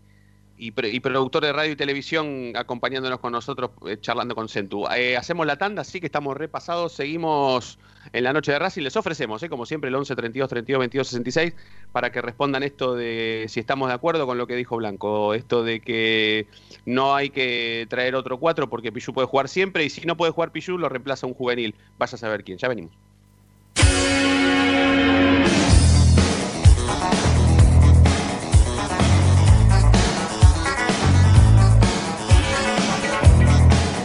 y 0.67 0.71
pro- 0.71 0.89
y 0.89 0.99
productor 1.01 1.45
de 1.45 1.53
radio 1.53 1.73
y 1.73 1.77
televisión, 1.77 2.53
acompañándonos 2.57 3.21
con 3.21 3.33
nosotros, 3.33 3.71
eh, 3.87 3.99
charlando 4.01 4.35
con 4.35 4.49
Centu. 4.49 4.87
Eh, 4.97 5.17
hacemos 5.17 5.47
la 5.47 5.57
tanda, 5.59 5.85
sí 5.85 6.01
que 6.01 6.07
estamos 6.07 6.37
repasados, 6.37 6.93
seguimos 6.95 7.79
en 8.13 8.25
la 8.25 8.33
noche 8.33 8.53
de 8.53 8.59
Racing. 8.59 8.83
Les 8.83 8.97
ofrecemos, 8.97 9.43
¿eh? 9.43 9.49
como 9.49 9.67
siempre, 9.67 9.89
el 9.89 9.95
11 9.95 10.17
32 10.17 10.49
32 10.49 10.79
22 10.81 11.09
66 11.09 11.53
para 11.93 12.11
que 12.11 12.23
respondan 12.23 12.63
esto 12.63 12.95
de 12.95 13.45
si 13.49 13.61
estamos 13.61 13.89
de 13.89 13.95
acuerdo 13.95 14.27
con 14.27 14.39
lo 14.39 14.47
que 14.47 14.57
dijo 14.57 14.77
Blanco. 14.77 15.35
Esto 15.35 15.63
de 15.65 15.81
que 15.81 16.47
no 16.87 17.15
hay 17.15 17.31
que 17.31 17.87
traer 17.91 18.15
otro 18.15 18.39
4 18.39 18.71
porque 18.71 18.91
Pichu 18.93 19.13
puede 19.13 19.27
jugar 19.29 19.49
siempre 19.49 19.85
y 19.85 19.91
si 19.91 20.07
no 20.07 20.17
puede 20.17 20.33
jugar 20.33 20.51
Pichu 20.53 20.79
lo 20.79 20.89
reemplaza 20.89 21.27
un 21.27 21.35
juvenil. 21.35 21.75
Vaya 21.99 22.15
a 22.15 22.19
saber 22.19 22.43
quién. 22.43 22.59
Ya 22.59 22.69
venimos. 22.69 22.93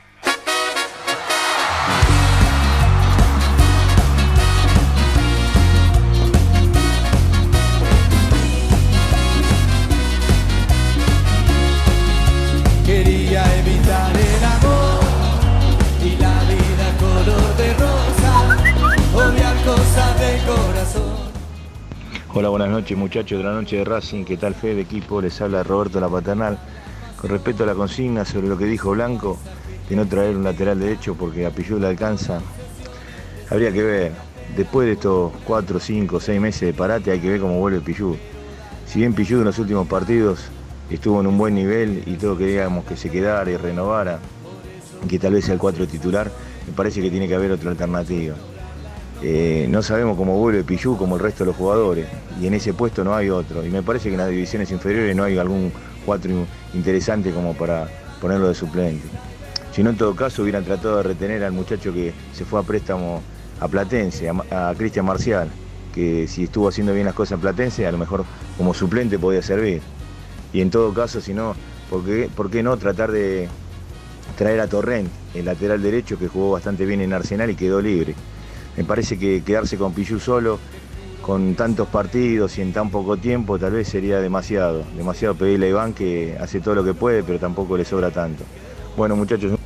Hola, 22.36 22.48
buenas 22.48 22.68
noches 22.68 22.98
muchachos 22.98 23.38
de 23.38 23.44
la 23.44 23.52
noche 23.52 23.76
de 23.76 23.84
Racing, 23.84 24.24
¿qué 24.24 24.36
tal 24.36 24.56
fe 24.56 24.74
de 24.74 24.80
equipo? 24.80 25.22
Les 25.22 25.40
habla 25.40 25.62
Roberto 25.62 26.00
La 26.00 26.08
Paternal. 26.08 26.58
Con 27.16 27.30
respecto 27.30 27.62
a 27.62 27.66
la 27.66 27.74
consigna 27.74 28.24
sobre 28.24 28.48
lo 28.48 28.58
que 28.58 28.64
dijo 28.64 28.90
Blanco, 28.90 29.38
de 29.88 29.94
no 29.94 30.04
traer 30.08 30.36
un 30.36 30.42
lateral 30.42 30.80
derecho 30.80 31.14
porque 31.14 31.46
a 31.46 31.50
Pillú 31.50 31.78
le 31.78 31.86
alcanza, 31.86 32.40
habría 33.48 33.72
que 33.72 33.84
ver, 33.84 34.12
después 34.56 34.88
de 34.88 34.94
estos 34.94 35.30
4, 35.44 35.78
5, 35.78 36.18
6 36.18 36.40
meses 36.40 36.60
de 36.62 36.74
parate 36.74 37.12
hay 37.12 37.20
que 37.20 37.30
ver 37.30 37.40
cómo 37.40 37.60
vuelve 37.60 37.80
Pillú. 37.80 38.16
Si 38.84 38.98
bien 38.98 39.14
Pillú 39.14 39.38
en 39.38 39.44
los 39.44 39.60
últimos 39.60 39.86
partidos 39.86 40.40
estuvo 40.90 41.20
en 41.20 41.28
un 41.28 41.38
buen 41.38 41.54
nivel 41.54 42.02
y 42.04 42.14
todo 42.14 42.36
queríamos 42.36 42.84
que 42.84 42.96
se 42.96 43.10
quedara 43.10 43.48
y 43.48 43.56
renovara, 43.56 44.18
que 45.08 45.20
tal 45.20 45.34
vez 45.34 45.44
sea 45.44 45.54
el 45.54 45.60
4 45.60 45.86
titular, 45.86 46.32
me 46.66 46.72
parece 46.72 47.00
que 47.00 47.10
tiene 47.10 47.28
que 47.28 47.36
haber 47.36 47.52
otra 47.52 47.70
alternativa. 47.70 48.34
Eh, 49.22 49.66
no 49.70 49.82
sabemos 49.82 50.16
cómo 50.16 50.38
vuelve 50.38 50.64
Pillú 50.64 50.96
como 50.96 51.16
el 51.16 51.22
resto 51.22 51.44
de 51.44 51.48
los 51.48 51.56
jugadores 51.56 52.06
y 52.40 52.46
en 52.46 52.54
ese 52.54 52.74
puesto 52.74 53.04
no 53.04 53.14
hay 53.14 53.30
otro. 53.30 53.64
Y 53.64 53.70
me 53.70 53.82
parece 53.82 54.08
que 54.08 54.14
en 54.14 54.20
las 54.20 54.30
divisiones 54.30 54.70
inferiores 54.70 55.14
no 55.16 55.24
hay 55.24 55.38
algún 55.38 55.72
cuatro 56.04 56.46
interesante 56.74 57.30
como 57.32 57.54
para 57.54 57.88
ponerlo 58.20 58.48
de 58.48 58.54
suplente. 58.54 59.06
Si 59.72 59.82
no, 59.82 59.90
en 59.90 59.96
todo 59.96 60.14
caso, 60.14 60.42
hubieran 60.42 60.64
tratado 60.64 60.98
de 60.98 61.02
retener 61.02 61.42
al 61.42 61.52
muchacho 61.52 61.92
que 61.92 62.12
se 62.32 62.44
fue 62.44 62.60
a 62.60 62.62
préstamo 62.62 63.22
a 63.60 63.68
Platense, 63.68 64.28
a, 64.28 64.74
Cristian 64.76 65.06
Marcial, 65.06 65.48
que 65.94 66.28
si 66.28 66.44
estuvo 66.44 66.68
haciendo 66.68 66.92
bien 66.92 67.06
las 67.06 67.14
cosas 67.14 67.32
en 67.32 67.40
Platense, 67.40 67.86
a 67.86 67.92
lo 67.92 67.98
mejor 67.98 68.24
como 68.56 68.74
suplente 68.74 69.18
podía 69.18 69.42
servir. 69.42 69.82
Y 70.52 70.60
en 70.60 70.70
todo 70.70 70.92
caso, 70.94 71.20
si 71.20 71.34
no, 71.34 71.54
¿por 71.90 72.04
qué, 72.04 72.28
por 72.34 72.50
qué 72.50 72.62
no 72.62 72.76
tratar 72.76 73.10
de 73.10 73.48
traer 74.36 74.60
a 74.60 74.68
Torrent, 74.68 75.10
el 75.34 75.44
lateral 75.46 75.82
derecho 75.82 76.18
que 76.18 76.28
jugó 76.28 76.52
bastante 76.52 76.84
bien 76.86 77.00
en 77.00 77.12
Arsenal 77.12 77.50
y 77.50 77.56
quedó 77.56 77.80
libre? 77.80 78.14
Me 78.76 78.84
parece 78.84 79.18
que 79.18 79.42
quedarse 79.44 79.76
con 79.76 79.92
Pichu 79.92 80.18
solo, 80.18 80.58
con 81.22 81.54
tantos 81.54 81.88
partidos 81.88 82.58
y 82.58 82.62
en 82.62 82.72
tan 82.72 82.90
poco 82.90 83.16
tiempo, 83.16 83.58
tal 83.58 83.72
vez 83.72 83.88
sería 83.88 84.20
demasiado. 84.20 84.84
Demasiado 84.96 85.34
pedirle 85.34 85.66
a 85.66 85.68
Iván 85.70 85.94
que 85.94 86.36
hace 86.40 86.60
todo 86.60 86.74
lo 86.74 86.84
que 86.84 86.92
puede, 86.92 87.22
pero 87.22 87.38
tampoco 87.38 87.76
le 87.76 87.84
sobra 87.84 88.10
tanto. 88.10 88.44
Bueno, 88.96 89.16
muchachos. 89.16 89.58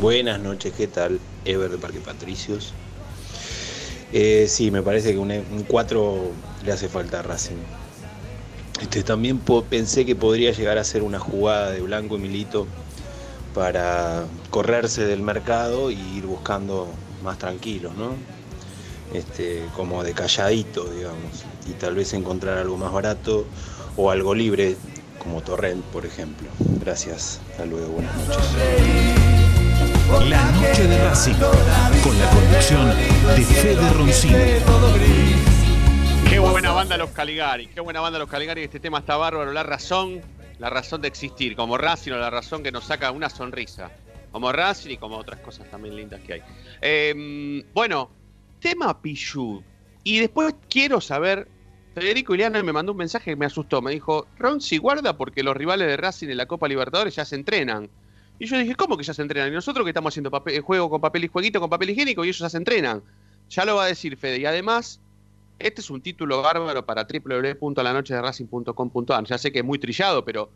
Buenas 0.00 0.40
noches, 0.40 0.72
¿qué 0.76 0.86
tal? 0.86 1.20
Ever 1.44 1.70
de 1.70 1.78
Parque 1.78 2.00
Patricios. 2.00 2.72
Eh, 4.12 4.46
sí, 4.48 4.70
me 4.70 4.82
parece 4.82 5.12
que 5.12 5.18
un, 5.18 5.30
4 5.68 6.32
le 6.64 6.72
hace 6.72 6.88
falta 6.88 7.20
a 7.20 7.22
Racing. 7.22 7.56
Este, 8.80 9.02
también 9.02 9.38
pensé 9.68 10.06
que 10.06 10.16
podría 10.16 10.52
llegar 10.52 10.78
a 10.78 10.84
ser 10.84 11.02
una 11.02 11.18
jugada 11.18 11.70
de 11.70 11.82
Blanco 11.82 12.16
y 12.16 12.20
Milito 12.20 12.66
para 13.54 14.24
correrse 14.50 15.04
del 15.04 15.22
mercado 15.22 15.90
y 15.90 15.98
ir 16.16 16.26
buscando 16.26 16.88
más 17.22 17.38
tranquilos, 17.38 17.94
¿no? 17.96 18.14
Este, 19.12 19.64
como 19.74 20.04
de 20.04 20.12
calladito, 20.12 20.84
digamos, 20.84 21.44
y 21.68 21.72
tal 21.72 21.96
vez 21.96 22.12
encontrar 22.14 22.58
algo 22.58 22.76
más 22.76 22.92
barato 22.92 23.44
o 23.96 24.10
algo 24.10 24.34
libre, 24.34 24.76
como 25.18 25.40
Torrent, 25.42 25.84
por 25.86 26.06
ejemplo. 26.06 26.48
Gracias, 26.80 27.40
hasta 27.50 27.66
luego, 27.66 27.88
buenas 27.88 28.14
noches. 28.28 28.44
La 30.28 30.50
noche 30.52 30.86
de 30.86 31.04
Racing, 31.04 31.34
con 31.34 32.18
la 32.18 32.30
conducción 32.30 32.90
de 33.36 33.42
Fede 33.42 33.90
Roncini. 33.92 34.34
Qué 36.28 36.38
buena 36.38 36.72
banda 36.72 36.96
los 36.96 37.10
Caligari, 37.10 37.66
qué 37.68 37.80
buena 37.80 38.00
banda 38.00 38.18
los 38.18 38.28
Caligari, 38.28 38.62
este 38.62 38.80
tema 38.80 38.98
está 38.98 39.16
bárbaro, 39.16 39.52
la 39.52 39.62
razón, 39.62 40.20
la 40.60 40.70
razón 40.70 41.00
de 41.00 41.08
existir, 41.08 41.56
como 41.56 41.78
Racing 41.78 42.12
o 42.12 42.18
la 42.18 42.30
razón 42.30 42.62
que 42.62 42.70
nos 42.70 42.84
saca 42.84 43.10
una 43.10 43.30
sonrisa, 43.30 43.90
como 44.30 44.52
Racing 44.52 44.90
y 44.90 44.96
como 44.98 45.16
otras 45.16 45.40
cosas 45.40 45.68
también 45.70 45.96
lindas 45.96 46.20
que 46.20 46.34
hay. 46.34 46.42
Em, 46.82 47.64
bueno, 47.72 48.10
tema 48.60 49.00
Pichu, 49.00 49.64
y 50.04 50.20
después 50.20 50.54
quiero 50.68 51.00
saber, 51.00 51.48
Federico 51.94 52.34
Iliana 52.34 52.62
me 52.62 52.74
mandó 52.74 52.92
un 52.92 52.98
mensaje 52.98 53.30
que 53.30 53.36
me 53.36 53.46
asustó, 53.46 53.80
me 53.80 53.92
dijo, 53.92 54.26
Ron, 54.38 54.60
si 54.60 54.76
guarda 54.76 55.16
porque 55.16 55.42
los 55.42 55.56
rivales 55.56 55.88
de 55.88 55.96
Racing 55.96 56.28
en 56.28 56.36
la 56.36 56.46
Copa 56.46 56.68
Libertadores 56.68 57.16
ya 57.16 57.24
se 57.24 57.36
entrenan. 57.36 57.88
Y 58.38 58.46
yo 58.46 58.58
dije, 58.58 58.74
¿cómo 58.74 58.96
que 58.96 59.04
ya 59.04 59.12
se 59.12 59.22
entrenan? 59.22 59.50
Y 59.50 59.54
nosotros 59.54 59.84
que 59.84 59.90
estamos 59.90 60.12
haciendo 60.12 60.30
papel, 60.30 60.60
juego 60.60 60.88
con 60.88 61.00
papel 61.00 61.24
y 61.24 61.28
jueguito 61.28 61.60
con 61.60 61.68
papel 61.68 61.90
higiénico 61.90 62.24
y 62.24 62.28
ellos 62.28 62.38
ya 62.38 62.48
se 62.48 62.56
entrenan. 62.56 63.02
Ya 63.50 63.64
lo 63.64 63.76
va 63.76 63.84
a 63.84 63.86
decir 63.86 64.16
Fede. 64.16 64.38
Y 64.38 64.46
además, 64.46 65.00
este 65.60 65.80
es 65.80 65.90
un 65.90 66.02
título 66.02 66.42
bárbaro 66.42 66.84
para 66.84 67.04
www.lanochederacing.com.ar. 67.04 69.24
Ya 69.24 69.38
sé 69.38 69.52
que 69.52 69.60
es 69.60 69.64
muy 69.64 69.78
trillado, 69.78 70.24
pero 70.24 70.50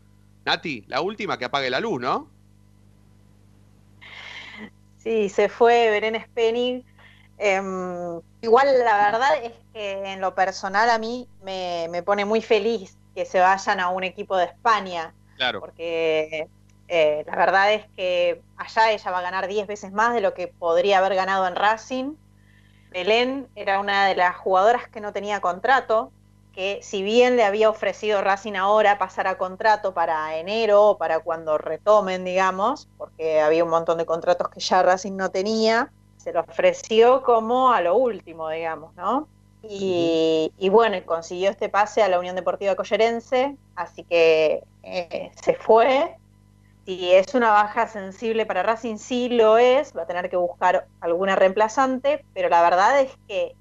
Nati, 0.45 0.83
la 0.87 0.99
última 1.01 1.37
que 1.37 1.45
apague 1.45 1.69
la 1.69 1.79
luz, 1.79 2.01
¿no? 2.01 2.27
Sí, 4.97 5.29
se 5.29 5.47
fue 5.49 5.91
Beren 5.91 6.19
Spenning. 6.21 6.83
Em, 7.37 8.21
igual 8.41 8.67
la 8.83 9.11
verdad 9.11 9.43
es 9.43 9.51
que 9.73 10.13
en 10.13 10.21
lo 10.21 10.33
personal 10.33 10.89
a 10.89 10.97
mí 10.97 11.27
me, 11.43 11.87
me, 11.91 12.01
pone 12.01 12.25
muy 12.25 12.41
feliz 12.41 12.97
que 13.13 13.25
se 13.25 13.39
vayan 13.39 13.79
a 13.79 13.89
un 13.89 14.03
equipo 14.03 14.35
de 14.37 14.45
España. 14.45 15.13
Claro. 15.37 15.59
Porque 15.59 16.49
eh, 16.87 17.23
la 17.25 17.35
verdad 17.35 17.73
es 17.73 17.85
que 17.95 18.41
allá 18.57 18.91
ella 18.91 19.11
va 19.11 19.19
a 19.19 19.23
ganar 19.23 19.47
10 19.47 19.67
veces 19.67 19.91
más 19.91 20.13
de 20.13 20.21
lo 20.21 20.33
que 20.33 20.47
podría 20.47 20.99
haber 20.99 21.15
ganado 21.15 21.47
en 21.47 21.55
Racing. 21.55 22.13
Belén 22.95 23.49
era 23.55 23.81
una 23.81 24.07
de 24.07 24.15
las 24.15 24.37
jugadoras 24.37 24.87
que 24.87 25.01
no 25.01 25.11
tenía 25.11 25.41
contrato, 25.41 26.13
que 26.53 26.79
si 26.81 27.03
bien 27.03 27.35
le 27.35 27.43
había 27.43 27.69
ofrecido 27.69 28.21
Racing 28.21 28.53
ahora 28.53 28.97
pasar 28.97 29.27
a 29.27 29.37
contrato 29.37 29.93
para 29.93 30.37
enero 30.37 30.81
o 30.81 30.97
para 30.97 31.19
cuando 31.19 31.57
retomen, 31.57 32.23
digamos, 32.23 32.87
porque 32.97 33.41
había 33.41 33.65
un 33.65 33.69
montón 33.69 33.97
de 33.97 34.05
contratos 34.05 34.47
que 34.47 34.61
ya 34.61 34.81
Racing 34.81 35.17
no 35.17 35.29
tenía, 35.29 35.91
se 36.15 36.31
lo 36.31 36.39
ofreció 36.39 37.21
como 37.23 37.73
a 37.73 37.81
lo 37.81 37.97
último, 37.97 38.47
digamos, 38.47 38.95
¿no? 38.95 39.27
Y, 39.61 40.53
y 40.57 40.69
bueno, 40.69 40.97
consiguió 41.05 41.49
este 41.49 41.67
pase 41.67 42.01
a 42.01 42.07
la 42.07 42.17
Unión 42.17 42.37
Deportiva 42.37 42.75
Collerense, 42.75 43.57
así 43.75 44.03
que 44.03 44.63
eh, 44.83 45.31
se 45.35 45.55
fue 45.55 46.15
si 46.85 47.11
es 47.11 47.33
una 47.33 47.51
baja 47.51 47.87
sensible 47.87 48.45
para 48.45 48.63
Racing, 48.63 48.97
sí 48.97 49.29
lo 49.29 49.57
es, 49.57 49.95
va 49.95 50.03
a 50.03 50.07
tener 50.07 50.29
que 50.29 50.37
buscar 50.37 50.87
alguna 51.01 51.35
reemplazante, 51.35 52.23
pero 52.33 52.47
la 52.49 52.61
verdad 52.61 53.01
es 53.01 53.11
que 53.27 53.55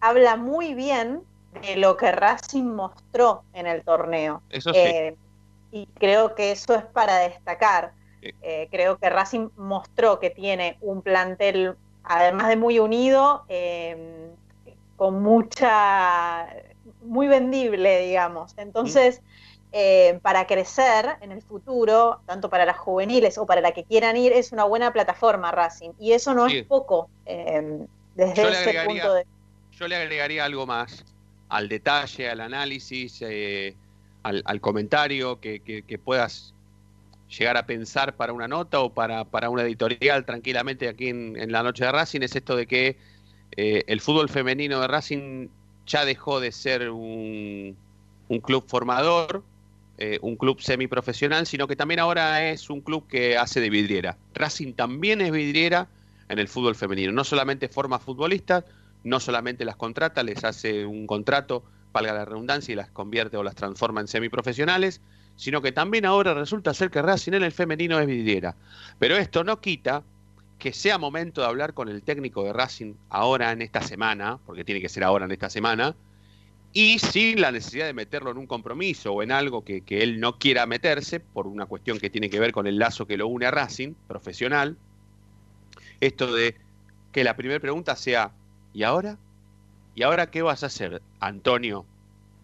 habla 0.00 0.36
muy 0.36 0.74
bien 0.74 1.22
de 1.62 1.76
lo 1.76 1.96
que 1.96 2.10
Racing 2.10 2.64
mostró 2.64 3.42
en 3.52 3.66
el 3.66 3.82
torneo. 3.82 4.42
Eso 4.48 4.72
sí. 4.72 4.78
Eh, 4.78 5.16
y 5.72 5.86
creo 5.98 6.34
que 6.34 6.52
eso 6.52 6.74
es 6.74 6.84
para 6.84 7.18
destacar. 7.18 7.92
Eh, 8.22 8.68
creo 8.70 8.98
que 8.98 9.08
Racing 9.08 9.48
mostró 9.56 10.18
que 10.18 10.30
tiene 10.30 10.76
un 10.80 11.02
plantel, 11.02 11.76
además 12.04 12.48
de 12.48 12.56
muy 12.56 12.78
unido, 12.78 13.44
eh, 13.48 14.30
con 14.96 15.22
mucha, 15.22 16.46
muy 17.02 17.28
vendible, 17.28 18.00
digamos. 18.00 18.54
Entonces, 18.58 19.22
eh, 19.72 20.18
para 20.22 20.46
crecer 20.46 21.16
en 21.20 21.32
el 21.32 21.42
futuro, 21.42 22.22
tanto 22.26 22.50
para 22.50 22.64
las 22.64 22.78
juveniles 22.78 23.38
o 23.38 23.46
para 23.46 23.60
la 23.60 23.72
que 23.72 23.84
quieran 23.84 24.16
ir, 24.16 24.32
es 24.32 24.52
una 24.52 24.64
buena 24.64 24.92
plataforma 24.92 25.50
Racing. 25.52 25.90
Y 25.98 26.12
eso 26.12 26.34
no 26.34 26.48
Sí. 26.48 26.58
es 26.58 26.66
poco 26.66 27.10
eh, 27.24 27.62
desde 28.14 28.42
ese 28.50 28.86
punto 28.86 29.14
de 29.14 29.24
Yo 29.72 29.88
le 29.88 29.96
agregaría 29.96 30.44
algo 30.44 30.66
más 30.66 31.04
al 31.48 31.68
detalle, 31.68 32.28
al 32.30 32.40
análisis, 32.40 33.22
eh, 33.22 33.76
al, 34.22 34.42
al 34.44 34.60
comentario 34.60 35.40
que, 35.40 35.62
que- 35.62 35.84
que 35.84 35.98
puedas 35.98 36.54
llegar 37.28 37.56
a 37.56 37.66
pensar 37.66 38.16
para 38.16 38.32
una 38.32 38.48
nota 38.48 38.80
o 38.80 38.92
para, 38.92 39.24
para 39.24 39.50
una 39.50 39.62
editorial 39.62 40.24
tranquilamente 40.26 40.88
aquí 40.88 41.08
en, 41.08 41.36
en 41.36 41.52
la 41.52 41.62
noche 41.62 41.84
de 41.84 41.92
Racing, 41.92 42.22
es 42.22 42.34
esto 42.36 42.56
de 42.56 42.66
que 42.66 42.98
eh, 43.56 43.84
el 43.86 44.00
fútbol 44.00 44.28
femenino 44.28 44.80
de 44.80 44.88
Racing 44.88 45.48
ya 45.86 46.04
dejó 46.04 46.40
de 46.40 46.52
ser 46.52 46.90
un, 46.90 47.80
un 48.28 48.40
club 48.40 48.68
formador, 48.68 49.49
eh, 50.02 50.18
un 50.22 50.36
club 50.36 50.62
semiprofesional, 50.62 51.46
sino 51.46 51.68
que 51.68 51.76
también 51.76 52.00
ahora 52.00 52.48
es 52.48 52.70
un 52.70 52.80
club 52.80 53.06
que 53.06 53.36
hace 53.36 53.60
de 53.60 53.68
vidriera. 53.68 54.16
Racing 54.32 54.72
también 54.72 55.20
es 55.20 55.30
vidriera 55.30 55.88
en 56.30 56.38
el 56.38 56.48
fútbol 56.48 56.74
femenino. 56.74 57.12
No 57.12 57.22
solamente 57.22 57.68
forma 57.68 57.98
futbolistas, 57.98 58.64
no 59.04 59.20
solamente 59.20 59.66
las 59.66 59.76
contrata, 59.76 60.22
les 60.22 60.42
hace 60.42 60.86
un 60.86 61.06
contrato, 61.06 61.64
valga 61.92 62.14
la 62.14 62.24
redundancia, 62.24 62.72
y 62.72 62.76
las 62.76 62.88
convierte 62.88 63.36
o 63.36 63.42
las 63.42 63.54
transforma 63.54 64.00
en 64.00 64.08
semiprofesionales, 64.08 65.02
sino 65.36 65.60
que 65.60 65.70
también 65.70 66.06
ahora 66.06 66.32
resulta 66.32 66.72
ser 66.72 66.90
que 66.90 67.02
Racing 67.02 67.34
en 67.34 67.42
el 67.42 67.52
femenino 67.52 68.00
es 68.00 68.06
vidriera. 68.06 68.56
Pero 68.98 69.18
esto 69.18 69.44
no 69.44 69.60
quita 69.60 70.02
que 70.58 70.72
sea 70.72 70.96
momento 70.96 71.42
de 71.42 71.46
hablar 71.46 71.74
con 71.74 71.90
el 71.90 72.02
técnico 72.02 72.44
de 72.44 72.54
Racing 72.54 72.94
ahora 73.10 73.52
en 73.52 73.60
esta 73.60 73.82
semana, 73.82 74.38
porque 74.46 74.64
tiene 74.64 74.80
que 74.80 74.88
ser 74.88 75.04
ahora 75.04 75.26
en 75.26 75.32
esta 75.32 75.50
semana, 75.50 75.94
y 76.72 76.98
sin 77.00 77.40
la 77.40 77.50
necesidad 77.50 77.86
de 77.86 77.92
meterlo 77.94 78.30
en 78.30 78.38
un 78.38 78.46
compromiso 78.46 79.12
o 79.12 79.22
en 79.22 79.32
algo 79.32 79.64
que, 79.64 79.80
que 79.82 80.02
él 80.02 80.20
no 80.20 80.38
quiera 80.38 80.66
meterse, 80.66 81.18
por 81.20 81.46
una 81.46 81.66
cuestión 81.66 81.98
que 81.98 82.10
tiene 82.10 82.30
que 82.30 82.38
ver 82.38 82.52
con 82.52 82.66
el 82.66 82.78
lazo 82.78 83.06
que 83.06 83.16
lo 83.16 83.26
une 83.26 83.46
a 83.46 83.50
Racing, 83.50 83.94
profesional, 84.06 84.76
esto 86.00 86.32
de 86.32 86.56
que 87.12 87.24
la 87.24 87.36
primera 87.36 87.60
pregunta 87.60 87.96
sea, 87.96 88.30
¿y 88.72 88.82
ahora? 88.84 89.16
¿Y 89.94 90.02
ahora 90.02 90.30
qué 90.30 90.42
vas 90.42 90.62
a 90.62 90.66
hacer, 90.66 91.02
Antonio? 91.18 91.84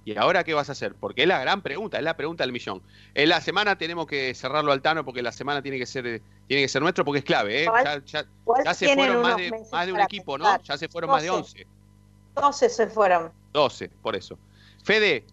¿Y 0.05 0.17
ahora 0.17 0.45
qué 0.45 0.55
vas 0.55 0.69
a 0.69 0.73
hacer? 0.73 0.95
Porque 0.95 1.23
es 1.23 1.29
la 1.29 1.39
gran 1.41 1.63
pregunta, 1.63 1.99
es 1.99 2.05
la 2.05 2.17
pregunta 2.17 2.45
del 2.45 2.53
millón. 2.53 2.81
En 3.15 3.29
la 3.29 3.41
semana 3.41 3.77
tenemos 3.77 4.07
que 4.07 4.35
cerrarlo 4.35 4.71
al 4.73 4.81
Tano 4.83 5.05
porque 5.05 5.23
la 5.23 5.33
semana 5.33 5.63
tiene 5.63 5.79
que 5.79 5.87
ser, 5.87 6.07
eh, 6.07 6.23
tiene 6.47 6.63
que 6.63 6.69
ser 6.69 6.81
nuestro 6.83 7.05
porque 7.05 7.21
es 7.21 7.25
clave. 7.25 7.65
¿eh? 7.65 7.67
Ya, 7.85 8.05
ya- 8.05 8.27
ya 8.65 8.75
se 8.75 8.95
fueron 8.95 9.23
más 9.23 9.37
de, 9.37 9.51
más 9.73 9.87
de 9.87 9.93
un 9.93 10.01
equipo, 10.01 10.39
¿no? 10.39 10.61
Ya 10.63 10.77
se 10.77 10.89
fueron 10.89 11.11
más 11.11 11.23
de 11.23 11.29
12. 11.29 11.41
11. 11.63 11.67
12 12.37 12.69
se 12.69 12.87
fueron. 12.89 13.33
12, 13.57 13.91
por 14.03 14.15
eso. 14.15 14.39
Fede, 14.85 15.25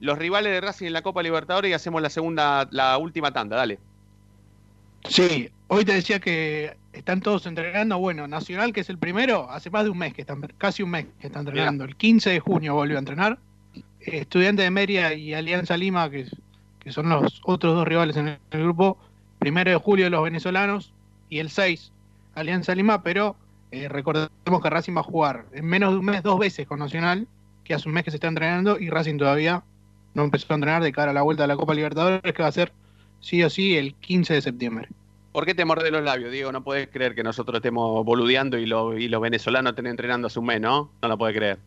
los 0.00 0.18
rivales 0.18 0.52
de 0.52 0.60
Racing 0.60 0.86
en 0.86 0.92
la 0.92 1.02
Copa 1.02 1.22
Libertadores 1.22 1.70
y 1.70 1.74
hacemos 1.74 2.02
la 2.02 2.10
segunda, 2.10 2.68
la 2.70 2.98
última 2.98 3.32
tanda, 3.32 3.56
dale. 3.56 3.78
Sí, 5.08 5.48
hoy 5.68 5.84
te 5.84 5.94
decía 5.94 6.18
que 6.20 6.76
están 6.92 7.20
todos 7.20 7.46
entrenando. 7.46 7.98
Bueno, 7.98 8.26
Nacional, 8.26 8.72
que 8.72 8.80
es 8.80 8.90
el 8.90 8.98
primero, 8.98 9.48
hace 9.50 9.70
más 9.70 9.84
de 9.84 9.90
un 9.90 9.98
mes 9.98 10.12
que 10.12 10.22
están, 10.22 10.40
casi 10.58 10.82
un 10.82 10.90
mes 10.90 11.06
que 11.20 11.28
está 11.28 11.38
entrenando. 11.38 11.84
El 11.84 11.96
15 11.96 12.30
de 12.30 12.40
junio 12.40 12.74
volvió 12.74 12.96
a 12.96 12.98
entrenar. 12.98 13.38
Estudiante 14.00 14.62
de 14.62 14.70
Mérida 14.70 15.14
y 15.14 15.34
Alianza 15.34 15.76
Lima, 15.76 16.10
que 16.10 16.26
son 16.88 17.08
los 17.08 17.40
otros 17.44 17.74
dos 17.74 17.86
rivales 17.86 18.16
en 18.16 18.28
el, 18.28 18.38
grupo, 18.50 18.98
primero 19.38 19.70
de 19.70 19.76
julio 19.76 20.10
los 20.10 20.24
venezolanos 20.24 20.92
y 21.28 21.38
el 21.38 21.50
6 21.50 21.92
Alianza 22.34 22.74
Lima, 22.74 23.02
pero 23.02 23.36
eh, 23.70 23.88
recordemos 23.88 24.62
que 24.62 24.70
Racing 24.70 24.96
va 24.96 25.00
a 25.00 25.04
jugar 25.04 25.44
en 25.52 25.66
menos 25.66 25.92
de 25.92 25.98
un 25.98 26.06
mes 26.06 26.22
dos 26.22 26.38
veces 26.38 26.66
con 26.66 26.78
Nacional, 26.78 27.26
que 27.68 27.74
hace 27.74 27.88
un 27.88 27.94
mes 27.94 28.02
que 28.02 28.10
se 28.10 28.16
está 28.16 28.26
entrenando 28.28 28.78
y 28.80 28.88
Racing 28.90 29.18
todavía 29.18 29.62
no 30.14 30.24
empezó 30.24 30.46
a 30.50 30.54
entrenar 30.56 30.82
de 30.82 30.90
cara 30.90 31.10
a 31.12 31.14
la 31.14 31.22
vuelta 31.22 31.44
de 31.44 31.48
la 31.48 31.56
Copa 31.56 31.74
Libertadores, 31.74 32.32
que 32.32 32.42
va 32.42 32.48
a 32.48 32.52
ser 32.52 32.72
sí 33.20 33.42
o 33.44 33.50
sí 33.50 33.76
el 33.76 33.94
15 33.94 34.34
de 34.34 34.42
septiembre. 34.42 34.88
¿Por 35.32 35.44
qué 35.44 35.54
te 35.54 35.64
morde 35.66 35.90
los 35.90 36.02
labios, 36.02 36.32
Diego? 36.32 36.50
No 36.50 36.64
puedes 36.64 36.88
creer 36.88 37.14
que 37.14 37.22
nosotros 37.22 37.56
estemos 37.56 38.04
boludeando 38.04 38.58
y, 38.58 38.66
lo- 38.66 38.96
y 38.98 39.08
los 39.08 39.20
venezolanos 39.20 39.70
estén 39.72 39.86
entrenando 39.86 40.26
hace 40.26 40.38
un 40.40 40.46
mes, 40.46 40.60
¿no? 40.60 40.90
No 41.02 41.08
lo 41.08 41.18
puedes 41.18 41.36
creer. 41.36 41.58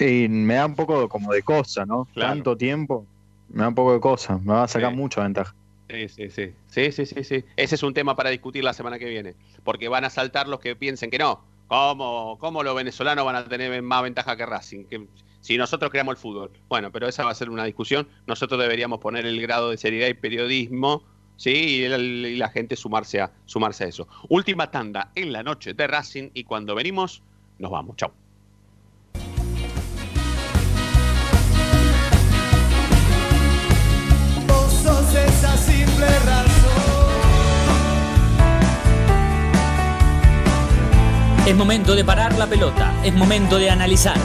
Y 0.00 0.28
me 0.28 0.54
da 0.54 0.66
un 0.66 0.74
poco 0.74 1.08
como 1.08 1.32
de 1.32 1.42
cosa, 1.42 1.84
¿no? 1.84 2.06
Claro. 2.14 2.32
Tanto 2.34 2.56
tiempo, 2.56 3.04
me 3.50 3.62
da 3.62 3.68
un 3.68 3.74
poco 3.74 3.92
de 3.92 4.00
cosa. 4.00 4.38
Me 4.38 4.52
va 4.52 4.62
a 4.64 4.68
sacar 4.68 4.90
Sí. 4.92 4.96
mucha 4.96 5.22
ventaja. 5.22 5.54
Sí, 5.90 6.08
sí, 6.08 6.30
sí. 6.30 6.52
Sí, 6.68 6.92
sí, 6.92 7.04
sí, 7.06 7.24
sí. 7.24 7.44
Ese 7.56 7.74
es 7.74 7.82
un 7.82 7.92
tema 7.94 8.16
para 8.16 8.30
discutir 8.30 8.64
la 8.64 8.72
semana 8.72 8.98
que 8.98 9.04
viene. 9.06 9.34
Porque 9.64 9.88
van 9.88 10.04
a 10.04 10.10
saltar 10.10 10.48
los 10.48 10.60
que 10.60 10.74
piensen 10.76 11.10
que 11.10 11.18
no. 11.18 11.42
¿Cómo, 11.68 12.38
cómo 12.38 12.62
los 12.62 12.74
venezolanos 12.74 13.24
van 13.24 13.36
a 13.36 13.44
tener 13.44 13.82
más 13.82 14.02
ventaja 14.02 14.36
que 14.36 14.46
Racing? 14.46 14.84
Que 14.84 15.06
si 15.44 15.58
nosotros 15.58 15.90
creamos 15.90 16.12
el 16.12 16.16
fútbol. 16.16 16.50
Bueno, 16.70 16.90
pero 16.90 17.06
esa 17.06 17.22
va 17.22 17.30
a 17.30 17.34
ser 17.34 17.50
una 17.50 17.64
discusión. 17.64 18.08
Nosotros 18.26 18.58
deberíamos 18.58 18.98
poner 19.00 19.26
el 19.26 19.40
grado 19.42 19.68
de 19.68 19.76
seriedad 19.76 20.08
y 20.08 20.14
periodismo, 20.14 21.02
¿sí? 21.36 21.50
Y, 21.50 22.36
la 22.38 22.48
gente 22.48 22.76
sumarse 22.76 23.20
a, 23.20 23.30
sumarse 23.44 23.84
a 23.84 23.88
eso. 23.88 24.08
Última 24.30 24.70
tanda 24.70 25.10
en 25.14 25.32
la 25.32 25.42
noche 25.42 25.74
de 25.74 25.86
Racing 25.86 26.30
y 26.32 26.44
cuando 26.44 26.74
venimos, 26.74 27.22
nos 27.58 27.70
vamos. 27.70 27.96
Chau. 27.96 28.10
Es 41.46 41.54
momento 41.54 41.94
de 41.94 42.06
parar 42.06 42.38
la 42.38 42.46
pelota, 42.46 42.94
es 43.04 43.12
momento 43.12 43.58
de 43.58 43.68
analizar. 43.68 44.16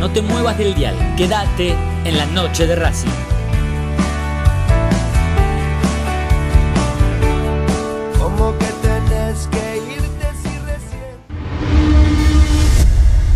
No 0.00 0.10
te 0.10 0.20
muevas 0.20 0.58
del 0.58 0.74
dial, 0.74 0.96
quédate 1.16 1.76
en 2.04 2.18
la 2.18 2.26
noche 2.26 2.66
de 2.66 2.74
Racing. 2.74 3.08
Como 8.18 8.58
que 8.58 8.66
tenés 8.82 9.46
que 9.46 9.76
irte 9.94 10.26
si 10.42 10.58
recién. 10.58 11.20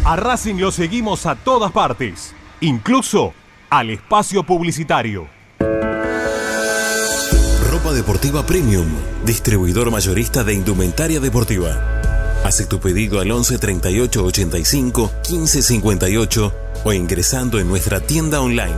A 0.04 0.16
Racing 0.16 0.56
lo 0.56 0.72
seguimos 0.72 1.24
a 1.26 1.36
todas 1.36 1.70
partes, 1.70 2.34
incluso 2.60 3.32
al 3.70 3.90
espacio 3.90 4.42
publicitario. 4.42 5.28
Ropa 7.70 7.92
deportiva 7.92 8.44
premium, 8.44 8.88
distribuidor 9.24 9.92
mayorista 9.92 10.42
de 10.42 10.54
indumentaria 10.54 11.20
deportiva. 11.20 12.00
Hace 12.44 12.66
tu 12.66 12.78
pedido 12.80 13.20
al 13.20 13.30
11 13.30 13.58
38 13.58 14.24
85 14.24 15.12
15 15.22 15.62
58 15.62 16.52
o 16.84 16.92
ingresando 16.92 17.58
en 17.58 17.68
nuestra 17.68 18.00
tienda 18.00 18.40
online 18.40 18.76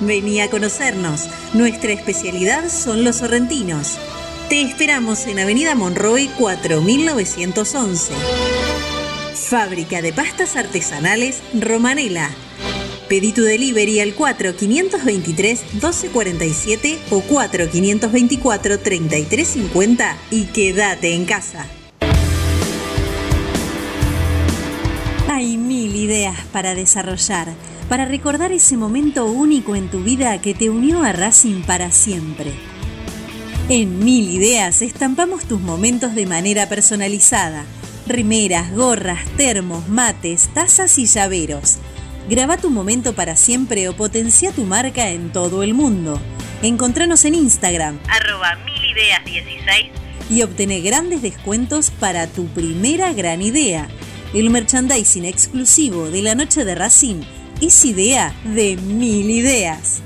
Vení 0.00 0.40
a 0.40 0.48
conocernos. 0.50 1.28
Nuestra 1.54 1.92
especialidad 1.92 2.68
son 2.70 3.04
los 3.04 3.16
sorrentinos. 3.16 3.98
Te 4.48 4.62
esperamos 4.62 5.26
en 5.26 5.38
Avenida 5.38 5.74
Monroy 5.74 6.30
4911. 6.38 8.14
Fábrica 9.34 10.00
de 10.02 10.12
pastas 10.12 10.56
artesanales 10.56 11.40
Romanela. 11.54 12.28
Pedí 13.08 13.32
tu 13.32 13.42
delivery 13.42 14.00
al 14.00 14.14
4523-1247 14.16 16.98
o 17.10 17.22
4524-3350 17.22 20.14
y 20.30 20.44
quédate 20.46 21.14
en 21.14 21.24
casa. 21.24 21.66
Hay 25.28 25.56
mil 25.56 25.94
ideas 25.96 26.36
para 26.52 26.74
desarrollar, 26.74 27.48
para 27.88 28.06
recordar 28.06 28.52
ese 28.52 28.76
momento 28.76 29.24
único 29.26 29.74
en 29.76 29.88
tu 29.90 30.02
vida 30.02 30.40
que 30.40 30.54
te 30.54 30.70
unió 30.70 31.02
a 31.02 31.12
Racing 31.12 31.62
para 31.62 31.90
siempre. 31.90 32.52
En 33.68 33.98
Mil 34.00 34.28
Ideas 34.28 34.82
estampamos 34.82 35.44
tus 35.44 35.60
momentos 35.60 36.14
de 36.14 36.26
manera 36.26 36.68
personalizada. 36.68 37.64
Remeras, 38.06 38.74
gorras, 38.74 39.24
termos, 39.36 39.88
mates, 39.88 40.48
tazas 40.52 40.98
y 40.98 41.06
llaveros. 41.06 41.78
Graba 42.28 42.56
tu 42.56 42.70
momento 42.70 43.14
para 43.14 43.36
siempre 43.36 43.88
o 43.88 43.96
potencia 43.96 44.52
tu 44.52 44.64
marca 44.64 45.10
en 45.10 45.32
todo 45.32 45.62
el 45.62 45.74
mundo. 45.74 46.20
Encontranos 46.62 47.24
en 47.24 47.34
Instagram, 47.34 47.98
arroba 48.08 48.56
milideas16 48.66 49.90
y 50.30 50.42
obtené 50.42 50.80
grandes 50.80 51.22
descuentos 51.22 51.90
para 51.90 52.26
tu 52.26 52.46
primera 52.46 53.12
gran 53.12 53.42
idea. 53.42 53.88
El 54.34 54.50
merchandising 54.50 55.24
exclusivo 55.24 56.10
de 56.10 56.22
la 56.22 56.34
noche 56.34 56.64
de 56.64 56.74
Racing 56.74 57.22
es 57.60 57.84
idea 57.84 58.34
de 58.44 58.76
mil 58.76 59.30
ideas. 59.30 60.02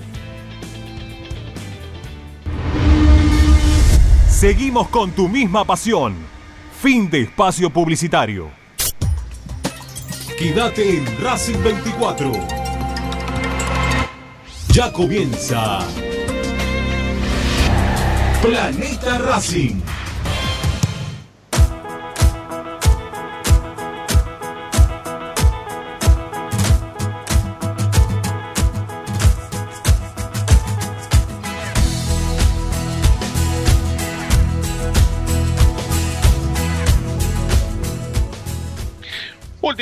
Seguimos 4.28 4.88
con 4.88 5.12
tu 5.12 5.28
misma 5.28 5.64
pasión. 5.64 6.25
Fin 6.80 7.08
de 7.08 7.22
espacio 7.22 7.70
publicitario. 7.70 8.50
Quédate 10.38 10.98
en 10.98 11.06
Racing 11.22 11.56
24. 11.62 12.30
Ya 14.74 14.92
comienza 14.92 15.78
Planeta 18.42 19.18
Racing. 19.18 19.95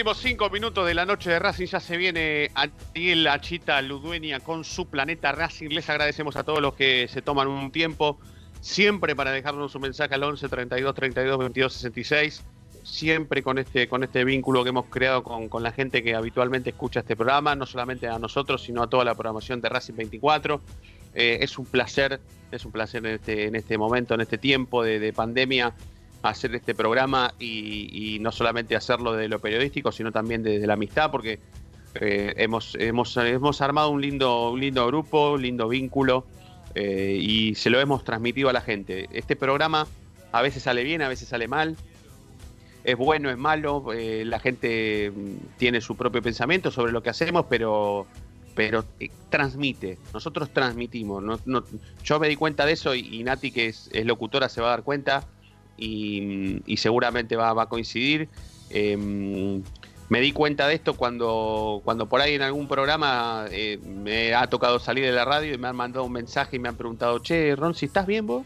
Últimos 0.04 0.22
cinco 0.22 0.50
minutos 0.50 0.86
de 0.86 0.92
la 0.92 1.06
noche 1.06 1.30
de 1.30 1.38
Racing. 1.38 1.64
Ya 1.64 1.80
se 1.80 1.96
viene 1.96 2.50
Ariel 2.54 3.26
Achita 3.26 3.80
Ludueña 3.80 4.38
con 4.38 4.62
su 4.62 4.86
planeta 4.86 5.32
Racing. 5.32 5.70
Les 5.70 5.88
agradecemos 5.88 6.36
a 6.36 6.44
todos 6.44 6.60
los 6.60 6.74
que 6.74 7.08
se 7.08 7.22
toman 7.22 7.48
un 7.48 7.72
tiempo 7.72 8.18
siempre 8.60 9.16
para 9.16 9.30
dejarnos 9.30 9.74
un 9.74 9.80
mensaje 9.80 10.14
al 10.14 10.24
11 10.24 10.46
32 10.46 10.94
32 10.94 11.38
22 11.38 11.72
66. 11.72 12.44
Siempre 12.82 13.42
con 13.42 13.56
este, 13.56 13.88
con 13.88 14.04
este 14.04 14.24
vínculo 14.26 14.62
que 14.62 14.68
hemos 14.68 14.84
creado 14.90 15.22
con, 15.22 15.48
con 15.48 15.62
la 15.62 15.72
gente 15.72 16.02
que 16.02 16.14
habitualmente 16.14 16.68
escucha 16.68 17.00
este 17.00 17.16
programa, 17.16 17.54
no 17.54 17.64
solamente 17.64 18.06
a 18.06 18.18
nosotros, 18.18 18.62
sino 18.62 18.82
a 18.82 18.90
toda 18.90 19.06
la 19.06 19.14
programación 19.14 19.62
de 19.62 19.70
Racing 19.70 19.94
24. 19.94 20.60
Eh, 21.14 21.38
es 21.40 21.56
un 21.56 21.64
placer, 21.64 22.20
es 22.50 22.62
un 22.66 22.72
placer 22.72 23.06
en 23.06 23.14
este, 23.14 23.46
en 23.46 23.56
este 23.56 23.78
momento, 23.78 24.12
en 24.12 24.20
este 24.20 24.36
tiempo 24.36 24.82
de, 24.82 24.98
de 24.98 25.14
pandemia, 25.14 25.72
hacer 26.30 26.54
este 26.54 26.74
programa 26.74 27.34
y, 27.38 28.18
no 28.20 28.32
solamente 28.32 28.76
hacerlo 28.76 29.12
de 29.12 29.28
lo 29.28 29.38
periodístico, 29.38 29.92
sino 29.92 30.10
también 30.12 30.42
desde 30.42 30.66
la 30.66 30.74
amistad, 30.74 31.10
porque 31.10 31.38
eh, 31.94 32.32
hemos, 32.36 32.74
hemos, 32.76 33.16
hemos 33.16 33.60
armado 33.60 33.90
un 33.90 34.00
lindo, 34.00 34.50
un 34.50 34.60
lindo 34.60 34.86
grupo, 34.86 35.32
un 35.32 35.42
lindo 35.42 35.68
vínculo 35.68 36.26
eh, 36.74 37.18
y 37.20 37.54
se 37.54 37.70
lo 37.70 37.80
hemos 37.80 38.04
transmitido 38.04 38.48
a 38.48 38.52
la 38.52 38.62
gente. 38.62 39.08
Este 39.12 39.36
programa 39.36 39.86
a 40.32 40.42
veces 40.42 40.62
sale 40.62 40.82
bien, 40.82 41.02
a 41.02 41.08
veces 41.08 41.28
sale 41.28 41.46
mal, 41.46 41.76
es 42.84 42.96
bueno, 42.96 43.30
es 43.30 43.38
malo, 43.38 43.92
eh, 43.92 44.24
la 44.24 44.40
gente 44.40 45.12
mm, 45.14 45.56
tiene 45.58 45.80
su 45.80 45.96
propio 45.96 46.22
pensamiento 46.22 46.70
sobre 46.70 46.92
lo 46.92 47.02
que 47.02 47.10
hacemos, 47.10 47.46
pero 47.48 48.06
pero 48.54 48.84
transmite, 49.30 49.98
nosotros 50.12 50.48
transmitimos. 50.50 51.20
No, 51.22 51.40
no- 51.44 51.64
yo 52.04 52.20
me 52.20 52.28
di 52.28 52.36
cuenta 52.36 52.64
de 52.64 52.72
eso 52.72 52.94
y, 52.94 53.00
y 53.00 53.24
Nati, 53.24 53.50
que 53.50 53.66
es, 53.66 53.90
es 53.92 54.06
locutora, 54.06 54.48
se 54.48 54.60
va 54.60 54.68
a 54.68 54.70
dar 54.70 54.84
cuenta 54.84 55.24
y, 55.76 56.76
seguramente 56.76 57.36
va, 57.36 57.52
va 57.52 57.64
a 57.64 57.68
coincidir. 57.68 58.28
Eh, 58.70 59.62
me 60.08 60.20
di 60.20 60.32
cuenta 60.32 60.68
de 60.68 60.74
esto 60.74 60.94
cuando, 60.94 61.80
cuando 61.84 62.08
por 62.08 62.20
ahí 62.20 62.34
en 62.34 62.42
algún 62.42 62.68
programa 62.68 63.46
eh, 63.50 63.78
me 63.78 64.34
ha 64.34 64.46
tocado 64.48 64.78
salir 64.78 65.04
de 65.04 65.12
la 65.12 65.24
radio 65.24 65.54
y 65.54 65.58
me 65.58 65.68
han 65.68 65.76
mandado 65.76 66.04
un 66.04 66.12
mensaje 66.12 66.56
y 66.56 66.58
me 66.58 66.68
han 66.68 66.76
preguntado, 66.76 67.20
che, 67.20 67.56
Ron, 67.56 67.74
si 67.74 67.86
estás 67.86 68.06
bien 68.06 68.26
vos, 68.26 68.44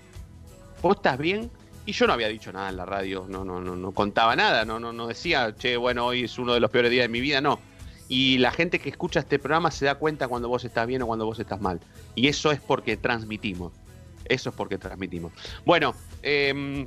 vos 0.82 0.96
estás 0.96 1.18
bien. 1.18 1.50
Y 1.84 1.92
yo 1.92 2.06
no 2.06 2.12
había 2.12 2.28
dicho 2.28 2.52
nada 2.52 2.68
en 2.68 2.76
la 2.76 2.84
radio, 2.84 3.24
no, 3.28 3.46
no, 3.46 3.60
no, 3.60 3.74
no 3.74 3.92
contaba 3.92 4.36
nada, 4.36 4.66
no, 4.66 4.78
no, 4.78 4.92
no 4.92 5.06
decía, 5.06 5.54
che, 5.56 5.78
bueno, 5.78 6.04
hoy 6.04 6.24
es 6.24 6.38
uno 6.38 6.52
de 6.52 6.60
los 6.60 6.70
peores 6.70 6.90
días 6.90 7.04
de 7.04 7.08
mi 7.08 7.20
vida, 7.20 7.40
no. 7.40 7.60
Y 8.08 8.38
la 8.38 8.50
gente 8.50 8.78
que 8.78 8.90
escucha 8.90 9.20
este 9.20 9.38
programa 9.38 9.70
se 9.70 9.86
da 9.86 9.94
cuenta 9.94 10.28
cuando 10.28 10.48
vos 10.48 10.64
estás 10.64 10.86
bien 10.86 11.00
o 11.02 11.06
cuando 11.06 11.24
vos 11.24 11.38
estás 11.38 11.60
mal. 11.62 11.80
Y 12.14 12.28
eso 12.28 12.52
es 12.52 12.60
porque 12.60 12.98
transmitimos. 12.98 13.72
Eso 14.26 14.50
es 14.50 14.54
porque 14.54 14.76
transmitimos. 14.76 15.32
Bueno, 15.64 15.94
eh, 16.22 16.86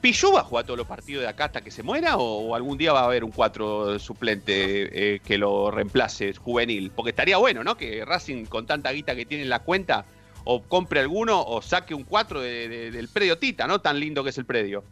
¿Pichu 0.00 0.32
va 0.32 0.40
a 0.40 0.44
jugar 0.44 0.64
todos 0.64 0.78
los 0.78 0.86
partidos 0.86 1.22
de 1.22 1.28
acá 1.28 1.44
hasta 1.46 1.60
que 1.60 1.70
se 1.70 1.82
muera 1.82 2.16
o, 2.16 2.48
o 2.48 2.54
algún 2.54 2.78
día 2.78 2.92
va 2.92 3.00
a 3.00 3.04
haber 3.04 3.22
un 3.22 3.30
4 3.32 3.98
suplente 3.98 5.14
eh, 5.16 5.20
que 5.20 5.36
lo 5.36 5.70
reemplace 5.70 6.32
juvenil? 6.34 6.90
Porque 6.94 7.10
estaría 7.10 7.36
bueno, 7.36 7.62
¿no? 7.64 7.76
Que 7.76 8.04
Racing 8.04 8.46
con 8.46 8.66
tanta 8.66 8.92
guita 8.92 9.14
que 9.14 9.26
tiene 9.26 9.42
en 9.44 9.50
la 9.50 9.58
cuenta 9.58 10.06
o 10.44 10.62
compre 10.62 11.00
alguno 11.00 11.42
o 11.42 11.60
saque 11.60 11.94
un 11.94 12.04
4 12.04 12.40
de- 12.40 12.68
de- 12.68 12.90
del 12.90 13.08
predio 13.08 13.36
Tita, 13.36 13.66
¿no? 13.66 13.80
Tan 13.80 14.00
lindo 14.00 14.24
que 14.24 14.30
es 14.30 14.38
el 14.38 14.46
predio. 14.46 14.82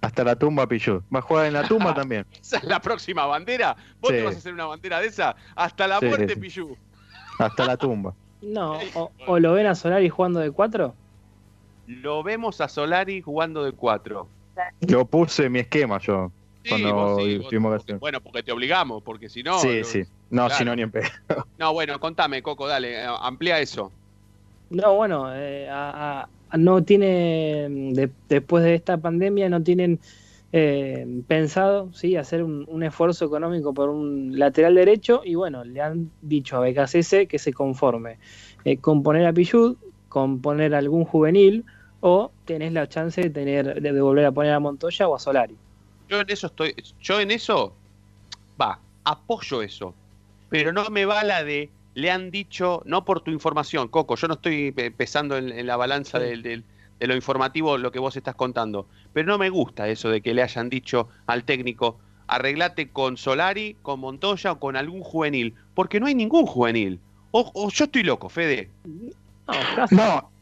Hasta 0.00 0.24
la 0.24 0.36
tumba 0.36 0.66
Pichu. 0.66 1.02
Va 1.14 1.18
a 1.18 1.22
jugar 1.22 1.46
en 1.46 1.52
la 1.52 1.64
tumba 1.68 1.92
también. 1.94 2.24
Esa 2.40 2.56
es 2.58 2.64
la 2.64 2.80
próxima 2.80 3.26
bandera. 3.26 3.76
¿Vos 4.00 4.12
Sí. 4.12 4.16
te 4.18 4.22
vas 4.22 4.34
a 4.34 4.38
hacer 4.38 4.54
una 4.54 4.64
bandera 4.66 5.00
de 5.00 5.08
esa? 5.08 5.36
Hasta 5.54 5.86
la 5.86 5.98
Sí, 5.98 6.06
muerte, 6.06 6.34
sí. 6.34 6.40
Pichu. 6.40 6.76
Hasta 7.38 7.66
la 7.66 7.76
tumba. 7.76 8.14
No, 8.40 8.78
o, 8.94 9.12
o 9.26 9.38
lo 9.38 9.52
ven 9.52 9.66
a 9.66 9.74
Solari 9.74 10.08
jugando 10.08 10.40
de 10.40 10.50
cuatro. 10.52 10.94
Lo 11.86 12.22
vemos 12.22 12.60
a 12.60 12.68
Solari 12.68 13.20
jugando 13.20 13.64
de 13.64 13.72
4. 13.72 14.28
Yo 14.80 15.04
puse 15.04 15.48
mi 15.48 15.60
esquema 15.60 15.98
yo. 15.98 16.30
cuando 16.68 16.94
vos 16.94 17.22
sí, 17.22 17.38
vos-. 17.58 17.84
Bueno, 18.00 18.20
porque 18.20 18.42
te 18.42 18.52
obligamos, 18.52 19.02
porque 19.02 19.28
si 19.28 19.42
no. 19.42 19.58
sí, 19.58 19.84
sí. 19.84 20.02
No, 20.30 20.46
claro. 20.46 20.54
si 20.56 20.64
no, 20.64 20.74
ni 20.76 20.82
en 20.82 20.90
pedo. 20.90 21.08
No, 21.58 21.72
bueno, 21.72 21.98
contame, 22.00 22.42
Coco, 22.42 22.66
dale, 22.66 23.02
eh, 23.02 23.06
amplía 23.20 23.60
eso. 23.60 23.92
No, 24.70 24.94
bueno, 24.96 25.32
eh, 25.34 25.68
a- 25.70 26.26
a- 26.50 26.56
no 26.56 26.82
tiene, 26.82 27.68
de- 27.92 28.10
después 28.28 28.64
de 28.64 28.74
esta 28.74 28.98
pandemia, 28.98 29.48
no 29.48 29.62
tienen 29.62 30.00
eh, 30.52 31.22
pensado 31.26 31.92
sí 31.92 32.16
hacer 32.16 32.42
un, 32.42 32.64
un 32.68 32.82
esfuerzo 32.82 33.24
económico 33.24 33.74
por 33.74 33.90
un 33.90 34.38
lateral 34.38 34.74
derecho 34.76 35.22
y 35.24 35.34
bueno, 35.34 35.64
le 35.64 35.80
han 35.80 36.10
dicho 36.22 36.56
a 36.56 36.60
BKCS 36.60 37.26
que 37.28 37.38
se 37.38 37.52
conforme 37.52 38.18
eh, 38.64 38.78
con 38.78 39.02
poner 39.02 39.26
a 39.26 39.32
Pichud, 39.32 39.76
con 40.08 40.40
poner 40.40 40.74
algún 40.74 41.04
juvenil 41.04 41.64
o 42.08 42.30
tenés 42.44 42.72
la 42.72 42.88
chance 42.88 43.20
de 43.20 43.30
tener 43.30 43.82
de, 43.82 44.00
volver 44.00 44.26
a 44.26 44.30
poner 44.30 44.52
a 44.52 44.60
Montoya 44.60 45.08
o 45.08 45.16
a 45.16 45.18
Solari. 45.18 45.56
Yo 46.08 46.20
en 46.20 46.30
eso 46.30 46.46
estoy, 46.46 46.72
yo 47.02 47.18
en 47.18 47.32
eso, 47.32 47.74
va, 48.60 48.78
apoyo 49.02 49.60
eso, 49.60 49.92
pero 50.48 50.72
no 50.72 50.88
me 50.90 51.04
va 51.04 51.24
la 51.24 51.42
de, 51.42 51.68
le 51.94 52.12
han 52.12 52.30
dicho, 52.30 52.80
no 52.84 53.04
por 53.04 53.22
tu 53.22 53.32
información, 53.32 53.88
Coco, 53.88 54.14
yo 54.14 54.28
no 54.28 54.34
estoy 54.34 54.70
pesando 54.70 55.36
en, 55.36 55.50
en 55.50 55.66
la 55.66 55.76
balanza 55.76 56.20
del- 56.20 56.42
del- 56.42 56.64
de 57.00 57.06
lo 57.08 57.14
informativo 57.16 57.76
lo 57.76 57.90
que 57.90 57.98
vos 57.98 58.16
estás 58.16 58.36
contando, 58.36 58.86
pero 59.12 59.26
no 59.26 59.36
me 59.36 59.50
gusta 59.50 59.88
eso 59.88 60.08
de 60.08 60.20
que 60.22 60.32
le 60.32 60.42
hayan 60.44 60.68
dicho 60.70 61.08
al 61.26 61.42
técnico, 61.42 61.98
arreglate 62.28 62.88
con 62.90 63.16
Solari, 63.16 63.76
con 63.82 63.98
Montoya 63.98 64.52
o 64.52 64.60
con 64.60 64.76
algún 64.76 65.00
juvenil, 65.02 65.54
porque 65.74 65.98
no 65.98 66.06
hay 66.06 66.14
ningún 66.14 66.46
juvenil. 66.46 67.00
O, 67.32 67.50
o 67.52 67.68
yo 67.70 67.84
estoy 67.84 68.04
loco, 68.04 68.28
Fede. 68.28 68.70
No, 69.48 69.66
in- 69.68 70.35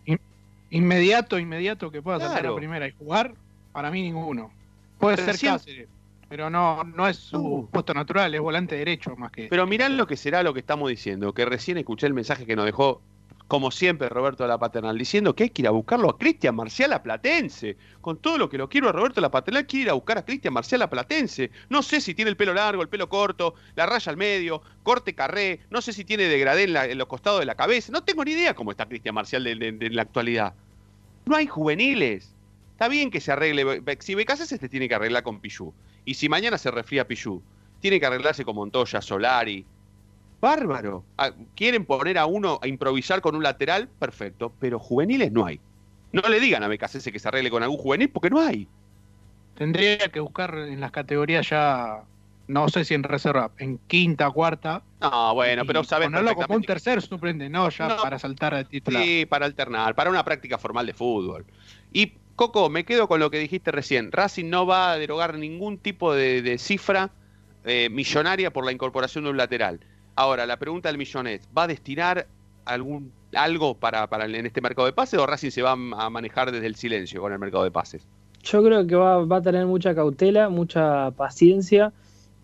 inmediato, 0.71 1.39
inmediato 1.39 1.91
que 1.91 2.03
pueda 2.03 2.19
saltar 2.19 2.41
Claro. 2.41 2.55
la 2.55 2.59
primera 2.59 2.87
y 2.89 2.93
jugar, 2.93 3.35
para 3.73 3.91
mí 3.91 4.03
ninguno. 4.03 4.51
Puede 4.99 5.17
Pero 5.17 5.27
ser 5.27 5.37
siempre- 5.37 5.59
Cáceres, 5.61 5.89
pero 6.29 6.51
no, 6.51 6.83
no 6.85 7.07
es 7.09 7.17
su 7.17 7.69
puesto 7.71 7.95
natural, 7.95 8.35
es 8.35 8.41
volante 8.41 8.77
derecho 8.77 9.15
más 9.17 9.31
que. 9.31 9.47
Pero 9.49 9.67
mirá 9.67 9.89
lo 9.89 10.07
que 10.07 10.17
será 10.17 10.43
lo 10.43 10.55
que 10.55 10.61
estamos 10.61 10.89
diciendo, 10.89 11.33
que 11.33 11.45
recién 11.45 11.79
escuché 11.79 12.07
el 12.07 12.15
mensaje 12.15 12.47
que 12.47 12.57
nos 12.57 12.65
dejó, 12.65 13.01
como 13.47 13.70
siempre, 13.70 14.09
Roberto 14.09 14.42
de 14.42 14.49
la 14.49 14.59
Paternal, 14.59 14.97
diciendo 14.97 15.34
que 15.36 15.45
hay 15.45 15.51
que 15.51 15.62
ir 15.62 15.68
a 15.68 15.70
buscarlo 15.70 16.09
a 16.09 16.18
Cristian 16.18 16.57
Marcial 16.57 16.92
a 16.95 17.03
Platense. 17.03 17.76
Con 18.01 18.16
todo 18.16 18.38
lo 18.38 18.49
que 18.49 18.57
lo 18.59 18.68
quiero 18.68 18.88
a 18.88 18.92
Roberto 18.92 19.16
de 19.16 19.20
la 19.22 19.30
Paternal, 19.30 19.66
quiere 19.66 19.84
ir 19.84 19.90
a 19.90 19.95
buscar 19.95 20.16
a 20.18 20.24
Cristian 20.24 20.55
Marcial 20.55 20.80
a 20.82 20.88
Platense. 20.90 21.51
No 21.68 21.82
sé 21.82 22.01
si 22.01 22.14
tiene 22.14 22.30
el 22.30 22.36
pelo 22.38 22.55
largo, 22.55 22.80
el 22.82 22.88
pelo 22.88 23.09
corto, 23.09 23.55
la 23.76 23.84
raya 23.86 24.11
al 24.11 24.16
medio, 24.16 24.62
corte 24.82 25.14
carré, 25.14 25.61
no 25.70 25.82
sé 25.82 25.92
si 25.92 26.05
tiene 26.05 26.24
degradé 26.24 26.64
en, 26.64 26.72
la- 26.72 26.86
en 26.86 26.97
los 26.99 27.07
costados 27.07 27.40
de 27.40 27.47
la 27.47 27.55
cabeza. 27.55 27.92
No 27.92 28.03
tengo 28.03 28.24
ni 28.24 28.32
idea 28.32 28.55
cómo 28.55 28.70
está 28.70 28.86
Cristian 28.86 29.14
Marcial 29.14 29.45
de 29.45 29.90
la 29.90 30.03
actualidad. 30.03 30.55
No 31.26 31.36
hay 31.36 31.47
juveniles. 31.47 32.34
Está 32.72 32.88
bien 32.88 33.11
que 33.11 33.20
se 33.20 33.30
arregle. 33.30 33.82
Si 34.01 34.14
Becasés 34.14 34.49
se 34.49 34.68
tiene 34.68 34.88
que 34.88 34.95
arreglar 34.95 35.22
con 35.22 35.40
Pichu. 35.40 35.72
Y 36.05 36.14
si 36.14 36.28
mañana 36.28 36.59
se 36.59 36.70
refría 36.70 37.07
Pichu, 37.07 37.42
tiene 37.80 38.01
que 38.01 38.07
arreglarse 38.07 38.45
con 38.45 38.57
Montoya, 38.57 39.01
Solari. 39.01 39.64
Bárbaro. 40.45 41.05
Ah, 41.16 41.30
¿Quieren 41.57 41.86
poner 41.86 42.18
a 42.18 42.26
uno 42.26 42.61
a 42.62 42.68
improvisar 42.68 43.22
con 43.22 43.34
un 43.34 43.42
lateral? 43.42 43.88
Perfecto. 43.99 44.53
Pero 44.61 44.78
juveniles 44.78 45.32
no 45.32 45.47
hay. 45.47 45.59
No 46.12 46.20
le 46.28 46.38
digan 46.38 46.62
a 46.62 46.68
Becasés 46.68 47.03
que 47.03 47.18
se 47.18 47.26
arregle 47.28 47.51
con 47.51 47.62
algún 47.62 47.78
juvenil 47.78 48.11
porque 48.11 48.28
no 48.28 48.40
hay. 48.40 48.68
Tendría 49.57 49.99
que 50.09 50.20
buscar 50.20 50.55
en 50.55 50.80
las 50.80 50.90
categorías 50.90 51.49
ya, 51.49 52.03
no 52.47 52.68
sé 52.68 52.84
si 52.84 52.92
en 52.92 53.05
reserva, 53.05 53.53
en 53.59 53.78
quinta, 53.86 54.30
cuarta. 54.30 54.82
No, 55.01 55.32
bueno, 55.34 55.64
pero 55.64 55.82
sabes 55.82 56.09
Ponerlo 56.09 56.34
como 56.34 56.57
un 56.57 56.62
tercer 56.62 57.01
suplente, 57.01 57.49
no 57.49 57.70
ya 57.70 57.88
No. 57.88 57.97
para 57.97 58.18
saltar 58.18 58.55
de 58.55 58.64
titular. 58.66 59.03
Sí, 59.03 59.24
para 59.26 59.47
alternar, 59.47 59.95
para 59.95 60.11
una 60.11 60.24
práctica 60.24 60.59
formal 60.59 60.84
de 60.84 60.92
fútbol. 60.92 61.47
Y 61.90 62.12
Coco, 62.36 62.68
me 62.68 62.84
quedo 62.84 63.09
con 63.09 63.18
lo 63.18 63.30
que 63.30 63.38
dijiste 63.38 63.70
recién. 63.70 64.12
Racing 64.12 64.51
no 64.51 64.66
va 64.66 64.92
a 64.92 64.99
derogar 64.99 65.38
ningún 65.38 65.78
tipo 65.78 66.12
de, 66.12 66.42
de 66.42 66.59
cifra 66.59 67.11
eh, 67.64 67.88
millonaria 67.90 68.53
por 68.53 68.66
la 68.66 68.72
incorporación 68.72 69.24
de 69.24 69.30
un 69.30 69.36
lateral. 69.38 69.80
Ahora, 70.17 70.47
la 70.47 70.57
pregunta 70.59 70.89
del 70.89 70.99
millón 70.99 71.27
es, 71.27 71.43
¿va 71.57 71.65
a 71.65 71.67
destinar 71.67 72.27
algún 72.65 73.12
algo 73.35 73.75
para, 73.75 74.07
para 74.07 74.27
en 74.27 74.47
este 74.47 74.61
mercado 74.61 74.87
de 74.87 74.93
pases 74.93 75.19
o 75.19 75.27
Racing 75.27 75.51
se 75.51 75.61
va 75.62 75.73
a 75.73 75.77
manejar 76.11 76.53
desde 76.53 76.67
el 76.67 76.77
silencio 76.77 77.21
con 77.21 77.33
el 77.33 77.39
mercado 77.39 77.65
de 77.65 77.71
pases? 77.71 78.07
Yo 78.43 78.62
creo 78.62 78.87
que 78.87 78.95
va, 78.95 79.25
va 79.25 79.39
a 79.39 79.43
tener 79.43 79.67
mucha 79.67 79.95
cautela, 79.95 80.49
mucha 80.51 81.11
paciencia 81.12 81.93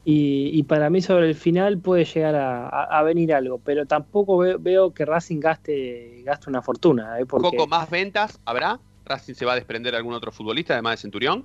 y, 0.05 0.51
y 0.53 0.63
para 0.65 0.91
mí 0.91 1.01
sobre 1.03 1.29
el 1.29 1.35
final 1.35 1.79
puede 1.79 2.05
llegar 2.07 2.35
a, 2.35 2.69
a- 2.69 2.99
a 2.99 3.03
venir 3.03 3.33
algo, 3.35 3.59
pero 3.59 3.87
tampoco 3.87 4.39
ve- 4.39 4.57
veo 4.59 4.93
que 4.93 5.05
Racing 5.05 5.39
gaste, 5.41 6.23
gaste 6.25 6.49
una 6.51 6.63
fortuna. 6.63 7.21
¿eh? 7.21 7.27
Porque, 7.27 7.51
Coco, 7.57 7.67
¿más 7.67 7.89
ventas 7.91 8.41
habrá? 8.47 8.81
¿Racing 9.05 9.35
se 9.35 9.45
va 9.45 9.53
a 9.53 9.57
desprender 9.57 9.93
de 9.93 9.99
algún 9.99 10.15
otro 10.15 10.33
futbolista 10.33 10.73
además 10.73 10.95
de 10.95 11.03
Centurión? 11.03 11.45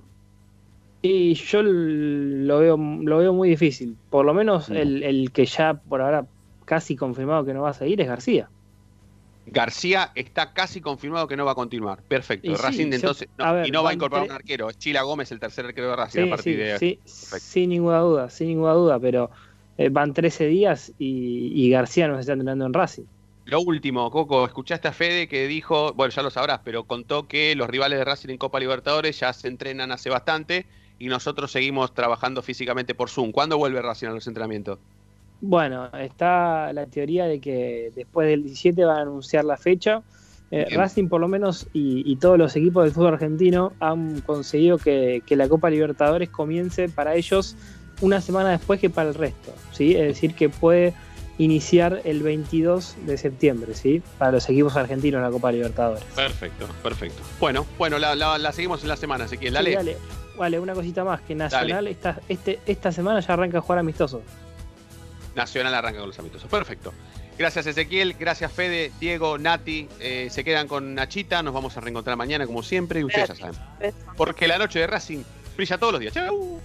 Y 1.06 1.34
yo 1.34 1.62
lo 1.62 2.58
veo, 2.58 2.76
lo 2.76 3.18
veo 3.18 3.32
muy 3.32 3.48
difícil. 3.50 3.96
Por 4.10 4.24
lo 4.24 4.34
menos 4.34 4.68
el, 4.68 5.02
el 5.02 5.30
que 5.30 5.46
ya 5.46 5.74
por 5.74 6.00
ahora 6.00 6.26
casi 6.64 6.96
confirmado 6.96 7.44
que 7.44 7.54
no 7.54 7.62
va 7.62 7.70
a 7.70 7.74
seguir 7.74 8.00
es 8.00 8.08
García. 8.08 8.48
García 9.46 10.10
está 10.16 10.52
casi 10.52 10.80
confirmado 10.80 11.28
que 11.28 11.36
no 11.36 11.44
va 11.44 11.52
a 11.52 11.54
continuar. 11.54 12.02
Perfecto. 12.02 12.50
Y 12.50 12.56
sí, 12.56 12.62
Racing 12.62 12.88
yo- 12.88 12.94
entonces 12.96 13.28
no, 13.38 13.54
ver, 13.54 13.68
y 13.68 13.70
no 13.70 13.84
va 13.84 13.90
a 13.90 13.94
incorporar 13.94 14.24
un 14.24 14.32
arquero. 14.32 14.68
Es 14.68 14.78
Chila 14.78 15.02
Gómez 15.02 15.30
el 15.30 15.38
tercer 15.38 15.66
arquero 15.66 15.90
de 15.90 15.96
Racing 15.96 16.26
a 16.26 16.30
partir 16.30 16.54
sí, 16.54 16.58
de. 16.58 16.78
sí, 16.78 17.00
sin 17.38 17.70
ninguna 17.70 18.00
duda, 18.00 18.28
sin 18.28 18.48
ninguna 18.48 18.72
duda, 18.72 18.98
pero 18.98 19.30
eh, 19.78 19.88
van 19.88 20.12
13 20.12 20.46
días 20.48 20.92
y, 20.98 21.52
y 21.54 21.70
García 21.70 22.08
nos 22.08 22.18
está 22.20 22.32
entrenando 22.32 22.66
en 22.66 22.72
Racing. 22.74 23.04
Lo 23.44 23.60
último, 23.60 24.10
Coco, 24.10 24.44
escuchaste 24.44 24.88
a 24.88 24.92
Fede 24.92 25.28
que 25.28 25.46
dijo, 25.46 25.92
bueno, 25.92 26.10
ya 26.12 26.22
lo 26.22 26.30
sabrás, 26.30 26.62
pero 26.64 26.82
contó 26.82 27.28
que 27.28 27.54
los 27.54 27.70
rivales 27.70 28.00
de 28.00 28.04
Racing 28.04 28.30
en 28.30 28.38
Copa 28.38 28.58
Libertadores 28.58 29.20
ya 29.20 29.32
se 29.32 29.46
entrenan 29.46 29.92
hace 29.92 30.10
bastante 30.10 30.66
y 30.98 31.08
nosotros 31.08 31.50
seguimos 31.52 31.92
trabajando 31.94 32.42
físicamente 32.42 32.94
por 32.94 33.10
Zoom. 33.10 33.32
¿Cuándo 33.32 33.58
vuelve 33.58 33.82
Racing 33.82 34.06
a 34.08 34.10
los 34.12 34.26
entrenamientos? 34.26 34.78
Bueno, 35.40 35.88
está 35.98 36.72
la 36.72 36.86
teoría 36.86 37.26
de 37.26 37.40
que 37.40 37.92
después 37.94 38.26
del 38.28 38.42
17 38.42 38.84
van 38.84 38.98
a 38.98 39.02
anunciar 39.02 39.44
la 39.44 39.56
fecha. 39.56 40.02
Eh. 40.50 40.66
Racing 40.74 41.08
por 41.08 41.20
lo 41.20 41.28
menos 41.28 41.66
y, 41.72 42.02
y 42.10 42.16
todos 42.16 42.38
los 42.38 42.54
equipos 42.56 42.84
del 42.84 42.92
fútbol 42.92 43.14
argentino 43.14 43.72
han 43.80 44.20
conseguido 44.20 44.78
que, 44.78 45.22
que 45.26 45.34
la 45.36 45.48
Copa 45.48 45.68
Libertadores 45.70 46.30
comience 46.30 46.88
para 46.88 47.16
ellos 47.16 47.56
una 48.00 48.20
semana 48.20 48.50
después 48.50 48.80
que 48.80 48.88
para 48.88 49.08
el 49.08 49.14
resto. 49.14 49.52
¿sí? 49.72 49.94
Es 49.96 50.06
decir, 50.06 50.34
que 50.34 50.48
puede 50.48 50.94
iniciar 51.38 52.00
el 52.04 52.22
22 52.22 52.96
de 53.06 53.18
septiembre 53.18 53.74
¿sí? 53.74 54.02
para 54.18 54.32
los 54.32 54.48
equipos 54.48 54.74
argentinos 54.76 55.18
en 55.18 55.24
la 55.24 55.30
Copa 55.30 55.52
Libertadores. 55.52 56.02
Perfecto, 56.14 56.66
perfecto. 56.82 57.20
Bueno, 57.40 57.66
bueno, 57.76 57.98
la, 57.98 58.14
la- 58.14 58.38
la 58.38 58.52
seguimos 58.52 58.82
en 58.84 58.88
la 58.88 58.96
semana, 58.96 59.24
Ezequiel. 59.26 59.52
Dale. 59.52 59.70
Sí, 59.70 59.76
dale. 59.76 59.96
Vale, 60.36 60.60
una 60.60 60.74
cosita 60.74 61.04
más, 61.04 61.20
que 61.22 61.34
Nacional 61.34 61.86
esta, 61.88 62.20
este, 62.28 62.60
esta 62.66 62.92
semana 62.92 63.20
ya 63.20 63.32
arranca 63.32 63.58
a 63.58 63.60
jugar 63.60 63.78
amistoso. 63.78 64.22
Nacional 65.34 65.74
arranca 65.74 66.00
con 66.00 66.08
los 66.08 66.18
amistosos. 66.18 66.50
Perfecto. 66.50 66.92
Gracias 67.38 67.66
Ezequiel, 67.66 68.14
gracias 68.14 68.50
Fede, 68.50 68.92
Diego, 68.98 69.36
Nati. 69.36 69.88
eh, 70.00 70.28
se 70.30 70.42
quedan 70.42 70.68
con 70.68 70.94
Nachita. 70.94 71.42
Nos 71.42 71.52
vamos 71.52 71.76
a 71.76 71.80
reencontrar 71.80 72.16
mañana 72.16 72.46
como 72.46 72.62
siempre 72.62 73.00
y 73.00 73.04
ustedes 73.04 73.28
ya 73.28 73.34
saben. 73.34 73.60
Porque 74.16 74.48
la 74.48 74.56
noche 74.56 74.78
de 74.78 74.86
Racing 74.86 75.22
brilla 75.56 75.76
todos 75.78 75.92
los 75.92 76.00
días. 76.00 76.14
¡Chau! 76.14 76.60